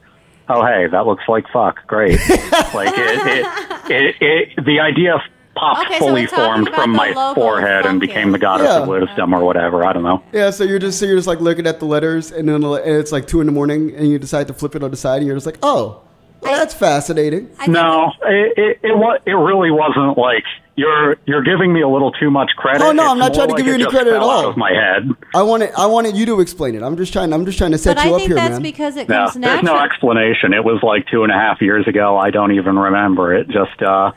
Oh, 0.49 0.65
hey, 0.65 0.87
that 0.87 1.05
looks 1.05 1.23
like 1.27 1.45
fuck. 1.51 1.85
Great. 1.87 2.19
like 2.73 2.93
it, 2.97 3.27
it, 3.27 3.91
it, 3.91 4.15
it, 4.19 4.65
the 4.65 4.79
idea 4.81 5.21
popped 5.61 5.85
Okay, 5.85 5.99
fully 5.99 6.21
we're 6.23 6.27
formed 6.27 6.69
from 6.75 6.91
my 6.91 7.11
logo, 7.11 7.39
forehead 7.39 7.85
and 7.85 7.99
became 7.99 8.31
the 8.31 8.39
goddess 8.39 8.67
Yeah. 8.67 8.81
of 8.81 8.87
wisdom 8.87 9.33
or 9.33 9.43
whatever. 9.45 9.85
I 9.85 9.93
don't 9.93 10.03
know. 10.03 10.21
yeah 10.33 10.49
so 10.49 10.63
you're 10.65 10.79
just 10.79 10.99
so 10.99 11.05
you're 11.05 11.15
just 11.15 11.27
like 11.27 11.39
looking 11.39 11.67
at 11.67 11.79
the 11.79 11.85
letters 11.85 12.31
and 12.31 12.49
then 12.49 12.63
and 12.63 12.95
it's 13.01 13.11
like 13.11 13.27
two 13.27 13.39
in 13.39 13.45
the 13.47 13.53
morning 13.53 13.93
and 13.95 14.09
you 14.09 14.19
decide 14.19 14.47
to 14.47 14.53
flip 14.53 14.75
it 14.75 14.83
on 14.83 14.91
the 14.91 14.97
side 14.97 15.17
and 15.19 15.27
you're 15.27 15.35
just 15.37 15.45
like 15.45 15.59
oh 15.63 16.01
well, 16.41 16.57
that's 16.57 16.73
fascinating 16.73 17.49
I 17.59 17.67
No, 17.67 18.11
it 18.23 18.57
it 18.57 18.79
it, 18.83 19.21
it 19.27 19.33
really 19.35 19.69
wasn't 19.71 20.17
like 20.17 20.43
you're 20.75 21.17
you're 21.27 21.43
giving 21.43 21.71
me 21.71 21.81
a 21.81 21.87
little 21.87 22.11
too 22.13 22.31
much 22.31 22.49
credit. 22.57 22.81
Oh, 22.81 22.91
no, 22.93 23.11
I'm 23.11 23.19
not 23.19 23.33
trying 23.35 23.49
to 23.49 23.53
like 23.53 23.57
give 23.63 23.67
you 23.67 23.73
any 23.75 23.85
credit 23.85 24.13
at 24.15 24.21
all. 24.21 24.31
Out 24.31 24.45
of 24.45 24.57
my 24.57 24.71
head. 24.71 25.03
I 25.35 25.43
want 25.43 25.61
it. 25.63 25.71
I 25.77 25.85
wanted 25.85 26.15
you 26.17 26.25
to 26.27 26.39
explain 26.39 26.73
it. 26.75 26.81
I'm 26.81 26.95
just 26.97 27.11
trying. 27.13 27.31
I'm 27.33 27.45
just 27.45 27.57
trying 27.59 27.71
to 27.71 27.77
set 27.77 27.97
but 27.97 28.05
you 28.05 28.11
I 28.11 28.13
up 28.13 28.19
think 28.19 28.27
here, 28.29 28.35
that's 28.37 28.59
because 28.59 28.95
it 28.95 29.07
No, 29.09 29.25
comes 29.25 29.35
there's 29.35 29.63
no 29.63 29.77
explanation. 29.77 30.53
It 30.53 30.63
was 30.63 30.81
like 30.81 31.05
two 31.11 31.23
and 31.23 31.31
a 31.31 31.35
half 31.35 31.61
years 31.61 31.87
ago. 31.87 32.17
I 32.17 32.31
don't 32.31 32.53
even 32.53 32.79
remember 32.79 33.35
it. 33.35 33.47
Just 33.49 33.79
uh, 33.83 34.11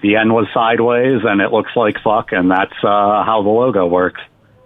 the 0.00 0.16
end 0.16 0.32
was 0.32 0.46
sideways, 0.54 1.20
and 1.24 1.40
it 1.40 1.52
looks 1.52 1.72
like 1.76 1.96
fuck, 2.02 2.32
and 2.32 2.50
that's 2.50 2.72
uh, 2.82 3.24
how 3.24 3.42
the 3.42 3.50
logo 3.50 3.86
works. 3.86 4.20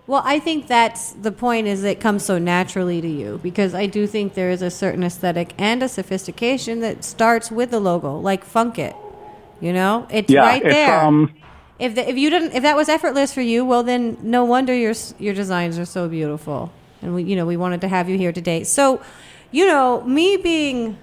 Well, 0.07 0.22
I 0.24 0.39
think 0.39 0.68
that's 0.68 1.12
the 1.12 1.33
point 1.33 1.66
is 1.66 1.83
it 1.83 1.99
comes 1.99 2.24
so 2.24 2.39
naturally 2.39 3.01
to 3.01 3.09
you 3.09 3.41
because 3.43 3.74
I 3.74 3.87
do 3.87 4.07
think 4.07 4.35
there 4.35 4.51
is 4.51 4.62
a 4.62 4.70
certain 4.70 5.03
aesthetic 5.03 5.53
and 5.59 5.83
a 5.83 5.89
sophistication 5.89 6.79
that 6.81 7.03
starts 7.03 7.51
with 7.51 7.72
the 7.72 7.81
logo, 7.81 8.16
like 8.18 8.47
Funkit. 8.47 8.95
You 9.61 9.72
know, 9.72 10.07
it's 10.11 10.31
Yeah, 10.31 10.43
right 10.43 10.62
it's 10.62 10.72
there. 10.72 11.01
um. 11.01 11.35
if 11.81 11.97
the, 11.97 12.09
if 12.09 12.16
you 12.16 12.31
didn't 12.31 12.53
if 12.53 12.62
that 12.62 12.77
was 12.77 12.89
effortless 12.89 13.35
for 13.35 13.41
you, 13.41 13.64
well 13.64 13.83
then 13.83 14.16
no 14.22 14.45
wonder 14.45 14.72
your 14.74 14.95
your 15.18 15.35
designs 15.35 15.77
are 15.77 15.85
so 15.85 16.09
beautiful. 16.09 16.70
and 17.03 17.14
we, 17.14 17.24
you 17.24 17.35
know, 17.35 17.45
we 17.47 17.57
wanted 17.57 17.81
to 17.81 17.89
have 17.89 18.09
you 18.09 18.16
here 18.16 18.33
today. 18.33 18.62
So, 18.62 19.01
you 19.51 19.66
know, 19.66 20.03
me 20.05 20.37
being 20.37 20.99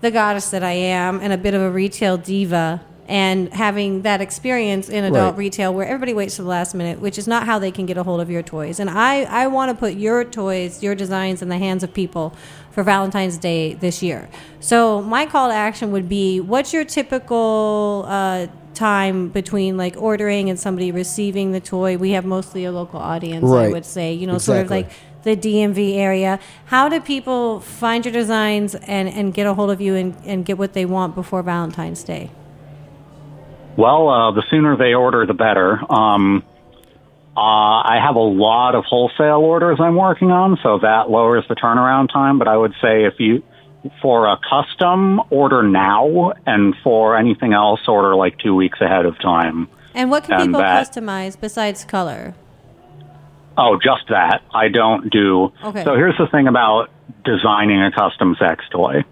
the 0.00 0.10
goddess 0.10 0.50
that 0.50 0.64
I 0.64 0.72
am 0.72 1.20
and 1.20 1.32
a 1.32 1.38
bit 1.38 1.54
of 1.54 1.62
a 1.62 1.70
retail 1.70 2.16
diva 2.16 2.82
and 3.08 3.52
having 3.54 4.02
that 4.02 4.20
experience 4.20 4.88
in 4.88 5.04
adult 5.04 5.32
Right. 5.34 5.38
retail 5.38 5.72
where 5.72 5.86
everybody 5.86 6.12
waits 6.12 6.36
to 6.36 6.42
the 6.42 6.48
last 6.48 6.74
minute, 6.74 7.00
which 7.00 7.18
is 7.18 7.28
not 7.28 7.46
how 7.46 7.58
they 7.58 7.70
can 7.70 7.86
get 7.86 7.96
a 7.96 8.02
hold 8.02 8.20
of 8.20 8.30
your 8.30 8.42
toys. 8.42 8.80
And 8.80 8.90
I, 8.90 9.22
I 9.22 9.46
want 9.46 9.70
to 9.70 9.76
put 9.76 9.94
your 9.94 10.24
toys, 10.24 10.82
your 10.82 10.94
designs 10.94 11.40
in 11.40 11.48
the 11.48 11.58
hands 11.58 11.82
of 11.84 11.94
people 11.94 12.34
for 12.72 12.82
Valentine's 12.82 13.38
Day 13.38 13.74
this 13.74 14.02
year. 14.02 14.28
So 14.60 15.00
my 15.02 15.24
call 15.26 15.48
to 15.48 15.54
action 15.54 15.92
would 15.92 16.08
be 16.08 16.40
what's 16.40 16.72
your 16.72 16.84
typical 16.84 18.04
uh, 18.08 18.48
time 18.74 19.28
between 19.28 19.76
like 19.76 19.94
ordering 19.96 20.50
and 20.50 20.58
somebody 20.58 20.90
receiving 20.92 21.52
the 21.52 21.60
toy? 21.60 21.96
We 21.96 22.10
have 22.10 22.24
mostly 22.24 22.64
a 22.64 22.72
local 22.72 23.00
audience, 23.00 23.44
I 23.50 23.68
would 23.68 23.86
say, 23.86 24.12
you 24.12 24.26
know, 24.26 24.38
sort 24.38 24.58
of 24.58 24.70
like 24.70 24.90
the 25.22 25.36
DMV 25.36 25.96
area. 25.96 26.38
How 26.66 26.88
do 26.88 27.00
people 27.00 27.60
find 27.60 28.04
your 28.04 28.12
designs 28.12 28.74
and, 28.74 29.08
and 29.08 29.32
get 29.32 29.46
a 29.46 29.54
hold 29.54 29.70
of 29.70 29.80
you 29.80 29.94
and, 29.94 30.14
and 30.24 30.44
get 30.44 30.58
what 30.58 30.72
they 30.72 30.84
want 30.84 31.14
before 31.14 31.42
Valentine's 31.42 32.02
Day? 32.04 32.30
Well, 33.76 34.08
uh, 34.08 34.30
the 34.32 34.42
sooner 34.50 34.76
they 34.76 34.94
order, 34.94 35.26
the 35.26 35.34
better. 35.34 35.78
Um, 35.92 36.42
uh, 37.36 37.40
I 37.40 37.98
have 38.02 38.16
a 38.16 38.20
lot 38.20 38.74
of 38.74 38.84
wholesale 38.84 39.40
orders 39.42 39.78
I'm 39.80 39.96
working 39.96 40.30
on, 40.30 40.58
so 40.62 40.78
that 40.78 41.10
lowers 41.10 41.44
the 41.48 41.54
turnaround 41.54 42.10
time. 42.10 42.38
But 42.38 42.48
I 42.48 42.56
would 42.56 42.72
say 42.80 43.04
if 43.04 43.14
you, 43.18 43.42
for 44.00 44.26
a 44.26 44.38
custom, 44.48 45.20
order 45.28 45.62
now, 45.62 46.32
and 46.46 46.74
for 46.82 47.16
anything 47.16 47.52
else, 47.52 47.80
order 47.86 48.16
like 48.16 48.38
two 48.38 48.54
weeks 48.54 48.80
ahead 48.80 49.04
of 49.04 49.18
time. 49.20 49.68
And 49.94 50.10
what 50.10 50.24
can 50.24 50.34
And 50.34 50.42
people 50.44 50.60
that- 50.60 50.90
customize 50.90 51.38
besides 51.38 51.84
color? 51.84 52.34
Oh, 53.58 53.78
just 53.82 54.08
that. 54.10 54.42
I 54.54 54.68
don't 54.68 55.10
do. 55.10 55.52
Okay. 55.64 55.84
So 55.84 55.94
here's 55.94 56.16
the 56.18 56.26
thing 56.26 56.46
about 56.46 56.90
designing 57.24 57.82
a 57.82 57.90
custom 57.90 58.36
sex 58.38 58.64
toy. 58.70 59.04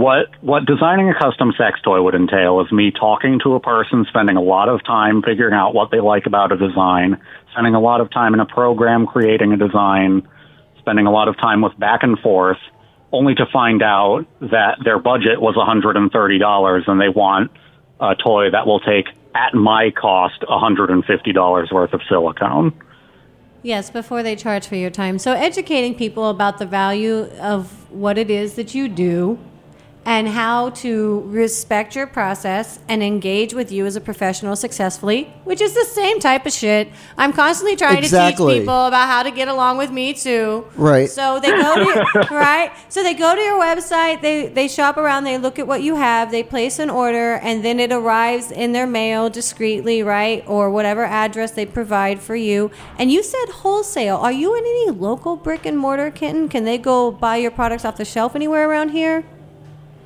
What 0.00 0.28
what 0.40 0.64
designing 0.64 1.10
a 1.10 1.14
custom 1.14 1.52
sex 1.58 1.78
toy 1.82 2.00
would 2.00 2.14
entail 2.14 2.62
is 2.62 2.72
me 2.72 2.90
talking 2.90 3.38
to 3.44 3.52
a 3.52 3.60
person, 3.60 4.06
spending 4.08 4.38
a 4.38 4.40
lot 4.40 4.70
of 4.70 4.82
time 4.82 5.20
figuring 5.20 5.52
out 5.52 5.74
what 5.74 5.90
they 5.90 6.00
like 6.00 6.24
about 6.24 6.52
a 6.52 6.56
design, 6.56 7.20
spending 7.52 7.74
a 7.74 7.80
lot 7.80 8.00
of 8.00 8.10
time 8.10 8.32
in 8.32 8.40
a 8.40 8.46
program 8.46 9.06
creating 9.06 9.52
a 9.52 9.58
design, 9.58 10.26
spending 10.78 11.04
a 11.04 11.10
lot 11.10 11.28
of 11.28 11.36
time 11.36 11.60
with 11.60 11.78
back 11.78 12.02
and 12.02 12.18
forth, 12.20 12.56
only 13.12 13.34
to 13.34 13.44
find 13.52 13.82
out 13.82 14.24
that 14.40 14.78
their 14.82 14.98
budget 14.98 15.38
was 15.38 15.54
$130 15.54 16.88
and 16.88 16.98
they 16.98 17.10
want 17.10 17.50
a 18.00 18.14
toy 18.14 18.50
that 18.50 18.66
will 18.66 18.80
take 18.80 19.04
at 19.34 19.52
my 19.52 19.90
cost 19.90 20.40
$150 20.48 21.72
worth 21.72 21.92
of 21.92 22.00
silicone. 22.08 22.72
Yes, 23.62 23.90
before 23.90 24.22
they 24.22 24.34
charge 24.34 24.66
for 24.66 24.76
your 24.76 24.88
time. 24.88 25.18
So 25.18 25.32
educating 25.32 25.94
people 25.94 26.30
about 26.30 26.56
the 26.56 26.64
value 26.64 27.24
of 27.38 27.90
what 27.90 28.16
it 28.16 28.30
is 28.30 28.54
that 28.54 28.74
you 28.74 28.88
do 28.88 29.38
and 30.06 30.28
how 30.28 30.70
to 30.70 31.20
respect 31.26 31.94
your 31.94 32.06
process 32.06 32.78
and 32.88 33.02
engage 33.02 33.52
with 33.52 33.70
you 33.70 33.84
as 33.84 33.96
a 33.96 34.00
professional 34.00 34.56
successfully, 34.56 35.24
which 35.44 35.60
is 35.60 35.74
the 35.74 35.84
same 35.84 36.18
type 36.18 36.46
of 36.46 36.52
shit. 36.52 36.88
I'm 37.18 37.32
constantly 37.34 37.76
trying 37.76 37.98
Exactly. 37.98 38.54
to 38.54 38.58
teach 38.60 38.62
people 38.62 38.86
about 38.86 39.08
how 39.08 39.22
to 39.22 39.30
get 39.30 39.48
along 39.48 39.76
with 39.76 39.90
me 39.90 40.14
too. 40.14 40.66
Right. 40.74 41.08
So 41.08 41.38
they 41.38 41.50
go 41.50 41.74
to 41.74 41.84
your, 41.84 42.22
right. 42.30 42.72
So 42.88 43.02
they 43.02 43.12
go 43.12 43.34
to 43.34 43.40
your 43.40 43.60
website. 43.60 44.22
They 44.22 44.46
they 44.48 44.68
shop 44.68 44.96
around. 44.96 45.24
They 45.24 45.36
look 45.36 45.58
at 45.58 45.66
what 45.66 45.82
you 45.82 45.96
have. 45.96 46.30
They 46.30 46.42
place 46.42 46.78
an 46.78 46.88
order, 46.88 47.34
and 47.34 47.62
then 47.62 47.78
it 47.78 47.92
arrives 47.92 48.50
in 48.50 48.72
their 48.72 48.86
mail 48.86 49.28
discreetly, 49.28 50.02
right, 50.02 50.42
or 50.46 50.70
whatever 50.70 51.04
address 51.04 51.50
they 51.52 51.66
provide 51.66 52.20
for 52.20 52.36
you. 52.36 52.70
And 52.98 53.12
you 53.12 53.22
said 53.22 53.46
wholesale. 53.52 54.16
Are 54.16 54.32
you 54.32 54.54
in 54.56 54.64
any 54.64 54.90
local 54.90 55.36
brick 55.36 55.66
and 55.66 55.76
mortar, 55.78 56.10
kitten? 56.10 56.48
Can 56.48 56.64
they 56.64 56.78
go 56.78 57.10
buy 57.10 57.36
your 57.36 57.50
products 57.50 57.84
off 57.84 57.96
the 57.96 58.04
shelf 58.06 58.34
anywhere 58.34 58.68
around 58.68 58.90
here? 58.90 59.24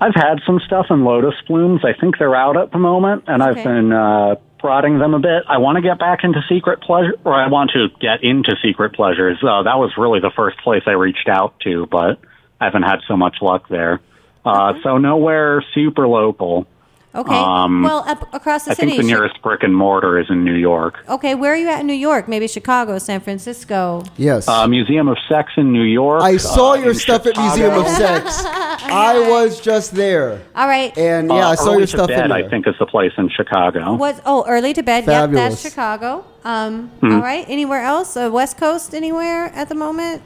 I've 0.05 0.15
had 0.15 0.41
some 0.45 0.61
stuff 0.67 0.87
in 0.91 1.03
Lotus 1.05 1.35
Blooms. 1.49 1.81
I 1.83 1.99
think 1.99 2.19
they're 2.19 2.35
out 2.37 2.59
at 2.59 2.73
the 2.73 2.79
moment, 2.79 3.25
and 3.27 3.43
Okay. 3.43 3.59
I've 3.59 3.65
been 3.65 3.91
uh, 3.93 4.35
prodding 4.59 4.99
them 4.99 5.15
a 5.15 5.19
bit. 5.19 5.45
I 5.49 5.57
want 5.59 5.77
to 5.77 5.83
get 5.83 5.99
back 5.99 6.25
into 6.25 6.41
Secret 6.47 6.83
Pleasure, 6.83 7.15
or 7.25 7.33
I 7.33 7.49
want 7.49 7.71
to 7.71 7.89
get 8.01 8.23
into 8.23 8.55
Secret 8.63 8.93
Pleasures. 8.93 9.39
Uh, 9.43 9.63
that 9.63 9.79
was 9.79 9.93
really 9.97 10.21
the 10.21 10.31
first 10.37 10.59
place 10.59 10.83
I 10.87 10.91
reached 10.93 11.29
out 11.29 11.59
to, 11.61 11.87
but 11.91 12.19
I 12.61 12.67
haven't 12.67 12.83
had 12.83 12.99
so 13.09 13.17
much 13.17 13.37
luck 13.41 13.69
there. 13.71 14.01
Uh, 14.45 14.75
So 14.83 14.99
nowhere 14.99 15.65
super 15.75 16.07
local. 16.07 16.67
Okay. 17.15 17.33
Um, 17.35 17.83
well, 17.85 18.03
up 18.09 18.27
across 18.35 18.65
the 18.65 18.73
I 18.73 18.75
city. 18.75 18.89
think 18.93 19.03
the 19.03 19.09
Chi- 19.09 19.15
nearest 19.15 19.41
brick 19.41 19.63
and 19.63 19.75
mortar 19.77 20.19
is 20.19 20.27
in 20.31 20.43
New 20.45 20.55
York. 20.55 20.99
okay, 21.09 21.37
where 21.37 21.53
are 21.53 21.57
you 21.57 21.69
at 21.69 21.81
in 21.81 21.87
New 21.87 21.93
York? 21.93 22.27
Maybe 22.27 22.49
Chicago, 22.49 22.99
San 22.99 23.21
Francisco. 23.21 24.03
Yes. 24.17 24.49
Uh, 24.49 24.67
Museum 24.67 25.07
of 25.07 25.17
Sex 25.29 25.53
in 25.57 25.73
New 25.73 25.85
York. 25.85 26.23
I 26.23 26.37
saw 26.39 26.73
uh, 26.73 26.75
your 26.75 26.89
in 26.91 26.95
stuff 26.97 27.25
at 27.27 27.37
Museum 27.37 27.73
of 27.75 27.87
Sex. 27.87 28.43
I 28.47 29.29
was 29.31 29.61
just 29.61 29.95
there. 29.95 30.43
All 30.57 30.67
right. 30.67 30.97
And 30.99 31.31
Uh, 31.31 31.35
yeah, 31.37 31.49
I 31.51 31.55
saw 31.55 31.67
Early 31.69 31.79
your 31.79 31.87
to 31.87 31.93
stuff 31.93 32.09
Bed, 32.09 32.25
in 32.25 32.29
there. 32.31 32.45
I 32.45 32.49
think 32.51 32.67
is 32.67 32.75
the 32.81 32.87
place 32.87 33.13
in 33.17 33.29
Chicago. 33.29 33.95
What? 33.95 34.21
Oh, 34.27 34.45
early 34.49 34.73
to 34.75 34.83
bed. 34.83 35.07
Yep, 35.07 35.31
that's 35.31 35.61
Chicago. 35.61 36.25
Um, 36.45 36.89
Hmm. 37.01 37.13
All 37.13 37.21
right. 37.23 37.45
Anywhere 37.49 37.83
else? 37.83 38.17
Uh, 38.17 38.29
West 38.33 38.59
Coast? 38.59 38.93
Anywhere 38.93 39.47
at 39.55 39.69
the 39.69 39.75
moment? 39.77 40.21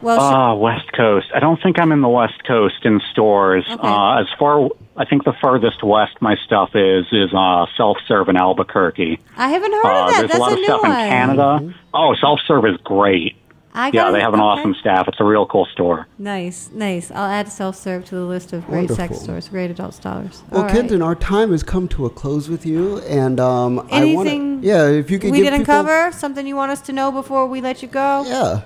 Well, 0.00 0.18
Chi- 0.18 0.24
Ah, 0.34 0.54
West 0.54 0.92
Coast. 0.96 1.26
I 1.34 1.40
don't 1.40 1.60
think 1.62 1.78
I'm 1.78 1.92
in 1.92 2.00
the 2.00 2.08
West 2.08 2.42
Coast 2.46 2.84
in 2.84 3.00
stores. 3.12 3.64
Okay. 3.70 3.86
Uh, 3.86 4.20
as 4.20 4.26
far, 4.38 4.68
I 4.96 5.04
think 5.04 5.24
the 5.24 5.32
furthest 5.42 5.82
west 5.82 6.16
my 6.20 6.36
stuff 6.46 6.70
is 6.76 7.06
is 7.12 7.32
uh, 7.34 7.66
self 7.76 7.98
serve 8.06 8.28
in 8.28 8.36
Albuquerque. 8.36 9.18
I 9.36 9.48
haven't 9.48 9.72
heard 9.72 9.84
Uh, 9.84 9.88
of 9.88 10.10
that. 10.10 10.18
there's 10.18 10.30
That's 10.30 10.38
a 10.38 10.40
lot 10.40 10.52
of 10.52 10.58
new 10.58 10.64
stuff 10.64 10.82
one. 10.82 10.90
in 10.92 11.08
Canada. 11.08 11.74
Oh, 11.92 12.14
self 12.14 12.40
serve 12.46 12.64
is 12.66 12.76
great. 12.84 13.36
I 13.76 13.90
Yeah, 13.92 14.12
they 14.12 14.20
have 14.20 14.34
an 14.34 14.40
okay. 14.40 14.60
awesome 14.60 14.74
staff. 14.74 15.08
It's 15.08 15.18
a 15.18 15.24
real 15.24 15.46
cool 15.46 15.64
store. 15.66 16.06
Nice, 16.16 16.70
nice. 16.72 17.10
I'll 17.10 17.28
add 17.28 17.48
self 17.48 17.74
serve 17.74 18.04
to 18.04 18.14
the 18.14 18.24
list 18.24 18.52
of 18.52 18.64
great 18.68 18.88
sex 18.88 19.18
stores, 19.18 19.48
great 19.48 19.68
adult 19.72 19.94
stores. 19.94 20.44
Well, 20.50 20.60
All 20.60 20.66
right. 20.68 20.72
Kenton, 20.76 21.02
our 21.02 21.16
time 21.16 21.50
has 21.50 21.64
come 21.64 21.88
to 21.88 22.06
a 22.06 22.10
close 22.10 22.48
with 22.48 22.64
you, 22.64 22.98
and 23.00 23.40
um, 23.40 23.80
I 23.90 23.96
Anything 23.96 24.52
want 24.54 24.64
yeah, 24.64 24.86
if 24.86 25.10
you 25.10 25.18
could 25.18 25.32
we 25.32 25.38
give 25.38 25.46
didn't 25.46 25.62
people, 25.62 25.74
cover 25.74 26.12
something 26.12 26.46
you 26.46 26.54
want 26.54 26.70
us 26.70 26.82
to 26.82 26.92
know 26.92 27.10
before 27.10 27.48
we 27.48 27.60
let 27.60 27.82
you 27.82 27.88
go. 27.88 28.22
Yeah, 28.28 28.60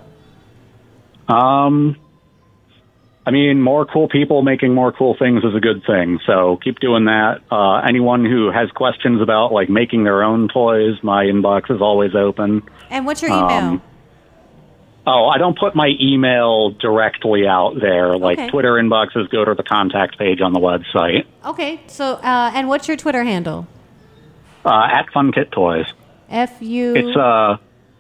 Um, 1.27 1.97
I 3.29 3.31
mean, 3.31 3.61
more 3.61 3.85
cool 3.85 4.09
people 4.09 4.41
making 4.41 4.73
more 4.73 4.91
cool 4.91 5.15
things 5.19 5.45
is 5.45 5.55
a 5.55 5.61
good 5.61 5.83
thing. 5.87 6.19
So 6.27 6.57
keep 6.65 6.81
doing 6.81 7.05
that. 7.05 7.43
Uh, 7.53 7.75
anyone 7.87 8.25
who 8.25 8.51
has 8.51 8.71
questions 8.71 9.21
about 9.21 9.53
like 9.53 9.69
making 9.69 10.05
their 10.05 10.23
own 10.23 10.49
toys, 10.49 10.95
my 11.03 11.25
inbox 11.25 11.71
is 11.71 11.83
always 11.83 12.15
open. 12.15 12.63
And 12.89 13.05
what's 13.05 13.21
your 13.21 13.31
email? 13.31 13.43
Um, 13.51 13.83
Oh, 15.07 15.27
I 15.27 15.37
don't 15.39 15.59
put 15.59 15.75
my 15.75 15.91
email 16.01 16.71
directly 16.71 17.47
out 17.47 17.75
there. 17.81 18.17
Like 18.17 18.39
Okay. 18.39 18.49
Twitter 18.49 18.73
inboxes 18.75 19.29
go 19.31 19.45
to 19.45 19.55
the 19.55 19.63
contact 19.63 20.19
page 20.19 20.41
on 20.41 20.53
the 20.55 20.61
website 20.61 21.25
okay, 21.45 21.81
so 21.87 22.15
uh, 22.15 22.51
and 22.55 22.67
what's 22.69 22.89
your 22.89 22.97
Twitter 22.97 23.25
handle? 23.25 23.67
uh, 24.65 24.89
at 24.91 25.07
FunKit 25.15 25.51
Toys. 25.51 25.87
F 26.31 26.61
U 26.63 26.95
It's 26.97 27.17
uh, 27.17 27.57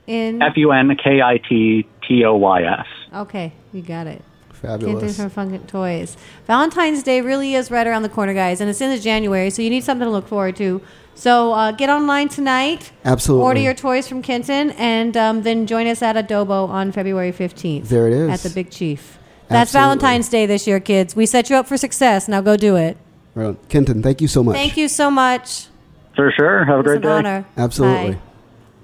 in. 0.07 0.41
F 0.43 0.57
U 0.57 0.73
N 0.73 0.97
K 1.03 1.21
I 1.23 1.37
T 1.39 1.87
T 2.07 2.25
O 2.25 2.35
Y 2.37 2.63
S. 2.63 2.87
okay, 3.15 3.53
you 3.75 3.83
got 3.83 4.07
it. 4.07 4.23
Kenton 4.61 4.81
fabulous. 4.81 5.17
from 5.17 5.31
Fun 5.31 5.59
Toys. 5.67 6.17
Valentine's 6.47 7.03
Day 7.03 7.21
really 7.21 7.55
is 7.55 7.71
right 7.71 7.87
around 7.87 8.03
the 8.03 8.09
corner, 8.09 8.35
guys, 8.35 8.61
and 8.61 8.69
it's 8.69 8.81
in 8.81 8.91
the 8.91 8.99
January, 8.99 9.51
so 9.51 9.63
you 9.63 9.71
need 9.71 9.85
something 9.85 10.07
to 10.07 10.11
look 10.11 10.29
forward 10.29 10.57
to. 10.57 10.81
So 11.15 11.53
uh, 11.53 11.73
get 11.73 11.91
online 11.91 12.29
tonight. 12.29 12.93
Absolutely. 13.05 13.45
Order 13.45 13.61
your 13.61 13.75
toys 13.75 14.07
from 14.07 14.23
Kenton, 14.23 14.71
and 14.73 15.17
um, 15.17 15.43
then 15.43 15.67
join 15.67 15.87
us 15.87 16.03
at 16.03 16.17
Adobo 16.17 16.69
on 16.69 16.93
February 16.93 17.33
15th. 17.33 17.89
There 17.89 18.07
it 18.07 18.13
is. 18.13 18.31
At 18.31 18.41
the 18.41 18.51
Big 18.51 18.71
Chief. 18.71 19.19
That's 19.49 19.75
Absolutely. 19.75 20.01
Valentine's 20.01 20.29
Day 20.29 20.47
this 20.47 20.67
year, 20.67 20.79
kids. 20.79 21.17
We 21.17 21.27
set 21.27 21.51
you 21.51 21.57
up 21.57 21.67
for 21.67 21.77
success. 21.77 22.29
Now 22.29 22.41
go 22.41 22.57
do 22.57 22.77
it. 22.77 22.97
Right. 23.35 23.57
Kenton, 23.69 24.03
thank 24.03 24.21
you 24.21 24.29
so 24.29 24.43
much. 24.43 24.55
Thank 24.55 24.77
you 24.77 24.89
so 24.89 25.11
much. 25.11 25.67
For 26.15 26.31
sure. 26.33 26.65
Have 26.65 26.81
a 26.81 26.83
great 26.83 27.03
day. 27.03 27.09
honor. 27.09 27.47
Absolutely. 27.57 28.15
Bye. 28.15 28.21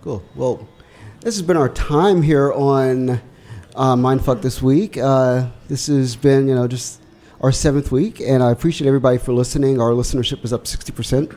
Cool. 0.03 0.23
Well, 0.35 0.69
this 1.21 1.35
has 1.35 1.43
been 1.43 1.57
our 1.57 1.69
time 1.69 2.23
here 2.23 2.53
on 2.53 3.21
uh, 3.75 3.95
Mindfuck 3.97 4.43
this 4.43 4.63
week. 4.63 4.97
Uh, 4.97 5.47
this 5.69 5.87
has 5.89 6.17
been, 6.17 6.49
you 6.49 6.55
know, 6.55 6.67
just 6.69 7.01
our 7.41 7.53
seventh 7.53 7.91
week, 7.93 8.21
and 8.21 8.43
I 8.43 8.51
appreciate 8.51 8.87
everybody 8.89 9.19
for 9.19 9.33
listening. 9.33 9.81
Our 9.81 9.91
listenership 9.91 10.45
is 10.45 10.53
up 10.53 10.65
60%, 10.65 11.37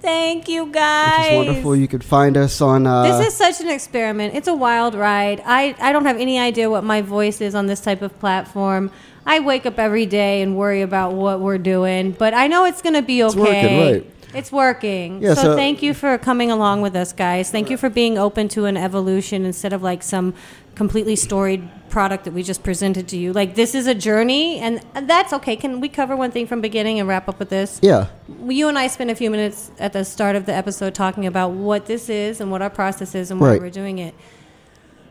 Thank 0.00 0.50
you, 0.50 0.66
guys. 0.66 1.18
Which 1.30 1.30
is 1.30 1.46
wonderful. 1.46 1.76
You 1.76 1.88
could 1.88 2.04
find 2.04 2.36
us 2.36 2.60
on. 2.60 2.86
Uh, 2.86 3.04
This 3.18 3.28
is 3.28 3.34
such 3.34 3.62
an 3.62 3.70
experiment. 3.72 4.34
It's 4.34 4.48
a 4.48 4.54
wild 4.54 4.94
ride. 4.94 5.42
I, 5.46 5.74
I 5.80 5.92
don't 5.92 6.04
have 6.04 6.18
any 6.18 6.38
idea 6.38 6.68
what 6.68 6.84
my 6.84 7.00
voice 7.00 7.40
is 7.40 7.54
on 7.54 7.68
this 7.68 7.80
type 7.80 8.02
of 8.02 8.18
platform. 8.20 8.90
I 9.24 9.40
wake 9.40 9.64
up 9.64 9.78
every 9.78 10.04
day 10.04 10.42
and 10.42 10.58
worry 10.58 10.82
about 10.82 11.14
what 11.14 11.40
we're 11.40 11.56
doing, 11.56 12.12
but 12.12 12.34
I 12.34 12.48
know 12.48 12.66
it's 12.66 12.82
going 12.82 12.96
to 12.96 13.00
be 13.02 13.22
okay. 13.22 13.30
It's 13.30 13.36
working, 13.36 13.78
right. 13.80 14.10
It's 14.34 14.52
working. 14.52 15.22
Yeah, 15.22 15.32
so, 15.32 15.42
so- 15.42 15.56
thank 15.56 15.80
you 15.82 15.94
for 15.94 16.18
coming 16.18 16.50
along 16.50 16.82
with 16.82 16.94
us, 16.96 17.14
guys. 17.14 17.50
Thank 17.50 17.70
you 17.70 17.78
for 17.78 17.88
being 17.88 18.18
open 18.18 18.48
to 18.48 18.66
an 18.66 18.76
evolution 18.76 19.46
instead 19.46 19.72
of 19.72 19.82
like 19.82 20.02
some 20.02 20.34
completely 20.74 21.16
storied 21.16 21.68
product 21.88 22.24
that 22.24 22.32
we 22.34 22.42
just 22.42 22.62
presented 22.64 23.06
to 23.08 23.16
you. 23.16 23.32
Like 23.32 23.54
this 23.54 23.74
is 23.74 23.86
a 23.86 23.94
journey, 23.94 24.58
and 24.58 24.80
that's 25.08 25.32
okay. 25.32 25.54
Can 25.56 25.80
we 25.80 25.88
cover 25.88 26.16
one 26.16 26.30
thing 26.32 26.46
from 26.46 26.60
beginning 26.60 26.98
and 26.98 27.08
wrap 27.08 27.28
up 27.28 27.38
with 27.38 27.48
this? 27.50 27.78
yeah. 27.82 28.08
you 28.48 28.68
and 28.68 28.78
I 28.78 28.88
spent 28.88 29.10
a 29.10 29.14
few 29.14 29.30
minutes 29.30 29.70
at 29.78 29.92
the 29.92 30.04
start 30.04 30.34
of 30.36 30.46
the 30.46 30.54
episode 30.54 30.94
talking 30.94 31.26
about 31.26 31.52
what 31.52 31.86
this 31.86 32.08
is 32.08 32.40
and 32.40 32.50
what 32.50 32.62
our 32.62 32.70
process 32.70 33.14
is 33.14 33.30
and 33.30 33.40
why 33.40 33.50
Right. 33.50 33.60
we're 33.60 33.70
doing 33.70 33.98
it. 33.98 34.14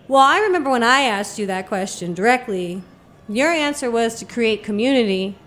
Well, 0.08 0.22
I 0.22 0.40
remember 0.42 0.70
when 0.70 0.84
I 0.84 1.02
asked 1.04 1.40
you 1.40 1.46
that 1.48 1.68
question 1.68 2.14
directly, 2.14 2.84
your 3.30 3.50
answer 3.50 3.90
was 3.90 4.16
to 4.16 4.26
create 4.26 4.64
community 4.64 5.38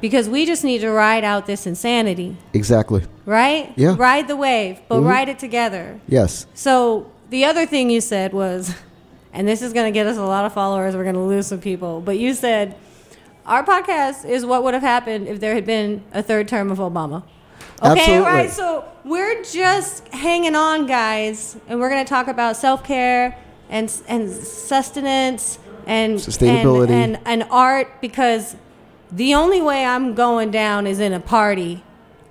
because 0.00 0.28
we 0.28 0.46
just 0.46 0.62
need 0.62 0.80
to 0.80 0.90
ride 0.90 1.24
out 1.24 1.46
this 1.46 1.66
insanity, 1.66 2.36
Exactly. 2.52 3.02
right? 3.26 3.72
Yeah. 3.76 3.96
Ride 3.98 4.28
the 4.28 4.36
wave, 4.36 4.78
but 4.88 5.00
Mhm. 5.00 5.08
ride 5.08 5.28
it 5.28 5.38
together. 5.40 5.98
Yes. 6.06 6.46
So 6.54 7.06
the 7.30 7.44
other 7.44 7.66
thing 7.66 7.90
you 7.90 8.00
said 8.00 8.32
was, 8.32 8.74
and 9.32 9.46
this 9.48 9.62
is 9.62 9.72
going 9.72 9.86
to 9.86 9.94
get 9.96 10.06
us 10.06 10.16
a 10.16 10.22
lot 10.24 10.44
of 10.44 10.52
followers. 10.52 10.94
We're 10.94 11.04
going 11.04 11.14
to 11.14 11.20
lose 11.22 11.46
some 11.46 11.60
people, 11.60 12.00
but 12.00 12.18
you 12.18 12.34
said 12.34 12.76
our 13.46 13.64
podcast 13.64 14.24
is 14.24 14.44
what 14.46 14.62
would 14.62 14.74
have 14.74 14.82
happened 14.82 15.26
if 15.28 15.40
there 15.40 15.54
had 15.54 15.66
been 15.66 16.02
a 16.12 16.22
third 16.22 16.48
term 16.48 16.70
of 16.70 16.78
Obama. 16.78 17.22
Okay, 17.82 18.00
Absolutely. 18.00 18.24
right. 18.24 18.50
So 18.50 18.84
we're 19.04 19.42
just 19.42 20.06
hanging 20.08 20.54
on, 20.54 20.86
guys, 20.86 21.56
and 21.66 21.80
we're 21.80 21.90
going 21.90 22.04
to 22.04 22.08
talk 22.08 22.28
about 22.28 22.56
self 22.56 22.84
care 22.84 23.36
and 23.68 23.92
and 24.06 24.30
sustenance 24.30 25.58
and 25.86 26.16
Sustainability. 26.18 26.90
and, 26.90 27.16
and 27.16 27.42
and 27.42 27.42
art 27.50 28.00
because 28.00 28.54
the 29.10 29.34
only 29.34 29.60
way 29.60 29.84
I'm 29.84 30.14
going 30.14 30.50
down 30.52 30.86
is 30.86 31.00
in 31.00 31.12
a 31.12 31.20
party, 31.20 31.82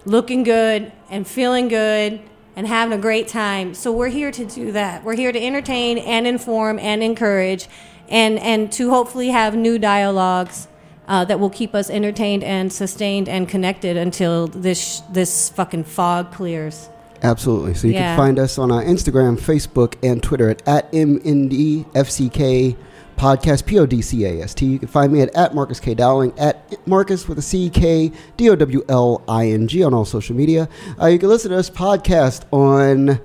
looking 0.06 0.44
good 0.44 0.92
and 1.10 1.28
feeling 1.28 1.68
good 1.68 2.22
and 2.56 2.68
having 2.68 2.98
a 2.98 3.02
great 3.02 3.28
time. 3.28 3.74
So 3.74 3.92
we're 3.92 4.10
here 4.10 4.32
to 4.32 4.46
do 4.46 4.72
that. 4.74 5.04
We're 5.04 5.16
here 5.16 5.32
to 5.32 5.42
entertain 5.42 5.98
and 5.98 6.28
inform 6.28 6.80
and 6.80 7.02
encourage 7.04 7.68
and 8.10 8.38
and 8.40 8.72
to 8.74 8.90
hopefully 8.90 9.30
have 9.30 9.56
new 9.56 9.80
dialogues 9.80 10.68
uh, 11.08 11.26
that 11.26 11.40
will 11.40 11.50
keep 11.50 11.74
us 11.74 11.90
entertained 11.90 12.44
and 12.44 12.72
sustained 12.72 13.28
and 13.30 13.48
connected 13.48 13.98
until 13.98 14.48
this 14.48 15.02
this 15.12 15.50
fucking 15.50 15.86
fog 15.86 16.32
clears. 16.32 16.90
Absolutely. 17.24 17.74
So 17.76 17.88
you 17.88 17.94
Yeah. 17.94 18.16
can 18.16 18.18
find 18.18 18.40
us 18.40 18.58
on 18.58 18.72
our 18.72 18.84
Instagram, 18.84 19.40
Facebook, 19.40 19.94
and 20.04 20.24
Twitter 20.24 20.50
at, 20.50 20.68
at 20.68 20.92
MNDFCK 20.92 22.76
Podcast, 23.22 23.68
P 23.68 23.78
O 23.78 23.86
D 23.86 24.02
C 24.02 24.26
A 24.26 24.42
S 24.42 24.56
T. 24.56 24.66
You 24.66 24.80
can 24.80 24.88
find 24.88 25.14
me 25.14 25.22
at, 25.22 25.30
at 25.36 25.54
Marcus 25.54 25.80
K. 25.80 25.94
Dowling, 25.94 26.34
at 26.40 26.88
Marcus 26.88 27.28
with 27.28 27.38
a 27.38 27.42
C 27.44 27.70
K 27.70 28.12
D 28.36 28.50
O 28.50 28.56
W 28.56 28.84
L 28.90 29.24
I 29.28 29.50
N 29.50 29.68
G 29.68 29.84
on 29.84 29.94
all 29.94 30.06
social 30.06 30.36
media. 30.36 30.68
Uh, 31.00 31.06
you 31.06 31.20
can 31.20 31.30
listen 31.30 31.52
to 31.52 31.58
this 31.58 31.70
podcast 31.70 32.52
on 32.52 33.22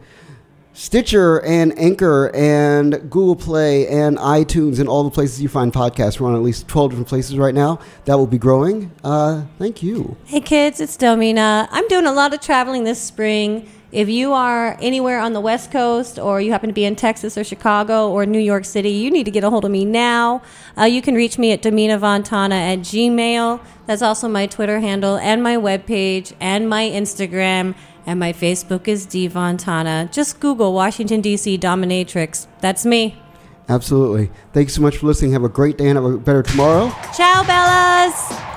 Stitcher 0.75 1.43
and 1.47 1.77
Anchor 1.79 2.31
and 2.35 3.11
Google 3.11 3.37
Play 3.37 3.89
and 3.89 4.19
iTunes 4.19 4.81
and 4.81 4.87
all 4.87 5.03
the 5.03 5.11
places 5.11 5.41
you 5.41 5.49
find 5.49 5.73
podcasts. 5.73 6.21
We're 6.21 6.29
on 6.29 6.35
at 6.35 6.43
least 6.43 6.69
12 6.69 6.91
different 6.91 7.09
places 7.09 7.39
right 7.39 7.55
now. 7.55 7.81
That 8.05 8.19
will 8.19 8.27
be 8.27 8.37
growing. 8.37 8.91
Uh, 9.03 9.47
thank 9.59 9.83
you. 9.83 10.19
Hey 10.27 10.43
kids, 10.43 10.79
it's 10.79 10.99
Domina. 10.99 11.69
I'm 11.71 11.89
doing 11.89 12.05
a 12.05 12.13
lot 12.13 12.35
of 12.35 12.43
traveling 12.43 12.85
this 12.85 13.01
spring. 13.01 13.67
If 13.93 14.09
you 14.09 14.33
are 14.33 14.77
anywhere 14.81 15.21
on 15.21 15.33
the 15.33 15.41
West 15.41 15.71
Coast 15.71 16.19
or 16.19 16.41
you 16.41 16.51
happen 16.51 16.69
to 16.69 16.75
be 16.75 16.85
in 16.85 16.97
Texas 16.97 17.39
or 17.39 17.45
Chicago 17.45 18.11
or 18.11 18.27
New 18.27 18.41
York 18.41 18.65
City, 18.65 18.91
you 18.91 19.11
need 19.11 19.25
to 19.25 19.31
get 19.31 19.45
a 19.45 19.51
hold 19.51 19.65
of 19.65 19.71
me 19.71 19.85
now. 19.85 20.43
Uh, 20.77 20.85
you 20.85 21.01
can 21.01 21.15
reach 21.15 21.39
me 21.39 21.53
at 21.53 21.63
Domina 21.63 21.99
Vontana 21.99 22.73
at 22.73 22.81
Gmail. 22.81 23.61
That's 23.87 24.03
also 24.03 24.29
my 24.29 24.47
Twitter 24.47 24.81
handle 24.81 25.17
and 25.19 25.43
my 25.43 25.57
webpage 25.57 26.33
and 26.41 26.69
my 26.69 26.83
Instagram. 26.83 27.75
And 28.05 28.21
my 28.21 28.33
Facebook 28.33 28.87
is 28.87 29.07
D 29.07 29.29
Vontana. 29.29 30.11
Just 30.13 30.39
Google 30.41 30.73
Washington, 30.73 31.21
D.C. 31.21 31.59
Dominatrix. 31.59 32.47
That's 32.61 32.87
me. 32.87 33.21
Absolutely. 33.69 34.31
Thanks 34.53 34.75
so 34.75 34.83
much 34.83 34.99
for 34.99 35.07
listening. 35.07 35.33
Have 35.33 35.43
a 35.43 35.49
great 35.49 35.77
day 35.77 35.89
and 35.89 35.97
have 35.97 36.05
a 36.05 36.17
better 36.17 36.43
tomorrow. 36.43 36.91
Ciao, 37.17 37.43
Bellas! 37.43 38.56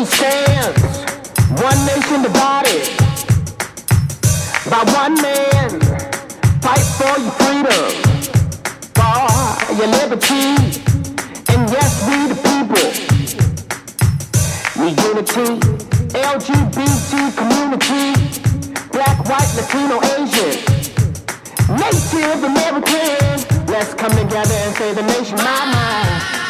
It 0.00 0.06
stands, 0.06 0.82
one 1.62 1.78
nation 1.86 2.22
divided 2.22 2.88
by 4.68 4.82
one 4.90 5.14
man. 5.22 5.70
Fight 6.62 6.86
for 6.98 7.14
your 7.20 7.30
freedom, 7.38 7.84
for 8.98 9.74
your 9.78 9.86
liberty, 9.98 10.56
and 11.52 11.70
yes, 11.70 11.90
we 12.08 12.26
the 12.26 12.38
people. 12.48 12.86
We 14.80 14.88
unity, 15.06 15.60
LGBT 16.18 17.12
community, 17.36 18.04
black, 18.90 19.18
white, 19.28 19.52
Latino, 19.54 20.00
Asian. 20.16 20.74
Native 21.70 22.42
American. 22.42 23.66
Let's 23.68 23.94
come 23.94 24.10
together 24.10 24.54
and 24.54 24.76
say 24.76 24.92
the 24.92 25.02
nation, 25.02 25.36
my 25.36 25.64
mind. 25.72 26.43